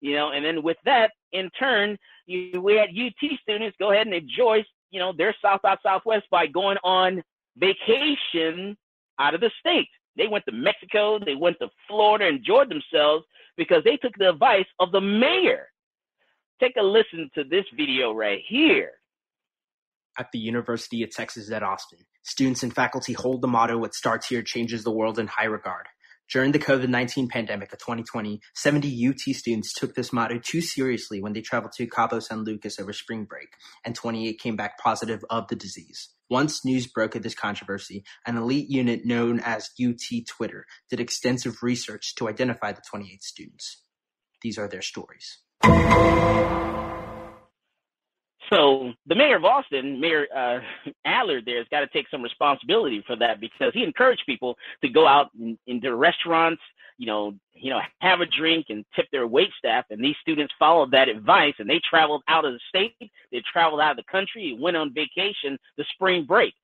You 0.00 0.14
know, 0.14 0.30
and 0.30 0.44
then 0.44 0.62
with 0.62 0.76
that, 0.84 1.12
in 1.32 1.50
turn, 1.58 1.98
you, 2.26 2.60
we 2.60 2.74
had 2.76 2.90
UT 2.90 3.38
students 3.40 3.76
go 3.80 3.90
ahead 3.90 4.06
and 4.06 4.14
enjoy, 4.14 4.64
you 4.90 5.00
know, 5.00 5.12
their 5.16 5.34
South 5.42 5.62
by 5.62 5.76
Southwest 5.82 6.26
by 6.30 6.46
going 6.46 6.76
on 6.84 7.22
vacation 7.56 8.76
out 9.18 9.34
of 9.34 9.40
the 9.40 9.50
state. 9.58 9.88
They 10.18 10.26
went 10.26 10.44
to 10.46 10.52
Mexico, 10.52 11.18
they 11.24 11.36
went 11.36 11.58
to 11.60 11.68
Florida, 11.86 12.26
enjoyed 12.26 12.68
themselves 12.68 13.24
because 13.56 13.84
they 13.84 13.96
took 13.96 14.12
the 14.18 14.30
advice 14.30 14.66
of 14.80 14.92
the 14.92 15.00
mayor. 15.00 15.68
Take 16.60 16.74
a 16.76 16.82
listen 16.82 17.30
to 17.36 17.44
this 17.44 17.64
video 17.76 18.12
right 18.12 18.40
here. 18.46 18.90
At 20.18 20.32
the 20.32 20.40
University 20.40 21.04
of 21.04 21.10
Texas 21.10 21.52
at 21.52 21.62
Austin, 21.62 22.00
students 22.24 22.64
and 22.64 22.74
faculty 22.74 23.12
hold 23.12 23.40
the 23.40 23.46
motto 23.46 23.78
What 23.78 23.94
starts 23.94 24.28
here 24.28 24.42
changes 24.42 24.82
the 24.82 24.90
world 24.90 25.20
in 25.20 25.28
high 25.28 25.44
regard. 25.44 25.86
During 26.30 26.52
the 26.52 26.58
COVID 26.58 26.88
19 26.88 27.28
pandemic 27.28 27.72
of 27.72 27.78
2020, 27.78 28.42
70 28.54 29.08
UT 29.08 29.18
students 29.34 29.72
took 29.72 29.94
this 29.94 30.12
motto 30.12 30.38
too 30.38 30.60
seriously 30.60 31.22
when 31.22 31.32
they 31.32 31.40
traveled 31.40 31.72
to 31.72 31.86
Cabo 31.86 32.20
San 32.20 32.44
Lucas 32.44 32.78
over 32.78 32.92
spring 32.92 33.24
break, 33.24 33.48
and 33.82 33.94
28 33.94 34.38
came 34.38 34.54
back 34.54 34.78
positive 34.78 35.24
of 35.30 35.48
the 35.48 35.56
disease. 35.56 36.10
Once 36.28 36.66
news 36.66 36.86
broke 36.86 37.14
of 37.14 37.22
this 37.22 37.34
controversy, 37.34 38.04
an 38.26 38.36
elite 38.36 38.68
unit 38.68 39.06
known 39.06 39.40
as 39.40 39.70
UT 39.82 40.26
Twitter 40.28 40.66
did 40.90 41.00
extensive 41.00 41.62
research 41.62 42.14
to 42.16 42.28
identify 42.28 42.72
the 42.72 42.82
28 42.90 43.22
students. 43.22 43.82
These 44.42 44.58
are 44.58 44.68
their 44.68 44.82
stories. 44.82 45.38
So 48.52 48.92
the 49.06 49.14
mayor 49.14 49.36
of 49.36 49.44
Austin, 49.44 50.00
Mayor 50.00 50.26
uh, 50.34 50.60
Adler, 51.04 51.40
there 51.44 51.58
has 51.58 51.66
got 51.70 51.80
to 51.80 51.86
take 51.88 52.06
some 52.10 52.22
responsibility 52.22 53.02
for 53.06 53.16
that 53.16 53.40
because 53.40 53.72
he 53.74 53.82
encouraged 53.82 54.22
people 54.26 54.56
to 54.82 54.88
go 54.88 55.06
out 55.06 55.30
in, 55.38 55.58
into 55.66 55.94
restaurants, 55.94 56.62
you 56.96 57.06
know, 57.06 57.34
you 57.52 57.70
know, 57.70 57.80
have 58.00 58.20
a 58.20 58.26
drink 58.26 58.66
and 58.70 58.84
tip 58.94 59.06
their 59.12 59.26
wait 59.26 59.50
staff. 59.58 59.84
And 59.90 60.02
these 60.02 60.16
students 60.20 60.52
followed 60.58 60.90
that 60.92 61.08
advice 61.08 61.54
and 61.58 61.68
they 61.68 61.80
traveled 61.88 62.22
out 62.28 62.44
of 62.44 62.52
the 62.52 62.60
state, 62.68 63.10
they 63.30 63.42
traveled 63.52 63.80
out 63.80 63.92
of 63.92 63.96
the 63.98 64.10
country, 64.10 64.56
went 64.58 64.76
on 64.76 64.94
vacation 64.94 65.58
the 65.76 65.84
spring 65.94 66.24
break. 66.24 66.54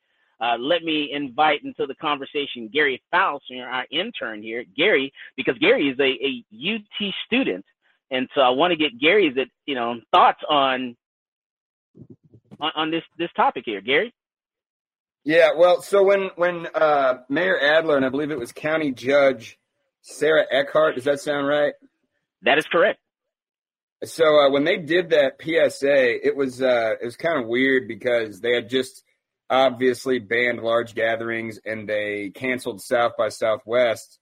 Uh, 0.40 0.56
let 0.58 0.82
me 0.82 1.12
invite 1.12 1.62
into 1.64 1.86
the 1.86 1.94
conversation 1.94 2.68
Gary 2.72 3.00
Faust, 3.10 3.44
our 3.52 3.86
intern 3.90 4.42
here, 4.42 4.64
Gary, 4.76 5.12
because 5.36 5.56
Gary 5.58 5.88
is 5.88 5.98
a, 6.00 6.02
a 6.02 6.44
UT 6.52 7.14
student, 7.24 7.64
and 8.10 8.28
so 8.34 8.40
I 8.40 8.50
want 8.50 8.72
to 8.72 8.76
get 8.76 8.98
Gary's, 9.00 9.36
you 9.66 9.74
know, 9.74 10.00
thoughts 10.12 10.40
on, 10.48 10.96
on 12.60 12.72
on 12.74 12.90
this 12.90 13.02
this 13.18 13.30
topic 13.36 13.64
here, 13.66 13.80
Gary. 13.80 14.12
Yeah, 15.24 15.50
well, 15.56 15.80
so 15.80 16.02
when 16.04 16.30
when 16.36 16.66
uh, 16.74 17.18
Mayor 17.28 17.58
Adler 17.58 17.96
and 17.96 18.04
I 18.04 18.10
believe 18.10 18.30
it 18.30 18.38
was 18.38 18.52
County 18.52 18.92
Judge 18.92 19.58
Sarah 20.04 20.44
Eckhardt. 20.50 20.96
Does 20.96 21.04
that 21.04 21.20
sound 21.20 21.46
right? 21.46 21.72
That 22.42 22.58
is 22.58 22.66
correct. 22.70 23.00
So 24.04 24.24
uh, 24.24 24.50
when 24.50 24.64
they 24.64 24.76
did 24.76 25.10
that 25.10 25.40
PSA, 25.40 26.26
it 26.26 26.36
was 26.36 26.60
uh, 26.60 26.92
it 27.00 27.04
was 27.04 27.16
kind 27.16 27.40
of 27.40 27.48
weird 27.48 27.88
because 27.88 28.40
they 28.40 28.54
had 28.54 28.68
just 28.68 29.02
obviously 29.48 30.18
banned 30.18 30.60
large 30.60 30.94
gatherings 30.94 31.58
and 31.64 31.88
they 31.88 32.30
canceled 32.34 32.82
South 32.82 33.12
by 33.16 33.30
Southwest, 33.30 34.18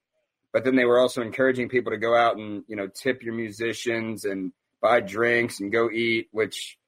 but 0.53 0.64
then 0.64 0.76
they 0.76 0.85
were 0.85 1.01
also 1.01 1.20
encouraging 1.20 1.68
people 1.68 1.91
to 1.91 1.99
go 1.99 2.16
out 2.16 2.37
and 2.37 2.62
you 2.68 2.76
know 2.76 2.87
tip 2.87 3.24
your 3.24 3.35
musicians 3.35 4.24
and 4.24 4.53
buy 4.80 5.01
drinks 5.01 5.59
and 5.59 5.72
go 5.72 5.91
eat, 5.91 6.28
which 6.30 6.78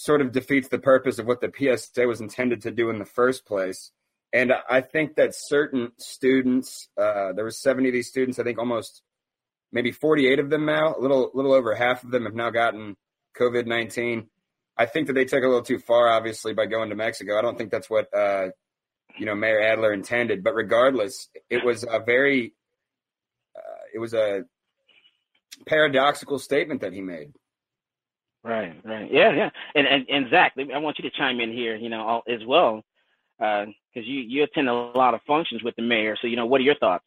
sort 0.00 0.22
of 0.22 0.32
defeats 0.32 0.68
the 0.68 0.78
purpose 0.78 1.18
of 1.18 1.26
what 1.26 1.42
the 1.42 1.52
PSA 1.54 2.06
was 2.06 2.22
intended 2.22 2.62
to 2.62 2.70
do 2.70 2.88
in 2.88 2.98
the 2.98 3.04
first 3.04 3.44
place. 3.44 3.90
And 4.32 4.50
I 4.70 4.80
think 4.80 5.16
that 5.16 5.34
certain 5.34 5.92
students, 5.98 6.88
uh, 6.96 7.34
there 7.34 7.44
were 7.44 7.50
70 7.50 7.90
of 7.90 7.92
these 7.92 8.08
students, 8.08 8.38
I 8.38 8.44
think 8.44 8.58
almost 8.58 9.02
maybe 9.72 9.92
48 9.92 10.38
of 10.38 10.48
them 10.48 10.64
now, 10.64 10.94
a 10.96 11.00
little, 11.00 11.30
little 11.34 11.52
over 11.52 11.74
half 11.74 12.02
of 12.02 12.12
them 12.12 12.24
have 12.24 12.34
now 12.34 12.48
gotten 12.48 12.96
COVID 13.38 13.66
19. 13.66 14.26
I 14.78 14.86
think 14.86 15.08
that 15.08 15.12
they 15.12 15.26
took 15.26 15.44
a 15.44 15.46
little 15.46 15.60
too 15.60 15.78
far, 15.78 16.08
obviously, 16.08 16.54
by 16.54 16.64
going 16.64 16.88
to 16.88 16.96
Mexico. 16.96 17.38
I 17.38 17.42
don't 17.42 17.58
think 17.58 17.70
that's 17.70 17.90
what 17.90 18.08
uh, 18.16 18.46
you 19.18 19.26
know 19.26 19.34
Mayor 19.34 19.60
Adler 19.60 19.92
intended. 19.92 20.42
But 20.42 20.54
regardless, 20.54 21.28
it 21.50 21.62
was 21.62 21.84
a 21.84 22.00
very 22.00 22.54
uh, 23.54 23.82
it 23.92 23.98
was 23.98 24.14
a 24.14 24.44
paradoxical 25.66 26.38
statement 26.38 26.80
that 26.80 26.94
he 26.94 27.02
made. 27.02 27.34
Right, 28.42 28.74
right, 28.84 29.12
yeah, 29.12 29.32
yeah, 29.32 29.50
and 29.74 29.86
and, 29.86 30.06
and 30.08 30.30
Zach, 30.30 30.54
I 30.56 30.78
want 30.78 30.98
you 30.98 31.08
to 31.08 31.16
chime 31.16 31.40
in 31.40 31.52
here, 31.52 31.76
you 31.76 31.90
know, 31.90 32.00
all, 32.00 32.22
as 32.26 32.40
well, 32.46 32.82
because 33.38 33.68
uh, 33.96 34.00
you 34.00 34.20
you 34.20 34.44
attend 34.44 34.68
a 34.68 34.72
lot 34.72 35.12
of 35.12 35.20
functions 35.26 35.62
with 35.62 35.76
the 35.76 35.82
mayor. 35.82 36.16
So, 36.20 36.26
you 36.26 36.36
know, 36.36 36.46
what 36.46 36.60
are 36.60 36.64
your 36.64 36.76
thoughts? 36.76 37.04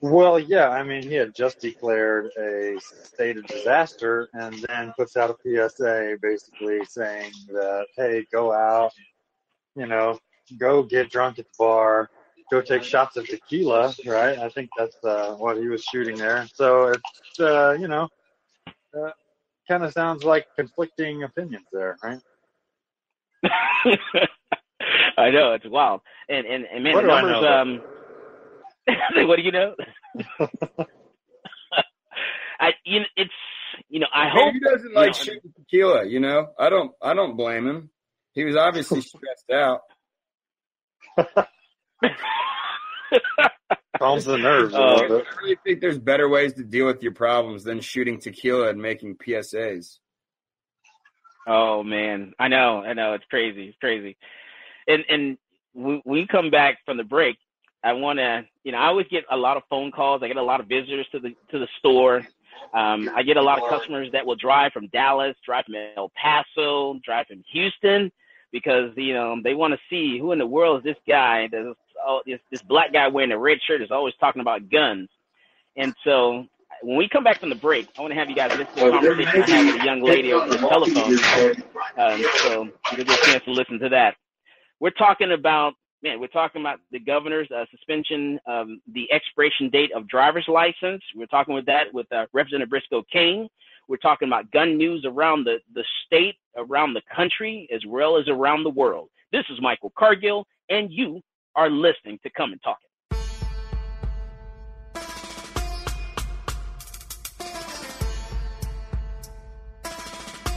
Well, 0.00 0.38
yeah, 0.38 0.68
I 0.68 0.82
mean, 0.82 1.02
he 1.02 1.14
had 1.14 1.34
just 1.34 1.60
declared 1.60 2.30
a 2.38 2.76
state 2.80 3.38
of 3.38 3.46
disaster 3.46 4.28
and 4.34 4.54
then 4.68 4.92
puts 4.96 5.16
out 5.16 5.30
a 5.30 5.36
PSA 5.42 6.18
basically 6.22 6.84
saying 6.84 7.32
that, 7.48 7.86
hey, 7.96 8.24
go 8.30 8.52
out, 8.52 8.92
you 9.74 9.86
know, 9.86 10.18
go 10.58 10.82
get 10.82 11.10
drunk 11.10 11.38
at 11.38 11.46
the 11.46 11.52
bar, 11.58 12.10
go 12.50 12.60
take 12.60 12.84
shots 12.84 13.16
of 13.16 13.26
tequila, 13.26 13.92
right? 14.06 14.38
I 14.38 14.48
think 14.50 14.70
that's 14.78 14.96
uh, 15.02 15.34
what 15.34 15.56
he 15.56 15.66
was 15.66 15.82
shooting 15.82 16.16
there. 16.16 16.46
So 16.54 16.88
it's, 16.88 17.40
uh, 17.40 17.76
you 17.80 17.88
know, 17.88 18.08
uh, 18.96 19.10
kind 19.68 19.84
of 19.84 19.92
sounds 19.92 20.24
like 20.24 20.46
conflicting 20.56 21.22
opinions 21.22 21.66
there, 21.72 21.96
right? 22.02 22.20
I 25.18 25.30
know 25.30 25.52
it's 25.54 25.66
wild, 25.68 26.00
and 26.28 26.46
and, 26.46 26.64
and 26.64 26.84
man, 26.84 26.94
what 26.94 27.02
the 27.02 27.08
numbers. 27.08 27.44
Um, 27.44 27.80
what 29.28 29.36
do 29.36 29.42
you 29.42 29.52
know? 29.52 29.74
I 32.60 32.70
you 32.84 33.00
know, 33.00 33.06
it's 33.16 33.32
you 33.88 34.00
know 34.00 34.06
I 34.12 34.28
hope 34.28 34.52
he 34.52 34.60
doesn't 34.60 34.94
like 34.94 35.08
know, 35.08 35.12
shooting 35.12 35.52
tequila. 35.56 36.06
You 36.06 36.20
know, 36.20 36.48
I 36.58 36.68
don't 36.70 36.92
I 37.02 37.14
don't 37.14 37.36
blame 37.36 37.66
him. 37.66 37.90
He 38.32 38.44
was 38.44 38.56
obviously 38.56 39.00
stressed 39.00 39.50
out. 39.52 39.80
Calms 43.98 44.24
the 44.24 44.38
nerves. 44.38 44.74
Uh, 44.74 44.78
I 44.78 45.42
really 45.42 45.58
think 45.64 45.80
there's 45.80 45.98
better 45.98 46.28
ways 46.28 46.54
to 46.54 46.64
deal 46.64 46.86
with 46.86 47.02
your 47.02 47.12
problems 47.12 47.64
than 47.64 47.80
shooting 47.80 48.18
tequila 48.18 48.68
and 48.68 48.80
making 48.80 49.16
PSAs. 49.16 49.98
Oh 51.46 51.82
man, 51.82 52.32
I 52.38 52.48
know, 52.48 52.82
I 52.82 52.92
know, 52.92 53.14
it's 53.14 53.24
crazy, 53.30 53.68
it's 53.68 53.78
crazy. 53.78 54.16
And 54.88 55.04
and 55.08 55.38
we 55.74 56.02
we 56.04 56.26
come 56.26 56.50
back 56.50 56.78
from 56.84 56.96
the 56.96 57.04
break. 57.04 57.36
I 57.84 57.92
want 57.92 58.18
to, 58.18 58.44
you 58.64 58.72
know, 58.72 58.78
I 58.78 58.86
always 58.86 59.06
get 59.08 59.24
a 59.30 59.36
lot 59.36 59.56
of 59.56 59.62
phone 59.70 59.92
calls. 59.92 60.22
I 60.22 60.28
get 60.28 60.36
a 60.36 60.42
lot 60.42 60.60
of 60.60 60.66
visitors 60.66 61.06
to 61.12 61.20
the 61.20 61.34
to 61.50 61.58
the 61.58 61.68
store. 61.78 62.22
Um, 62.74 63.08
I 63.14 63.22
get 63.22 63.36
a 63.36 63.42
lot 63.42 63.62
of 63.62 63.68
customers 63.68 64.08
that 64.12 64.26
will 64.26 64.34
drive 64.34 64.72
from 64.72 64.88
Dallas, 64.88 65.36
drive 65.44 65.66
from 65.66 65.76
El 65.96 66.10
Paso, 66.20 66.98
drive 67.04 67.26
from 67.28 67.44
Houston, 67.52 68.10
because 68.50 68.90
you 68.96 69.14
know 69.14 69.36
they 69.42 69.54
want 69.54 69.72
to 69.72 69.80
see 69.88 70.18
who 70.18 70.32
in 70.32 70.38
the 70.38 70.46
world 70.46 70.78
is 70.78 70.84
this 70.84 71.02
guy. 71.06 71.48
This, 71.48 71.76
oh, 72.04 72.22
this 72.26 72.40
this 72.50 72.62
black 72.62 72.92
guy 72.92 73.08
wearing 73.08 73.32
a 73.32 73.38
red 73.38 73.58
shirt 73.66 73.82
is 73.82 73.90
always 73.90 74.14
talking 74.20 74.40
about 74.40 74.70
guns. 74.70 75.08
And 75.76 75.94
so 76.04 76.46
when 76.82 76.96
we 76.96 77.08
come 77.08 77.24
back 77.24 77.40
from 77.40 77.50
the 77.50 77.56
break, 77.56 77.88
I 77.98 78.02
want 78.02 78.12
to 78.12 78.18
have 78.18 78.28
you 78.28 78.36
guys 78.36 78.56
listen 78.56 78.74
to 78.76 78.88
a 78.88 78.90
conversation 78.90 79.42
I 79.42 79.46
had 79.46 79.66
with 79.72 79.82
a 79.82 79.84
young 79.84 80.02
lady 80.02 80.32
over 80.32 80.48
the 80.48 80.56
telephone. 80.56 81.62
Um, 81.98 82.24
so 82.38 82.68
you'll 82.96 83.06
get 83.06 83.20
a 83.20 83.26
chance 83.30 83.44
to 83.44 83.52
listen 83.52 83.78
to 83.80 83.88
that. 83.90 84.16
We're 84.80 84.90
talking 84.90 85.32
about 85.32 85.74
man, 86.02 86.20
we're 86.20 86.26
talking 86.28 86.60
about 86.60 86.78
the 86.92 87.00
governor's 87.00 87.50
uh, 87.50 87.64
suspension 87.70 88.38
the 88.46 89.10
expiration 89.12 89.70
date 89.70 89.90
of 89.94 90.08
driver's 90.08 90.46
license. 90.48 91.02
We're 91.14 91.26
talking 91.26 91.54
with 91.54 91.66
that 91.66 91.92
with 91.92 92.10
uh, 92.12 92.26
Representative 92.32 92.70
Briscoe 92.70 93.02
Cain. 93.12 93.48
We're 93.88 93.96
talking 93.98 94.28
about 94.28 94.50
gun 94.50 94.76
news 94.76 95.04
around 95.06 95.44
the, 95.44 95.58
the 95.74 95.84
state, 96.06 96.36
around 96.56 96.94
the 96.94 97.02
country, 97.14 97.68
as 97.72 97.84
well 97.86 98.16
as 98.16 98.28
around 98.28 98.64
the 98.64 98.70
world. 98.70 99.08
This 99.32 99.44
is 99.50 99.60
Michael 99.60 99.92
Cargill, 99.96 100.46
and 100.68 100.90
you 100.90 101.20
are 101.56 101.70
listening 101.70 102.18
to 102.22 102.30
Come 102.30 102.52
and 102.52 102.62
Talk 102.62 102.78
It. 102.82 102.86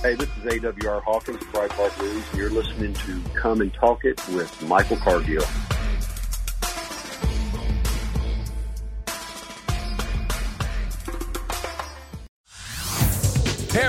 Hey, 0.02 0.16
this 0.16 0.30
is 0.30 0.44
AWR 0.44 1.02
Hawkins, 1.04 1.44
Breitbart 1.46 2.02
News, 2.02 2.24
and 2.30 2.38
you're 2.38 2.50
listening 2.50 2.94
to 2.94 3.22
Come 3.34 3.62
and 3.62 3.74
Talk 3.74 4.04
It 4.04 4.22
with 4.30 4.62
Michael 4.68 4.98
Cargill. 4.98 5.44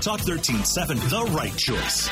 Talk 0.00 0.20
13.7, 0.20 1.10
the 1.10 1.32
right 1.32 1.54
choice. 1.54 2.08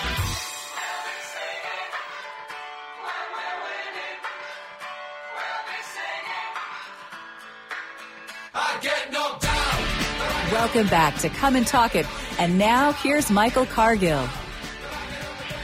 Welcome 10.52 10.86
back 10.88 11.16
to 11.20 11.30
Come 11.30 11.56
and 11.56 11.66
Talk 11.66 11.96
It. 11.96 12.04
And 12.38 12.58
now 12.58 12.92
here's 12.92 13.30
Michael 13.30 13.64
Cargill. 13.64 14.28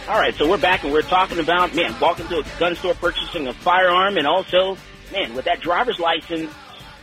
All 0.09 0.19
right, 0.19 0.35
so 0.35 0.49
we're 0.49 0.57
back 0.57 0.83
and 0.83 0.95
we're 0.95 1.03
talking 1.03 1.39
about, 1.39 1.75
man, 1.75 1.95
walking 2.01 2.27
to 2.29 2.39
a 2.39 2.45
gun 2.59 2.75
store 2.75 2.95
purchasing 2.95 3.49
a 3.49 3.53
firearm 3.53 4.17
and 4.17 4.27
also, 4.27 4.79
man, 5.13 5.35
with 5.35 5.45
that 5.45 5.61
driver's 5.61 5.99
license, 5.99 6.51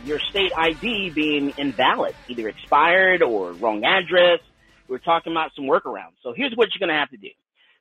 your 0.04 0.18
state 0.18 0.50
ID 0.56 1.10
being 1.10 1.50
invalid, 1.58 2.16
either 2.26 2.48
expired 2.48 3.22
or 3.22 3.52
wrong 3.52 3.84
address 3.84 4.40
we're 4.88 4.98
talking 4.98 5.32
about 5.32 5.50
some 5.54 5.64
workarounds. 5.64 6.18
So 6.22 6.32
here's 6.36 6.54
what 6.54 6.68
you're 6.74 6.86
going 6.86 6.94
to 6.94 7.00
have 7.00 7.10
to 7.10 7.16
do. 7.16 7.30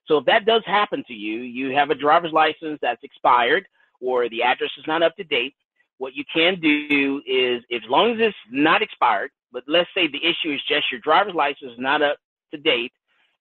So 0.08 0.18
if 0.18 0.26
that 0.26 0.46
does 0.46 0.64
happen 0.66 1.04
to 1.08 1.14
you, 1.14 1.42
you 1.42 1.76
have 1.76 1.90
a 1.90 1.96
driver's 1.96 2.34
license 2.34 2.80
that's 2.82 3.04
expired 3.04 3.66
or 4.02 4.28
the 4.30 4.44
address 4.44 4.72
is 4.78 4.86
not 4.88 5.04
up 5.04 5.16
to 5.16 5.24
date. 5.24 5.56
What 6.00 6.16
you 6.16 6.24
can 6.34 6.60
do 6.60 7.22
is, 7.28 7.64
as 7.72 7.88
long 7.88 8.12
as 8.12 8.18
it's 8.20 8.38
not 8.50 8.82
expired, 8.82 9.30
but 9.52 9.64
let's 9.68 9.90
say 9.94 10.08
the 10.08 10.18
issue 10.18 10.54
is 10.54 10.62
just 10.68 10.92
your 10.92 11.00
driver's 11.02 11.36
license 11.36 11.74
is 11.74 11.80
not 11.80 12.02
up 12.02 12.18
to 12.52 12.58
date, 12.58 12.92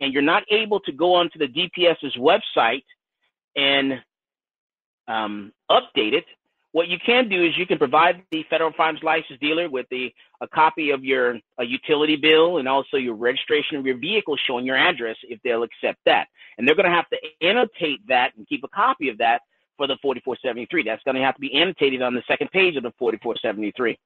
and 0.00 0.12
you're 0.12 0.22
not 0.22 0.42
able 0.50 0.80
to 0.80 0.92
go 0.92 1.14
onto 1.14 1.38
the 1.38 1.48
DPS's 1.48 2.16
website 2.16 2.84
and 3.56 3.94
um, 5.08 5.52
update 5.70 6.12
it, 6.12 6.24
what 6.72 6.88
you 6.88 6.98
can 7.04 7.28
do 7.28 7.44
is 7.44 7.52
you 7.58 7.66
can 7.66 7.78
provide 7.78 8.22
the 8.30 8.44
federal 8.48 8.72
firearms 8.76 9.00
license 9.02 9.40
dealer 9.40 9.68
with 9.68 9.86
the 9.90 10.12
a 10.40 10.48
copy 10.48 10.90
of 10.90 11.04
your 11.04 11.38
a 11.58 11.64
utility 11.64 12.16
bill 12.16 12.58
and 12.58 12.68
also 12.68 12.96
your 12.96 13.14
registration 13.14 13.76
of 13.76 13.86
your 13.86 13.98
vehicle 13.98 14.36
showing 14.46 14.64
your 14.64 14.76
address 14.76 15.16
if 15.24 15.40
they'll 15.42 15.64
accept 15.64 15.98
that. 16.06 16.28
And 16.56 16.66
they're 16.66 16.76
going 16.76 16.88
to 16.88 16.94
have 16.94 17.08
to 17.10 17.18
annotate 17.46 18.06
that 18.08 18.32
and 18.36 18.46
keep 18.48 18.62
a 18.64 18.68
copy 18.68 19.08
of 19.08 19.18
that 19.18 19.40
for 19.76 19.86
the 19.86 19.96
4473. 20.02 20.84
That's 20.84 21.02
going 21.02 21.16
to 21.16 21.22
have 21.22 21.34
to 21.34 21.40
be 21.40 21.54
annotated 21.54 22.02
on 22.02 22.14
the 22.14 22.22
second 22.28 22.50
page 22.50 22.76
of 22.76 22.82
the 22.82 22.92
4473. 22.98 23.98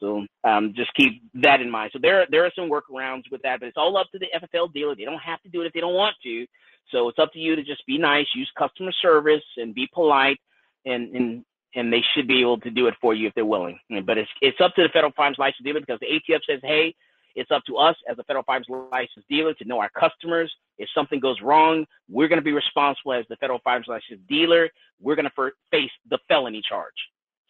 So 0.00 0.26
um, 0.44 0.72
just 0.76 0.94
keep 0.94 1.22
that 1.42 1.60
in 1.60 1.70
mind. 1.70 1.90
So 1.92 1.98
there 2.00 2.26
there 2.30 2.44
are 2.44 2.52
some 2.54 2.70
workarounds 2.70 3.24
with 3.30 3.42
that, 3.42 3.60
but 3.60 3.66
it's 3.66 3.78
all 3.78 3.96
up 3.96 4.10
to 4.12 4.18
the 4.18 4.26
FFL 4.34 4.72
dealer. 4.72 4.94
They 4.94 5.04
don't 5.04 5.18
have 5.18 5.42
to 5.42 5.48
do 5.48 5.62
it 5.62 5.66
if 5.66 5.72
they 5.72 5.80
don't 5.80 5.94
want 5.94 6.16
to. 6.22 6.46
So 6.92 7.08
it's 7.08 7.18
up 7.18 7.32
to 7.32 7.38
you 7.38 7.56
to 7.56 7.62
just 7.62 7.84
be 7.86 7.98
nice, 7.98 8.26
use 8.34 8.50
customer 8.58 8.92
service, 9.02 9.42
and 9.56 9.74
be 9.74 9.88
polite, 9.92 10.38
and 10.84 11.14
and 11.16 11.44
and 11.76 11.92
they 11.92 12.02
should 12.14 12.26
be 12.26 12.40
able 12.40 12.58
to 12.60 12.70
do 12.70 12.88
it 12.88 12.94
for 13.00 13.14
you 13.14 13.28
if 13.28 13.34
they're 13.34 13.44
willing. 13.44 13.78
But 14.04 14.18
it's 14.18 14.30
it's 14.40 14.60
up 14.60 14.74
to 14.74 14.82
the 14.82 14.88
federal 14.88 15.12
firearms 15.12 15.38
license 15.38 15.64
dealer 15.64 15.80
because 15.80 16.00
the 16.00 16.06
ATF 16.06 16.40
says, 16.48 16.60
hey, 16.62 16.94
it's 17.36 17.50
up 17.50 17.62
to 17.66 17.76
us 17.76 17.94
as 18.08 18.18
a 18.18 18.24
federal 18.24 18.42
firearms 18.44 18.66
license 18.90 19.24
dealer 19.28 19.54
to 19.54 19.64
know 19.64 19.78
our 19.78 19.90
customers. 19.90 20.52
If 20.78 20.88
something 20.94 21.20
goes 21.20 21.36
wrong, 21.42 21.84
we're 22.08 22.28
going 22.28 22.40
to 22.40 22.44
be 22.44 22.52
responsible 22.52 23.12
as 23.12 23.26
the 23.28 23.36
federal 23.36 23.60
firearms 23.62 23.86
license 23.88 24.20
dealer. 24.28 24.70
We're 25.00 25.16
going 25.16 25.28
to 25.28 25.50
face 25.70 25.90
the 26.08 26.18
felony 26.28 26.62
charge. 26.66 26.94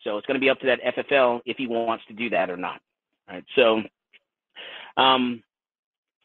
So 0.02 0.18
it's 0.18 0.26
going 0.26 0.34
to 0.34 0.40
be 0.40 0.50
up 0.50 0.58
to 0.60 0.66
that 0.66 0.80
FFL 0.96 1.40
if 1.46 1.56
he 1.56 1.66
wants 1.68 2.04
to 2.08 2.14
do 2.14 2.30
that 2.30 2.50
or 2.50 2.56
not. 2.56 2.80
All 3.28 3.36
right. 3.36 3.44
So, 3.54 3.82
um, 5.00 5.42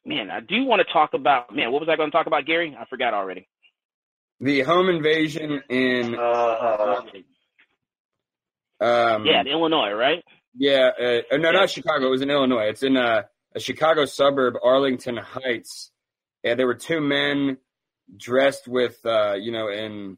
man, 0.05 0.31
I 0.31 0.39
do 0.39 0.63
want 0.65 0.81
to 0.85 0.91
talk 0.91 1.13
about 1.13 1.55
man. 1.55 1.71
What 1.71 1.81
was 1.81 1.89
I 1.89 1.95
going 1.95 2.09
to 2.09 2.17
talk 2.17 2.27
about, 2.27 2.45
Gary? 2.45 2.75
I 2.77 2.85
forgot 2.85 3.13
already. 3.13 3.47
The 4.39 4.61
home 4.61 4.89
invasion 4.89 5.61
in 5.69 6.15
uh, 6.15 7.01
um, 8.81 9.25
yeah, 9.25 9.41
in 9.41 9.47
Illinois, 9.47 9.91
right? 9.91 10.23
Yeah, 10.57 10.89
uh, 10.99 11.37
no, 11.37 11.51
yeah. 11.51 11.51
not 11.51 11.69
Chicago. 11.69 12.07
It 12.07 12.11
was 12.11 12.21
in 12.21 12.29
Illinois. 12.29 12.65
It's 12.69 12.83
in 12.83 12.97
a, 12.97 13.25
a 13.55 13.59
Chicago 13.59 14.05
suburb, 14.05 14.55
Arlington 14.61 15.17
Heights. 15.17 15.91
Yeah, 16.43 16.55
there 16.55 16.67
were 16.67 16.75
two 16.75 16.99
men 16.99 17.57
dressed 18.17 18.67
with, 18.67 18.97
uh, 19.05 19.33
you 19.33 19.51
know, 19.51 19.69
in 19.69 20.17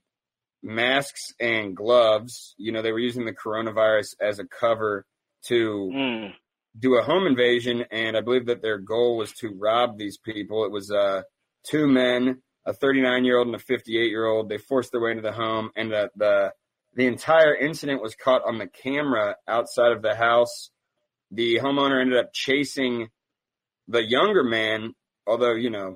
masks 0.64 1.34
and 1.40 1.76
gloves. 1.76 2.56
You 2.58 2.72
know, 2.72 2.82
they 2.82 2.92
were 2.92 3.00
using 3.00 3.26
the 3.26 3.34
coronavirus 3.34 4.16
as 4.22 4.40
a 4.40 4.46
cover 4.46 5.06
to 5.48 5.92
mm. 5.94 6.34
do 6.80 6.96
a 6.96 7.04
home 7.04 7.28
invasion, 7.28 7.84
and 7.92 8.16
I 8.16 8.22
believe 8.22 8.46
that 8.46 8.62
their 8.62 8.78
goal 8.78 9.18
was 9.18 9.34
to 9.34 9.54
rob 9.60 9.98
these 9.98 10.18
people. 10.18 10.64
It 10.64 10.72
was 10.72 10.90
uh, 10.90 11.24
two 11.70 11.88
men, 11.88 12.42
a 12.66 12.74
39 12.74 13.26
year 13.26 13.38
old 13.38 13.48
and 13.48 13.56
a 13.58 13.60
58 13.60 14.10
year 14.10 14.26
old. 14.26 14.48
They 14.48 14.58
forced 14.58 14.94
their 14.94 15.02
way 15.02 15.12
into 15.12 15.22
the 15.22 15.34
home, 15.34 15.72
and 15.76 15.92
the, 15.92 16.10
the 16.16 16.54
the 16.96 17.08
entire 17.08 17.56
incident 17.56 18.02
was 18.02 18.16
caught 18.16 18.46
on 18.46 18.58
the 18.58 18.68
camera 18.68 19.38
outside 19.48 19.92
of 19.92 20.02
the 20.02 20.16
house. 20.16 20.70
The 21.32 21.60
homeowner 21.60 22.02
ended 22.02 22.18
up 22.18 22.34
chasing 22.34 23.10
the 23.88 24.04
younger 24.04 24.44
man, 24.44 24.94
although 25.26 25.54
you 25.54 25.70
know, 25.70 25.96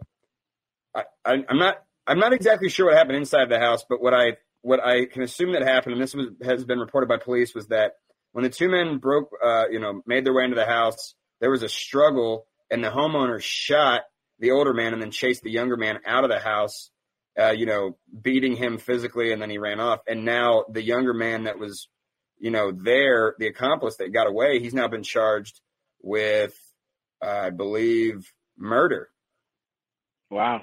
I, 0.95 1.03
I 1.25 1.43
I'm 1.47 1.59
not 1.59 1.77
I'm 2.07 2.19
not 2.19 2.33
exactly 2.33 2.69
sure 2.69 2.87
what 2.87 2.97
happened 2.97 3.17
inside 3.17 3.49
the 3.49 3.59
house, 3.59 3.85
but 3.87 4.01
what 4.01 4.13
I 4.13 4.37
what 4.61 4.83
I 4.83 5.05
can 5.05 5.21
assume 5.21 5.53
that 5.53 5.61
happened, 5.61 5.93
and 5.93 6.01
this 6.01 6.15
was, 6.15 6.27
has 6.43 6.65
been 6.65 6.79
reported 6.79 7.07
by 7.07 7.17
police, 7.17 7.53
was 7.53 7.67
that 7.67 7.93
when 8.31 8.43
the 8.43 8.49
two 8.49 8.69
men 8.69 8.97
broke, 8.97 9.29
uh, 9.43 9.67
you 9.69 9.79
know, 9.79 10.01
made 10.05 10.25
their 10.25 10.33
way 10.33 10.43
into 10.43 10.55
the 10.55 10.65
house, 10.65 11.15
there 11.39 11.51
was 11.51 11.63
a 11.63 11.69
struggle, 11.69 12.47
and 12.69 12.83
the 12.83 12.89
homeowner 12.89 13.41
shot 13.41 14.01
the 14.39 14.51
older 14.51 14.73
man 14.73 14.93
and 14.93 15.01
then 15.01 15.11
chased 15.11 15.43
the 15.43 15.51
younger 15.51 15.77
man 15.77 15.99
out 16.05 16.23
of 16.23 16.29
the 16.29 16.39
house, 16.39 16.91
uh, 17.39 17.51
you 17.51 17.65
know, 17.65 17.97
beating 18.21 18.55
him 18.55 18.77
physically, 18.77 19.31
and 19.31 19.41
then 19.41 19.49
he 19.49 19.57
ran 19.57 19.79
off. 19.79 19.99
And 20.07 20.25
now 20.25 20.65
the 20.71 20.81
younger 20.81 21.13
man 21.13 21.43
that 21.43 21.59
was, 21.59 21.87
you 22.39 22.51
know, 22.51 22.71
there, 22.71 23.35
the 23.37 23.47
accomplice 23.47 23.97
that 23.97 24.13
got 24.13 24.27
away, 24.27 24.59
he's 24.59 24.73
now 24.73 24.87
been 24.87 25.03
charged 25.03 25.59
with, 26.01 26.57
uh, 27.23 27.29
I 27.45 27.49
believe, 27.51 28.31
murder. 28.57 29.09
Wow. 30.29 30.61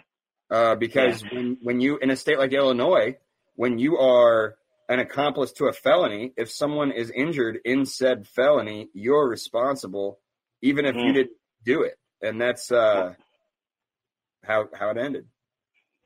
Uh, 0.50 0.74
because 0.74 1.22
yeah. 1.22 1.28
when 1.32 1.58
when 1.62 1.80
you 1.80 1.98
in 1.98 2.10
a 2.10 2.16
state 2.16 2.38
like 2.38 2.52
Illinois, 2.52 3.16
when 3.54 3.78
you 3.78 3.98
are 3.98 4.56
an 4.88 4.98
accomplice 4.98 5.52
to 5.52 5.66
a 5.66 5.72
felony, 5.72 6.32
if 6.36 6.50
someone 6.50 6.92
is 6.92 7.10
injured 7.10 7.58
in 7.64 7.86
said 7.86 8.26
felony, 8.26 8.90
you're 8.92 9.26
responsible, 9.26 10.18
even 10.60 10.84
if 10.84 10.94
mm. 10.94 11.06
you 11.06 11.12
didn't 11.12 11.36
do 11.64 11.82
it. 11.82 11.98
And 12.20 12.40
that's 12.40 12.70
uh, 12.70 13.14
how 14.44 14.68
how 14.74 14.90
it 14.90 14.98
ended. 14.98 15.26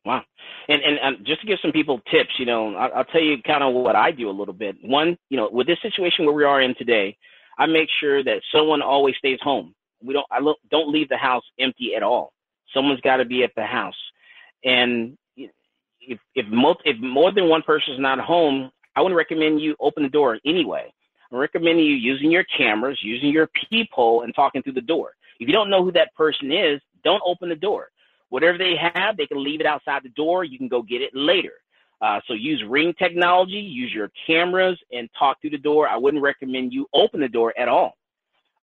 Wow. 0.09 0.23
And, 0.69 0.81
and, 0.83 0.99
and 1.03 1.27
just 1.27 1.43
to 1.43 1.47
give 1.47 1.59
some 1.61 1.71
people 1.71 2.01
tips, 2.11 2.31
you 2.39 2.47
know, 2.47 2.75
I'll, 2.77 2.91
I'll 2.97 3.05
tell 3.05 3.21
you 3.21 3.43
kind 3.43 3.63
of 3.63 3.75
what 3.75 3.95
I 3.95 4.11
do 4.11 4.31
a 4.31 4.33
little 4.33 4.55
bit. 4.55 4.77
One, 4.83 5.19
you 5.29 5.37
know, 5.37 5.51
with 5.53 5.67
this 5.67 5.77
situation 5.83 6.25
where 6.25 6.35
we 6.35 6.45
are 6.45 6.63
in 6.63 6.75
today, 6.79 7.15
I 7.59 7.67
make 7.67 7.91
sure 8.01 8.25
that 8.25 8.41
someone 8.51 8.81
always 8.81 9.17
stays 9.19 9.39
home. 9.43 9.75
We 10.03 10.15
don't 10.15 10.25
I 10.31 10.39
don't 10.71 10.91
leave 10.91 11.11
the 11.11 11.19
house 11.19 11.43
empty 11.61 11.95
at 11.95 12.03
all. 12.03 12.33
Someone's 12.73 13.03
got 13.03 13.19
to 13.19 13.27
be 13.27 13.45
at 13.45 13.51
the 13.55 13.65
house. 13.65 13.95
And 14.65 15.19
if 15.37 16.19
if 16.35 16.47
most 16.51 16.79
if 16.87 16.99
more 17.01 17.31
than 17.31 17.51
one 17.51 17.61
person 17.61 17.93
is 17.93 18.01
not 18.01 18.19
home, 18.19 18.71
I 18.97 19.03
wouldn't 19.03 19.19
recommend 19.19 19.61
you 19.61 19.77
open 19.79 20.05
the 20.05 20.09
door 20.09 20.39
anyway. 20.47 20.91
I 21.31 21.37
recommend 21.37 21.81
you 21.81 21.85
using 21.85 22.31
your 22.31 22.45
cameras, 22.57 22.99
using 23.03 23.29
your 23.29 23.51
peephole, 23.71 24.23
and 24.23 24.35
talking 24.35 24.63
through 24.63 24.73
the 24.73 24.81
door. 24.81 25.11
If 25.39 25.49
you 25.49 25.53
don't 25.53 25.69
know 25.69 25.85
who 25.85 25.93
that 25.93 26.15
person 26.15 26.51
is, 26.51 26.81
don't 27.05 27.21
open 27.27 27.51
the 27.51 27.57
door. 27.57 27.91
Whatever 28.31 28.59
they 28.59 28.75
have, 28.77 29.17
they 29.17 29.27
can 29.27 29.43
leave 29.43 29.61
it 29.61 29.67
outside 29.67 30.03
the 30.03 30.11
door. 30.11 30.45
You 30.45 30.59
can 30.59 30.69
go 30.69 30.83
get 30.83 31.03
it 31.03 31.11
later. 31.15 31.53
Uh, 32.01 32.21
so 32.29 32.35
use 32.35 32.63
ring 32.69 32.95
technology, 32.99 33.59
use 33.59 33.93
your 33.93 34.11
cameras, 34.27 34.79
and 34.93 35.09
talk 35.19 35.41
through 35.41 35.51
the 35.51 35.59
door. 35.59 35.89
I 35.89 35.97
wouldn't 35.97 36.23
recommend 36.23 36.73
you 36.73 36.87
open 36.95 37.21
the 37.21 37.29
door 37.29 37.53
at 37.59 37.69
all. 37.69 37.97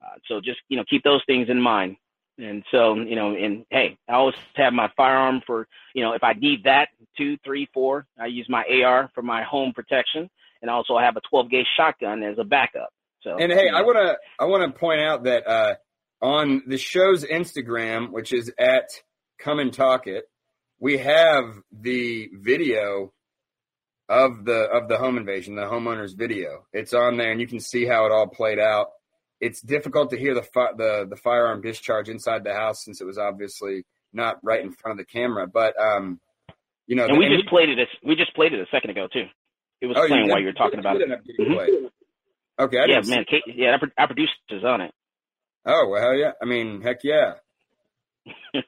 Uh, 0.01 0.15
so 0.27 0.39
just 0.39 0.59
you 0.69 0.77
know 0.77 0.83
keep 0.89 1.03
those 1.03 1.21
things 1.25 1.49
in 1.49 1.61
mind. 1.61 1.97
And 2.37 2.63
so, 2.69 2.95
you 2.95 3.15
know, 3.15 3.33
and 3.33 3.65
hey, 3.69 3.97
I 4.09 4.13
always 4.13 4.35
have 4.55 4.73
my 4.73 4.91
firearm 4.97 5.41
for, 5.47 5.67
you 5.93 6.03
know, 6.03 6.13
if 6.13 6.23
I 6.23 6.33
need 6.33 6.65
that, 6.65 6.89
two, 7.17 7.37
three, 7.45 7.69
four, 7.73 8.05
I 8.19 8.25
use 8.25 8.45
my 8.49 8.63
AR 8.83 9.09
for 9.15 9.21
my 9.21 9.43
home 9.43 9.71
protection. 9.73 10.29
And 10.61 10.69
also 10.69 10.95
I 10.95 11.05
have 11.05 11.15
a 11.15 11.21
12 11.29 11.49
gauge 11.49 11.67
shotgun 11.77 12.23
as 12.23 12.37
a 12.37 12.43
backup. 12.43 12.89
So, 13.21 13.37
and 13.37 13.51
hey, 13.51 13.65
you 13.65 13.71
know. 13.71 13.77
I 13.77 13.81
want 13.83 13.97
to, 13.97 14.17
I 14.39 14.45
want 14.45 14.73
to 14.73 14.77
point 14.77 15.01
out 15.01 15.23
that, 15.23 15.47
uh, 15.47 15.75
on 16.21 16.63
the 16.67 16.77
show's 16.77 17.23
Instagram, 17.23 18.11
which 18.11 18.33
is 18.33 18.51
at 18.59 18.89
come 19.39 19.59
and 19.59 19.73
talk 19.73 20.07
it, 20.07 20.25
we 20.79 20.97
have 20.97 21.45
the 21.71 22.29
video 22.33 23.13
of 24.07 24.45
the, 24.45 24.63
of 24.63 24.87
the 24.87 24.97
home 24.97 25.17
invasion, 25.17 25.55
the 25.55 25.63
homeowner's 25.63 26.13
video. 26.13 26.65
It's 26.73 26.93
on 26.93 27.17
there 27.17 27.31
and 27.31 27.41
you 27.41 27.47
can 27.47 27.59
see 27.59 27.85
how 27.85 28.05
it 28.05 28.11
all 28.11 28.27
played 28.27 28.59
out 28.59 28.89
it's 29.41 29.61
difficult 29.61 30.11
to 30.11 30.17
hear 30.17 30.33
the 30.33 30.43
fi- 30.43 30.73
the 30.75 31.05
the 31.09 31.15
firearm 31.15 31.61
discharge 31.61 32.09
inside 32.09 32.43
the 32.43 32.53
house 32.53 32.83
since 32.83 33.01
it 33.01 33.05
was 33.05 33.17
obviously 33.17 33.85
not 34.13 34.37
right 34.43 34.61
in 34.63 34.71
front 34.71 34.99
of 34.99 35.05
the 35.05 35.11
camera. 35.11 35.47
But 35.47 35.79
um, 35.79 36.19
you 36.87 36.95
know, 36.95 37.05
and 37.05 37.17
we 37.17 37.27
just 37.29 37.47
played 37.47 37.69
it. 37.69 37.79
A, 37.79 37.85
we 38.07 38.15
just 38.15 38.33
played 38.35 38.53
it 38.53 38.59
a 38.59 38.65
second 38.71 38.91
ago 38.91 39.07
too. 39.11 39.25
It 39.81 39.87
was 39.87 39.97
oh, 39.99 40.07
playing 40.07 40.29
while 40.29 40.39
you 40.39 40.47
were 40.47 40.53
talking 40.53 40.79
about 40.79 40.97
it. 41.01 41.09
Mm-hmm. 41.09 41.85
Okay, 42.57 42.77
I 42.77 42.85
yeah, 42.87 43.01
man, 43.03 43.25
Kate, 43.29 43.43
yeah, 43.47 43.75
our, 43.81 43.91
our 43.97 44.07
producer 44.07 44.31
on 44.65 44.81
it. 44.81 44.91
Oh 45.65 45.89
well, 45.89 46.01
hell 46.01 46.15
yeah! 46.15 46.31
I 46.41 46.45
mean, 46.45 46.81
heck 46.81 47.03
yeah. 47.03 47.33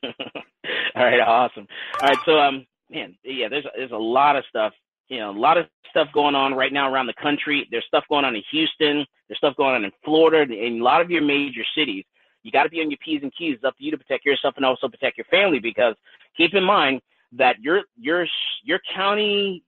All 0.95 1.05
right, 1.05 1.19
awesome. 1.19 1.67
All 2.01 2.07
right, 2.07 2.17
so 2.25 2.39
um, 2.39 2.65
man, 2.89 3.15
yeah, 3.23 3.47
there's 3.49 3.65
there's 3.75 3.91
a 3.91 3.97
lot 3.97 4.35
of 4.35 4.43
stuff 4.49 4.73
you 5.09 5.19
know, 5.19 5.31
a 5.31 5.39
lot 5.39 5.57
of 5.57 5.67
stuff 5.89 6.07
going 6.13 6.35
on 6.35 6.53
right 6.53 6.73
now 6.73 6.91
around 6.91 7.07
the 7.07 7.13
country. 7.21 7.67
There's 7.71 7.85
stuff 7.87 8.03
going 8.09 8.25
on 8.25 8.35
in 8.35 8.43
Houston. 8.51 9.05
There's 9.27 9.37
stuff 9.37 9.55
going 9.55 9.75
on 9.75 9.85
in 9.85 9.91
Florida 10.03 10.41
and 10.41 10.81
a 10.81 10.83
lot 10.83 11.01
of 11.01 11.09
your 11.09 11.21
major 11.21 11.63
cities. 11.75 12.03
You 12.43 12.51
got 12.51 12.63
to 12.63 12.69
be 12.69 12.81
on 12.81 12.89
your 12.89 12.97
P's 13.03 13.21
and 13.23 13.31
Q's. 13.35 13.55
It's 13.55 13.63
up 13.63 13.77
to 13.77 13.83
you 13.83 13.91
to 13.91 13.97
protect 13.97 14.25
yourself 14.25 14.55
and 14.57 14.65
also 14.65 14.87
protect 14.87 15.17
your 15.17 15.25
family 15.25 15.59
because 15.59 15.95
keep 16.35 16.53
in 16.53 16.63
mind 16.63 17.01
that 17.33 17.59
your 17.59 17.81
your 17.99 18.25
your 18.63 18.79
county 18.93 19.63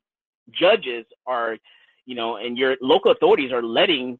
judges 0.51 1.05
are, 1.25 1.57
you 2.05 2.15
know, 2.15 2.37
and 2.37 2.57
your 2.57 2.77
local 2.81 3.11
authorities 3.11 3.51
are 3.51 3.63
letting 3.63 4.19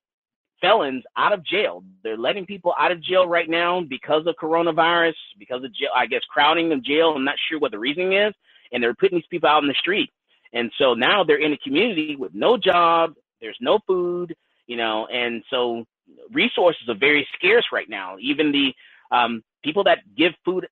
felons 0.62 1.04
out 1.18 1.34
of 1.34 1.46
jail. 1.46 1.84
They're 2.04 2.18
letting 2.18 2.46
people 2.46 2.74
out 2.78 2.92
of 2.92 3.02
jail 3.02 3.28
right 3.28 3.50
now 3.50 3.82
because 3.82 4.26
of 4.28 4.36
coronavirus, 4.36 5.16
because 5.38 5.64
of 5.64 5.74
jail, 5.74 5.90
I 5.96 6.06
guess 6.06 6.22
crowding 6.30 6.70
the 6.70 6.78
jail. 6.78 7.14
I'm 7.16 7.26
not 7.26 7.36
sure 7.50 7.60
what 7.60 7.72
the 7.72 7.80
reasoning 7.80 8.14
is, 8.14 8.34
and 8.72 8.82
they're 8.82 8.94
putting 8.94 9.18
these 9.18 9.28
people 9.30 9.50
out 9.50 9.64
in 9.64 9.68
the 9.68 9.76
street. 9.76 10.10
And 10.54 10.72
so 10.78 10.94
now 10.94 11.24
they're 11.24 11.44
in 11.44 11.54
a 11.54 11.58
community 11.58 12.16
with 12.16 12.34
no 12.34 12.58
job, 12.58 13.14
there's 13.42 13.58
no 13.62 13.80
food, 13.86 14.36
you 14.68 14.78
know, 14.78 15.08
and 15.08 15.44
so 15.50 15.86
resources 16.32 16.88
are 16.90 16.96
very 16.96 17.28
scarce 17.36 17.66
right 17.72 17.90
now. 17.90 18.18
Even 18.20 18.52
the 18.52 18.74
um, 19.16 19.44
people 19.64 19.84
that 19.84 20.00
give 20.18 20.34
food 20.44 20.68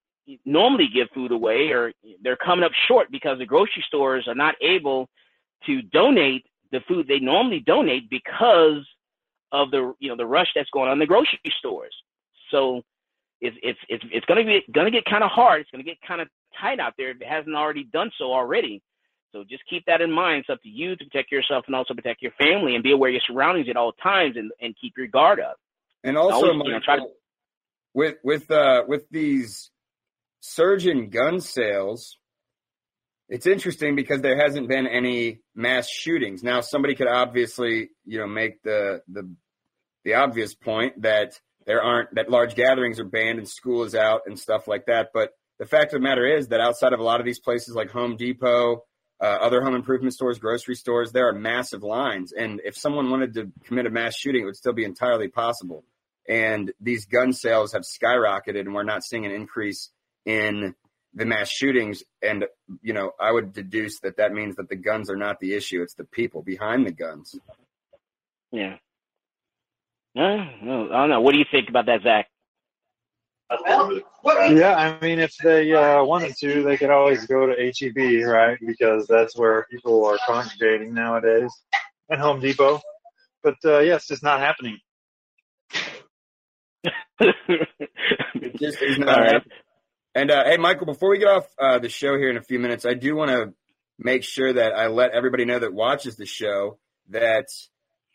normally 0.46 0.88
give 0.94 1.08
food 1.14 1.32
away 1.32 1.70
or 1.70 1.94
they're 2.22 2.36
coming 2.36 2.66
up 2.66 2.72
short 2.88 3.10
because 3.12 3.38
the 3.38 3.46
grocery 3.46 3.84
stores 3.88 4.28
are 4.28 4.36
not 4.36 4.56
able 4.62 5.08
to 5.66 5.82
donate 5.82 6.46
the 6.72 6.82
food 6.88 7.08
they 7.08 7.20
normally 7.20 7.62
donate 7.62 8.10
because 8.10 8.86
of 9.52 9.72
the 9.72 9.94
you 10.00 10.10
know 10.10 10.18
the 10.18 10.26
rush 10.26 10.48
that's 10.56 10.70
going 10.72 10.88
on 10.88 10.94
in 10.94 11.00
the 11.00 11.06
grocery 11.06 11.40
stores. 11.58 11.96
So 12.52 12.82
it's 13.42 13.56
it's 13.62 13.80
it's 13.90 14.04
it's 14.12 14.26
gonna 14.26 14.44
be 14.44 14.62
gonna 14.74 14.92
get 14.92 15.06
kind 15.06 15.24
of 15.24 15.30
hard. 15.30 15.62
It's 15.62 15.72
gonna 15.72 15.84
get 15.84 15.98
kind 16.08 16.22
of 16.22 16.28
tight 16.60 16.80
out 16.80 16.94
there 16.98 17.12
if 17.12 17.22
it 17.22 17.28
hasn't 17.28 17.56
already 17.56 17.84
done 17.84 18.12
so 18.18 18.34
already. 18.34 18.82
So 19.32 19.44
just 19.44 19.64
keep 19.70 19.86
that 19.86 20.02
in 20.02 20.12
mind. 20.12 20.42
It's 20.42 20.50
up 20.50 20.62
to 20.64 20.70
you 20.70 20.96
to 20.96 21.06
protect 21.06 21.32
yourself 21.32 21.66
and 21.68 21.76
also 21.76 21.94
protect 21.94 22.22
your 22.22 22.32
family 22.40 22.76
and 22.76 22.84
be 22.84 22.92
aware 22.92 23.10
of 23.10 23.14
your 23.14 23.22
surroundings 23.28 23.68
at 23.70 23.76
all 23.76 23.92
times 23.92 24.36
and, 24.38 24.52
and 24.62 24.74
keep 24.80 24.94
your 24.98 25.08
guard 25.08 25.40
up. 25.40 25.58
And 26.04 26.18
also, 26.18 26.48
always, 26.48 26.62
you 26.66 26.72
know, 26.72 26.80
to... 26.80 27.08
with 27.94 28.16
with 28.24 28.50
uh, 28.50 28.84
with 28.88 29.10
these 29.12 29.70
surgeon 30.40 31.10
gun 31.10 31.42
sales, 31.42 32.18
it's 33.30 33.46
interesting 33.46 33.96
because 33.96 34.22
there 34.22 34.40
hasn't 34.42 34.70
been 34.70 34.88
any 34.88 35.40
mass 35.54 35.90
shootings. 35.90 36.44
Now, 36.44 36.62
somebody 36.62 36.96
could 36.96 37.08
obviously, 37.08 37.90
you 38.06 38.20
know, 38.20 38.28
make 38.28 38.62
the 38.64 39.02
the 39.08 39.30
the 40.06 40.14
obvious 40.16 40.56
point 40.56 41.02
that 41.02 41.40
there 41.66 41.82
aren't 41.82 42.16
that 42.16 42.30
large 42.30 42.56
gatherings 42.56 43.00
are 43.00 43.06
banned 43.06 43.40
and 43.40 43.48
school 43.48 43.84
is 43.84 43.96
out 43.96 44.22
and 44.26 44.40
stuff 44.40 44.68
like 44.68 44.86
that. 44.86 45.10
But 45.14 45.32
the 45.60 45.66
fact 45.66 45.94
of 45.94 46.00
the 46.00 46.04
matter 46.04 46.26
is 46.26 46.48
that 46.50 46.62
outside 46.62 46.94
of 46.94 47.00
a 47.00 47.04
lot 47.04 47.20
of 47.20 47.26
these 47.26 47.40
places 47.40 47.76
like 47.76 47.92
Home 47.92 48.16
Depot, 48.16 48.86
uh, 49.22 49.26
other 49.26 49.62
home 49.62 49.76
improvement 49.76 50.14
stores, 50.14 50.40
grocery 50.40 50.76
stores, 50.76 51.12
there 51.12 51.28
are 51.28 51.34
massive 51.34 51.84
lines. 51.84 52.32
And 52.32 52.62
if 52.64 52.78
someone 52.78 53.10
wanted 53.10 53.34
to 53.34 53.52
commit 53.66 53.88
a 53.88 53.90
mass 53.90 54.16
shooting, 54.16 54.44
it 54.44 54.46
would 54.46 54.56
still 54.56 54.74
be 54.74 54.86
entirely 54.86 55.28
possible. 55.28 55.84
And 56.30 56.72
these 56.80 57.06
gun 57.06 57.34
sales 57.34 57.74
have 57.74 57.84
skyrocketed, 57.84 58.60
and 58.60 58.74
we're 58.74 58.84
not 58.84 59.04
seeing 59.04 59.26
an 59.26 59.32
increase 59.32 59.90
in 60.26 60.76
the 61.18 61.26
mass 61.26 61.50
shootings. 61.50 62.04
And, 62.22 62.46
you 62.82 62.94
know, 62.94 63.12
I 63.20 63.32
would 63.32 63.54
deduce 63.54 64.00
that 64.02 64.18
that 64.18 64.32
means 64.32 64.56
that 64.56 64.70
the 64.70 64.76
guns 64.76 65.10
are 65.10 65.16
not 65.16 65.40
the 65.40 65.54
issue, 65.56 65.82
it's 65.82 65.96
the 65.96 66.04
people 66.06 66.42
behind 66.44 66.86
the 66.86 66.92
guns. 66.92 67.36
Yeah. 68.52 68.76
Uh, 70.16 70.22
I 70.22 70.56
don't 70.66 71.10
know. 71.10 71.22
What 71.22 71.34
do 71.34 71.40
you 71.40 71.46
think 71.52 71.70
about 71.70 71.88
that, 71.88 72.02
Zach? 72.04 72.28
Yeah, 73.50 74.76
I 74.76 75.00
mean, 75.00 75.20
if 75.20 75.36
they 75.38 75.72
uh, 75.72 76.04
wanted 76.04 76.36
to, 76.40 76.64
they 76.64 76.76
could 76.76 76.90
always 76.90 77.26
go 77.28 77.46
to 77.46 77.54
HEB, 77.54 78.28
right? 78.28 78.58
Because 78.66 79.08
that's 79.08 79.38
where 79.38 79.66
people 79.72 80.06
are 80.06 80.18
congregating 80.26 80.94
nowadays, 80.94 81.52
and 82.10 82.20
Home 82.20 82.42
Depot. 82.42 82.82
But 83.44 83.56
uh, 83.64 83.80
yeah, 83.80 83.96
it's 83.96 84.08
just 84.08 84.24
not 84.24 84.42
happening. 84.42 84.80
it 87.20 88.60
just 88.60 88.82
is 88.82 88.98
not 88.98 89.20
right. 89.20 89.44
And 90.18 90.32
uh, 90.32 90.46
hey, 90.46 90.58
Michael, 90.58 90.88
before 90.88 91.12
we 91.12 91.20
get 91.20 91.28
off 91.28 91.46
uh, 91.60 91.78
the 91.78 91.90
show 91.90 92.18
here 92.18 92.32
in 92.32 92.38
a 92.38 92.42
few 92.42 92.58
minutes, 92.58 92.88
I 92.88 92.96
do 92.96 93.16
want 93.16 93.30
to 93.30 93.54
make 94.00 94.24
sure 94.24 94.52
that 94.52 94.74
I 94.74 94.88
let 94.88 95.12
everybody 95.12 95.46
know 95.46 95.60
that 95.60 95.76
watches 95.76 96.16
the 96.16 96.26
show 96.26 96.80
that 97.10 97.46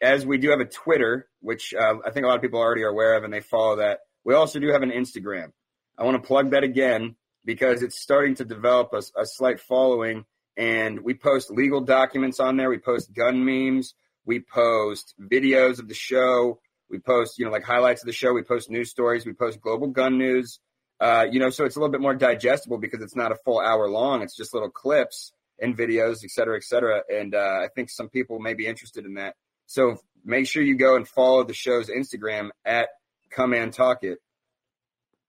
as 0.01 0.27
we 0.27 0.37
do 0.37 0.51
have 0.51 0.59
a 0.59 0.65
Twitter, 0.65 1.29
which 1.43 1.73
uh, 1.73 1.95
I 2.05 2.11
think 2.11 2.25
a 2.25 2.29
lot 2.29 2.35
of 2.35 2.43
people 2.43 2.59
already 2.59 2.83
are 2.83 2.89
aware 2.89 3.17
of 3.17 3.23
and 3.23 3.33
they 3.33 3.39
follow 3.39 3.77
that, 3.77 4.01
we 4.25 4.35
also 4.35 4.59
do 4.59 4.73
have 4.73 4.83
an 4.83 4.91
Instagram. 4.91 5.53
I 5.97 6.03
want 6.03 6.21
to 6.21 6.27
plug 6.27 6.51
that 6.51 6.65
again 6.65 7.15
because 7.45 7.85
it's 7.85 8.01
starting 8.01 8.35
to 8.35 8.45
develop 8.45 8.93
a, 8.95 9.03
a 9.21 9.25
slight 9.25 9.61
following. 9.61 10.25
And 10.57 11.05
we 11.05 11.15
post 11.15 11.53
legal 11.53 11.83
documents 11.83 12.41
on 12.41 12.57
there. 12.57 12.69
We 12.69 12.79
post 12.79 13.15
gun 13.15 13.45
memes. 13.45 13.95
We 14.27 14.41
post 14.41 15.15
videos 15.21 15.79
of 15.79 15.87
the 15.87 15.95
show. 15.95 16.59
We 16.91 16.99
post, 16.99 17.39
you 17.39 17.45
know, 17.45 17.53
like 17.53 17.63
highlights 17.63 18.03
of 18.03 18.07
the 18.07 18.13
show. 18.13 18.33
We 18.33 18.43
post 18.43 18.71
news 18.71 18.91
stories. 18.91 19.25
We 19.25 19.35
post 19.35 19.61
global 19.61 19.87
gun 19.87 20.19
news. 20.19 20.59
Uh, 21.03 21.27
you 21.29 21.41
know, 21.41 21.51
so 21.51 21.65
it's 21.65 21.75
a 21.75 21.81
little 21.81 21.91
bit 21.91 22.01
more 22.01 22.15
digestible 22.15 22.79
because 22.79 23.03
it's 23.03 23.17
not 23.17 23.33
a 23.33 23.37
full 23.45 23.59
hour 23.59 23.89
long. 23.89 24.23
It's 24.23 24.37
just 24.37 24.55
little 24.55 24.71
clips 24.71 25.33
and 25.61 25.77
videos, 25.77 26.23
et 26.23 26.31
cetera, 26.31 26.57
et 26.57 26.63
cetera. 26.63 27.03
And 27.13 27.35
uh, 27.35 27.39
I 27.65 27.67
think 27.75 27.91
some 27.91 28.09
people 28.09 28.39
may 28.39 28.55
be 28.55 28.69
interested 28.69 29.05
in 29.05 29.15
that. 29.15 29.35
So 29.67 29.97
make 30.25 30.47
sure 30.47 30.63
you 30.63 30.77
go 30.77 30.95
and 30.95 31.09
follow 31.09 31.43
the 31.43 31.55
show's 31.55 31.91
Instagram 31.91 32.51
at 32.65 32.89
Come 33.31 33.53
and 33.53 33.73
Talk 33.73 34.05
It. 34.05 34.19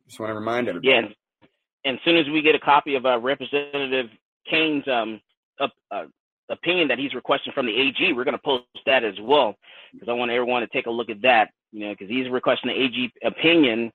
Just 0.06 0.20
want 0.20 0.30
to 0.30 0.36
remind 0.36 0.68
everybody. 0.68 0.90
Yeah, 0.90 1.10
and 1.86 1.98
as 1.98 2.04
soon 2.06 2.18
as 2.18 2.26
we 2.32 2.44
get 2.44 2.54
a 2.54 2.60
copy 2.60 2.94
of 2.94 3.08
uh, 3.08 3.20
Representative 3.20 4.12
Cain's 4.48 4.84
um, 4.88 5.22
uh, 5.60 6.04
opinion 6.50 6.90
that 6.90 7.00
he's 7.00 7.16
requesting 7.16 7.52
from 7.54 7.66
the 7.66 7.74
AG, 7.74 8.14
we're 8.14 8.26
going 8.26 8.38
to 8.38 8.44
post 8.44 8.66
that 8.86 9.04
as 9.04 9.16
well 9.20 9.56
because 9.92 10.08
I 10.08 10.14
want 10.14 10.30
everyone 10.30 10.62
to 10.62 10.68
take 10.68 10.86
a 10.86 10.92
look 10.92 11.10
at 11.10 11.24
that. 11.24 11.50
You 11.72 11.88
know, 11.88 11.94
because 11.94 12.10
he's 12.10 12.30
requesting 12.30 12.70
the 12.70 12.80
AG 12.80 13.12
opinion 13.24 13.92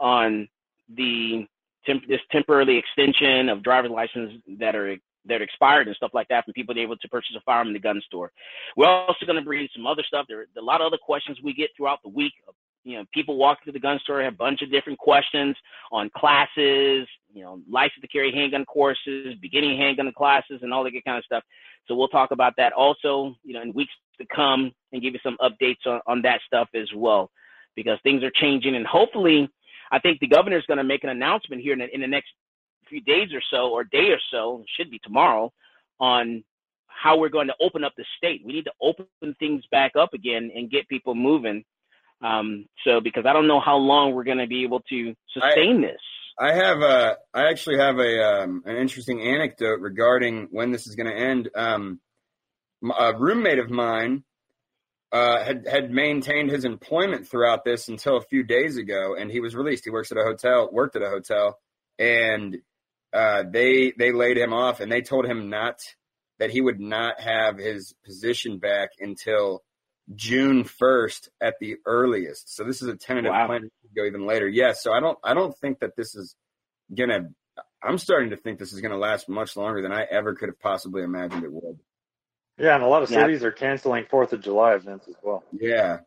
on 0.00 0.48
the 0.96 1.46
temp- 1.86 2.06
this 2.08 2.20
temporarily 2.30 2.76
extension 2.76 3.48
of 3.48 3.62
driver's 3.62 3.90
license 3.90 4.32
that 4.58 4.74
are 4.74 4.96
that 5.24 5.40
are 5.40 5.44
expired 5.44 5.86
and 5.86 5.94
stuff 5.94 6.10
like 6.14 6.26
that 6.28 6.44
for 6.44 6.52
people 6.52 6.74
to 6.74 6.78
be 6.78 6.82
able 6.82 6.96
to 6.96 7.08
purchase 7.08 7.36
a 7.36 7.40
firearm 7.42 7.68
in 7.68 7.72
the 7.72 7.78
gun 7.78 8.00
store. 8.06 8.32
We're 8.76 8.88
also 8.88 9.24
going 9.24 9.38
to 9.38 9.44
bring 9.44 9.68
some 9.74 9.86
other 9.86 10.02
stuff. 10.04 10.26
There 10.28 10.40
are 10.40 10.46
a 10.58 10.60
lot 10.60 10.80
of 10.80 10.88
other 10.88 10.98
questions 11.00 11.38
we 11.44 11.54
get 11.54 11.70
throughout 11.76 12.00
the 12.02 12.08
week 12.08 12.32
you 12.84 12.96
know, 12.96 13.04
people 13.12 13.36
walking 13.36 13.66
to 13.66 13.72
the 13.72 13.80
gun 13.80 13.98
store 14.02 14.22
have 14.22 14.34
a 14.34 14.36
bunch 14.36 14.62
of 14.62 14.70
different 14.70 14.98
questions 14.98 15.56
on 15.90 16.10
classes, 16.16 17.06
you 17.32 17.42
know, 17.42 17.60
license 17.70 18.00
to 18.00 18.08
carry 18.08 18.32
handgun 18.32 18.64
courses, 18.64 19.34
beginning 19.40 19.78
handgun 19.78 20.12
classes, 20.16 20.60
and 20.62 20.72
all 20.72 20.84
that 20.84 20.92
kind 21.04 21.18
of 21.18 21.24
stuff. 21.24 21.44
So 21.86 21.94
we'll 21.94 22.08
talk 22.08 22.30
about 22.30 22.54
that 22.56 22.72
also, 22.72 23.34
you 23.44 23.54
know, 23.54 23.62
in 23.62 23.72
weeks 23.72 23.92
to 24.20 24.26
come 24.34 24.72
and 24.92 25.02
give 25.02 25.14
you 25.14 25.20
some 25.22 25.36
updates 25.40 25.86
on, 25.86 26.00
on 26.06 26.22
that 26.22 26.40
stuff 26.46 26.68
as 26.74 26.88
well, 26.94 27.30
because 27.76 27.98
things 28.02 28.22
are 28.22 28.32
changing. 28.34 28.74
And 28.74 28.86
hopefully, 28.86 29.48
I 29.92 30.00
think 30.00 30.18
the 30.18 30.26
governor 30.26 30.58
is 30.58 30.64
going 30.66 30.78
to 30.78 30.84
make 30.84 31.04
an 31.04 31.10
announcement 31.10 31.62
here 31.62 31.74
in 31.74 31.78
the, 31.78 31.94
in 31.94 32.00
the 32.00 32.08
next 32.08 32.30
few 32.88 33.00
days 33.02 33.28
or 33.32 33.42
so, 33.50 33.70
or 33.70 33.84
day 33.84 34.08
or 34.10 34.18
so, 34.32 34.64
should 34.76 34.90
be 34.90 34.98
tomorrow, 34.98 35.52
on 36.00 36.42
how 36.88 37.18
we're 37.18 37.28
going 37.28 37.48
to 37.48 37.54
open 37.60 37.84
up 37.84 37.92
the 37.96 38.04
state. 38.16 38.42
We 38.44 38.52
need 38.52 38.64
to 38.64 38.72
open 38.80 39.06
things 39.38 39.62
back 39.70 39.92
up 39.96 40.14
again 40.14 40.50
and 40.54 40.70
get 40.70 40.88
people 40.88 41.14
moving 41.14 41.64
um, 42.22 42.66
so 42.84 43.00
because 43.00 43.24
I 43.26 43.32
don't 43.32 43.48
know 43.48 43.60
how 43.60 43.76
long 43.76 44.14
we're 44.14 44.24
going 44.24 44.38
to 44.38 44.46
be 44.46 44.62
able 44.62 44.80
to 44.80 45.14
sustain 45.32 45.78
I, 45.78 45.88
this. 45.88 46.00
I 46.38 46.52
have 46.54 46.80
a, 46.80 47.16
I 47.34 47.48
actually 47.48 47.78
have 47.78 47.98
a 47.98 48.22
um, 48.22 48.62
an 48.64 48.76
interesting 48.76 49.20
anecdote 49.20 49.80
regarding 49.80 50.48
when 50.50 50.70
this 50.70 50.86
is 50.86 50.94
going 50.94 51.08
to 51.08 51.16
end. 51.16 51.50
Um, 51.54 52.00
a 52.98 53.16
roommate 53.16 53.58
of 53.58 53.70
mine 53.70 54.24
uh, 55.12 55.44
had 55.44 55.66
had 55.66 55.90
maintained 55.90 56.50
his 56.50 56.64
employment 56.64 57.28
throughout 57.28 57.64
this 57.64 57.88
until 57.88 58.16
a 58.16 58.22
few 58.22 58.42
days 58.42 58.76
ago, 58.78 59.14
and 59.14 59.30
he 59.30 59.40
was 59.40 59.54
released. 59.54 59.84
He 59.84 59.90
works 59.90 60.10
at 60.10 60.18
a 60.18 60.22
hotel, 60.22 60.68
worked 60.72 60.96
at 60.96 61.02
a 61.02 61.10
hotel, 61.10 61.58
and 61.98 62.58
uh, 63.12 63.44
they 63.50 63.92
they 63.96 64.12
laid 64.12 64.38
him 64.38 64.52
off, 64.52 64.80
and 64.80 64.90
they 64.90 65.02
told 65.02 65.26
him 65.26 65.50
not 65.50 65.80
that 66.38 66.50
he 66.50 66.60
would 66.60 66.80
not 66.80 67.20
have 67.20 67.58
his 67.58 67.94
position 68.04 68.58
back 68.58 68.90
until 68.98 69.62
June 70.14 70.64
1st 70.64 71.28
at 71.40 71.54
the 71.60 71.76
earliest. 71.86 72.54
So 72.54 72.64
this 72.64 72.82
is 72.82 72.88
a 72.88 72.96
tentative 72.96 73.30
wow. 73.30 73.46
plan 73.46 73.60
to 73.62 73.68
go 73.94 74.04
even 74.04 74.26
later. 74.26 74.48
Yes. 74.48 74.66
Yeah, 74.66 74.72
so 74.72 74.92
I 74.92 75.00
don't 75.00 75.18
I 75.22 75.34
don't 75.34 75.56
think 75.58 75.80
that 75.80 75.94
this 75.96 76.14
is 76.14 76.34
gonna 76.92 77.28
I'm 77.82 77.98
starting 77.98 78.30
to 78.30 78.36
think 78.36 78.58
this 78.58 78.72
is 78.72 78.80
gonna 78.80 78.96
last 78.96 79.28
much 79.28 79.56
longer 79.56 79.82
than 79.82 79.92
I 79.92 80.04
ever 80.10 80.34
could 80.34 80.48
have 80.48 80.58
possibly 80.58 81.02
imagined 81.02 81.44
it 81.44 81.52
would. 81.52 81.78
Yeah, 82.58 82.74
and 82.74 82.84
a 82.84 82.86
lot 82.86 83.02
of 83.02 83.08
cities 83.08 83.40
yeah. 83.40 83.48
are 83.48 83.52
canceling 83.52 84.04
Fourth 84.10 84.32
of 84.32 84.42
July 84.42 84.74
events 84.74 85.08
as 85.08 85.14
well. 85.22 85.42
Yeah. 85.52 86.00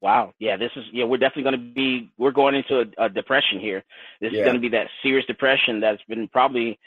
Wow. 0.00 0.32
Yeah, 0.38 0.56
this 0.56 0.70
is 0.76 0.84
yeah, 0.92 1.04
we're 1.04 1.18
definitely 1.18 1.44
going 1.44 1.68
to 1.68 1.74
be 1.74 2.10
we're 2.18 2.30
going 2.32 2.54
into 2.54 2.80
a, 2.80 3.04
a 3.04 3.08
depression 3.08 3.60
here. 3.60 3.84
This 4.20 4.32
yeah. 4.32 4.40
is 4.40 4.44
going 4.44 4.56
to 4.56 4.60
be 4.60 4.70
that 4.70 4.88
serious 5.02 5.26
depression 5.26 5.80
that's 5.80 6.02
been 6.08 6.26
probably 6.28 6.78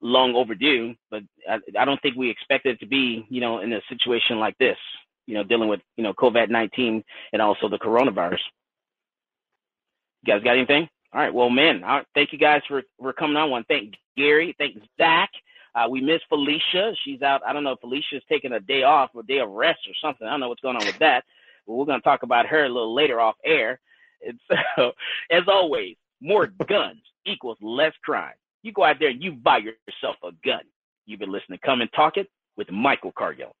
long 0.00 0.34
overdue, 0.34 0.94
but 1.10 1.22
I, 1.48 1.58
I 1.78 1.84
don't 1.84 2.00
think 2.00 2.16
we 2.16 2.30
expected 2.30 2.76
it 2.76 2.80
to 2.80 2.86
be, 2.86 3.26
you 3.28 3.40
know, 3.40 3.60
in 3.60 3.72
a 3.72 3.80
situation 3.88 4.38
like 4.38 4.56
this, 4.58 4.76
you 5.26 5.34
know, 5.34 5.44
dealing 5.44 5.68
with, 5.68 5.80
you 5.96 6.04
know, 6.04 6.14
COVID-19 6.14 7.02
and 7.32 7.42
also 7.42 7.68
the 7.68 7.78
coronavirus. 7.78 8.38
You 10.22 10.32
guys 10.34 10.42
got 10.42 10.56
anything? 10.56 10.88
All 11.12 11.20
right. 11.20 11.34
Well, 11.34 11.50
man, 11.50 11.82
all 11.82 11.96
right, 11.96 12.06
thank 12.14 12.32
you 12.32 12.38
guys 12.38 12.62
for, 12.68 12.82
for 12.98 13.12
coming 13.12 13.36
on. 13.36 13.50
One, 13.50 13.64
thank 13.64 13.94
Gary, 14.16 14.54
thank 14.58 14.78
Zach. 14.96 15.30
Uh, 15.74 15.88
we 15.88 16.00
miss 16.00 16.20
Felicia. 16.28 16.92
She's 17.04 17.22
out. 17.22 17.42
I 17.46 17.52
don't 17.52 17.64
know 17.64 17.72
if 17.72 17.80
Felicia's 17.80 18.22
taking 18.28 18.52
a 18.52 18.60
day 18.60 18.82
off 18.82 19.10
or 19.14 19.22
day 19.22 19.38
of 19.38 19.50
rest 19.50 19.80
or 19.86 19.94
something. 20.02 20.26
I 20.26 20.30
don't 20.30 20.40
know 20.40 20.48
what's 20.48 20.60
going 20.60 20.76
on 20.76 20.86
with 20.86 20.98
that. 20.98 21.24
But 21.66 21.74
we're 21.74 21.84
going 21.84 22.00
to 22.00 22.04
talk 22.04 22.22
about 22.22 22.46
her 22.46 22.64
a 22.64 22.68
little 22.68 22.94
later 22.94 23.20
off 23.20 23.36
air. 23.44 23.80
And 24.26 24.38
so, 24.76 24.92
as 25.30 25.42
always, 25.46 25.96
more 26.20 26.46
guns 26.68 27.00
equals 27.26 27.58
less 27.60 27.92
crime. 28.04 28.34
You 28.62 28.72
go 28.72 28.84
out 28.84 28.96
there 28.98 29.08
and 29.08 29.22
you 29.22 29.32
buy 29.32 29.58
yourself 29.58 30.16
a 30.22 30.32
gun. 30.44 30.62
You've 31.06 31.20
been 31.20 31.32
listening 31.32 31.58
to 31.58 31.66
Come 31.66 31.80
and 31.80 31.90
Talk 31.92 32.16
It 32.16 32.28
with 32.56 32.70
Michael 32.70 33.12
Cargill. 33.16 33.54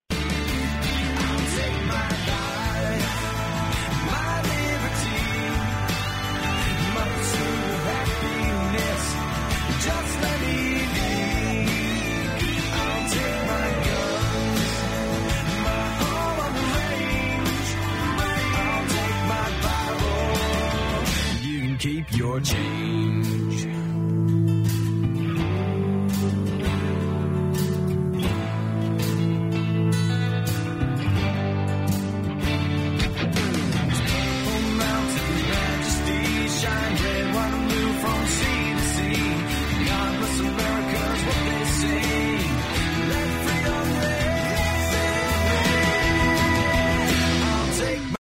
Change. 22.42 22.80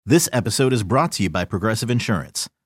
This 0.08 0.28
episode 0.32 0.72
is 0.72 0.84
brought 0.84 1.10
to 1.12 1.24
you 1.24 1.30
by 1.30 1.44
Progressive 1.44 1.90
Insurance. 1.90 2.48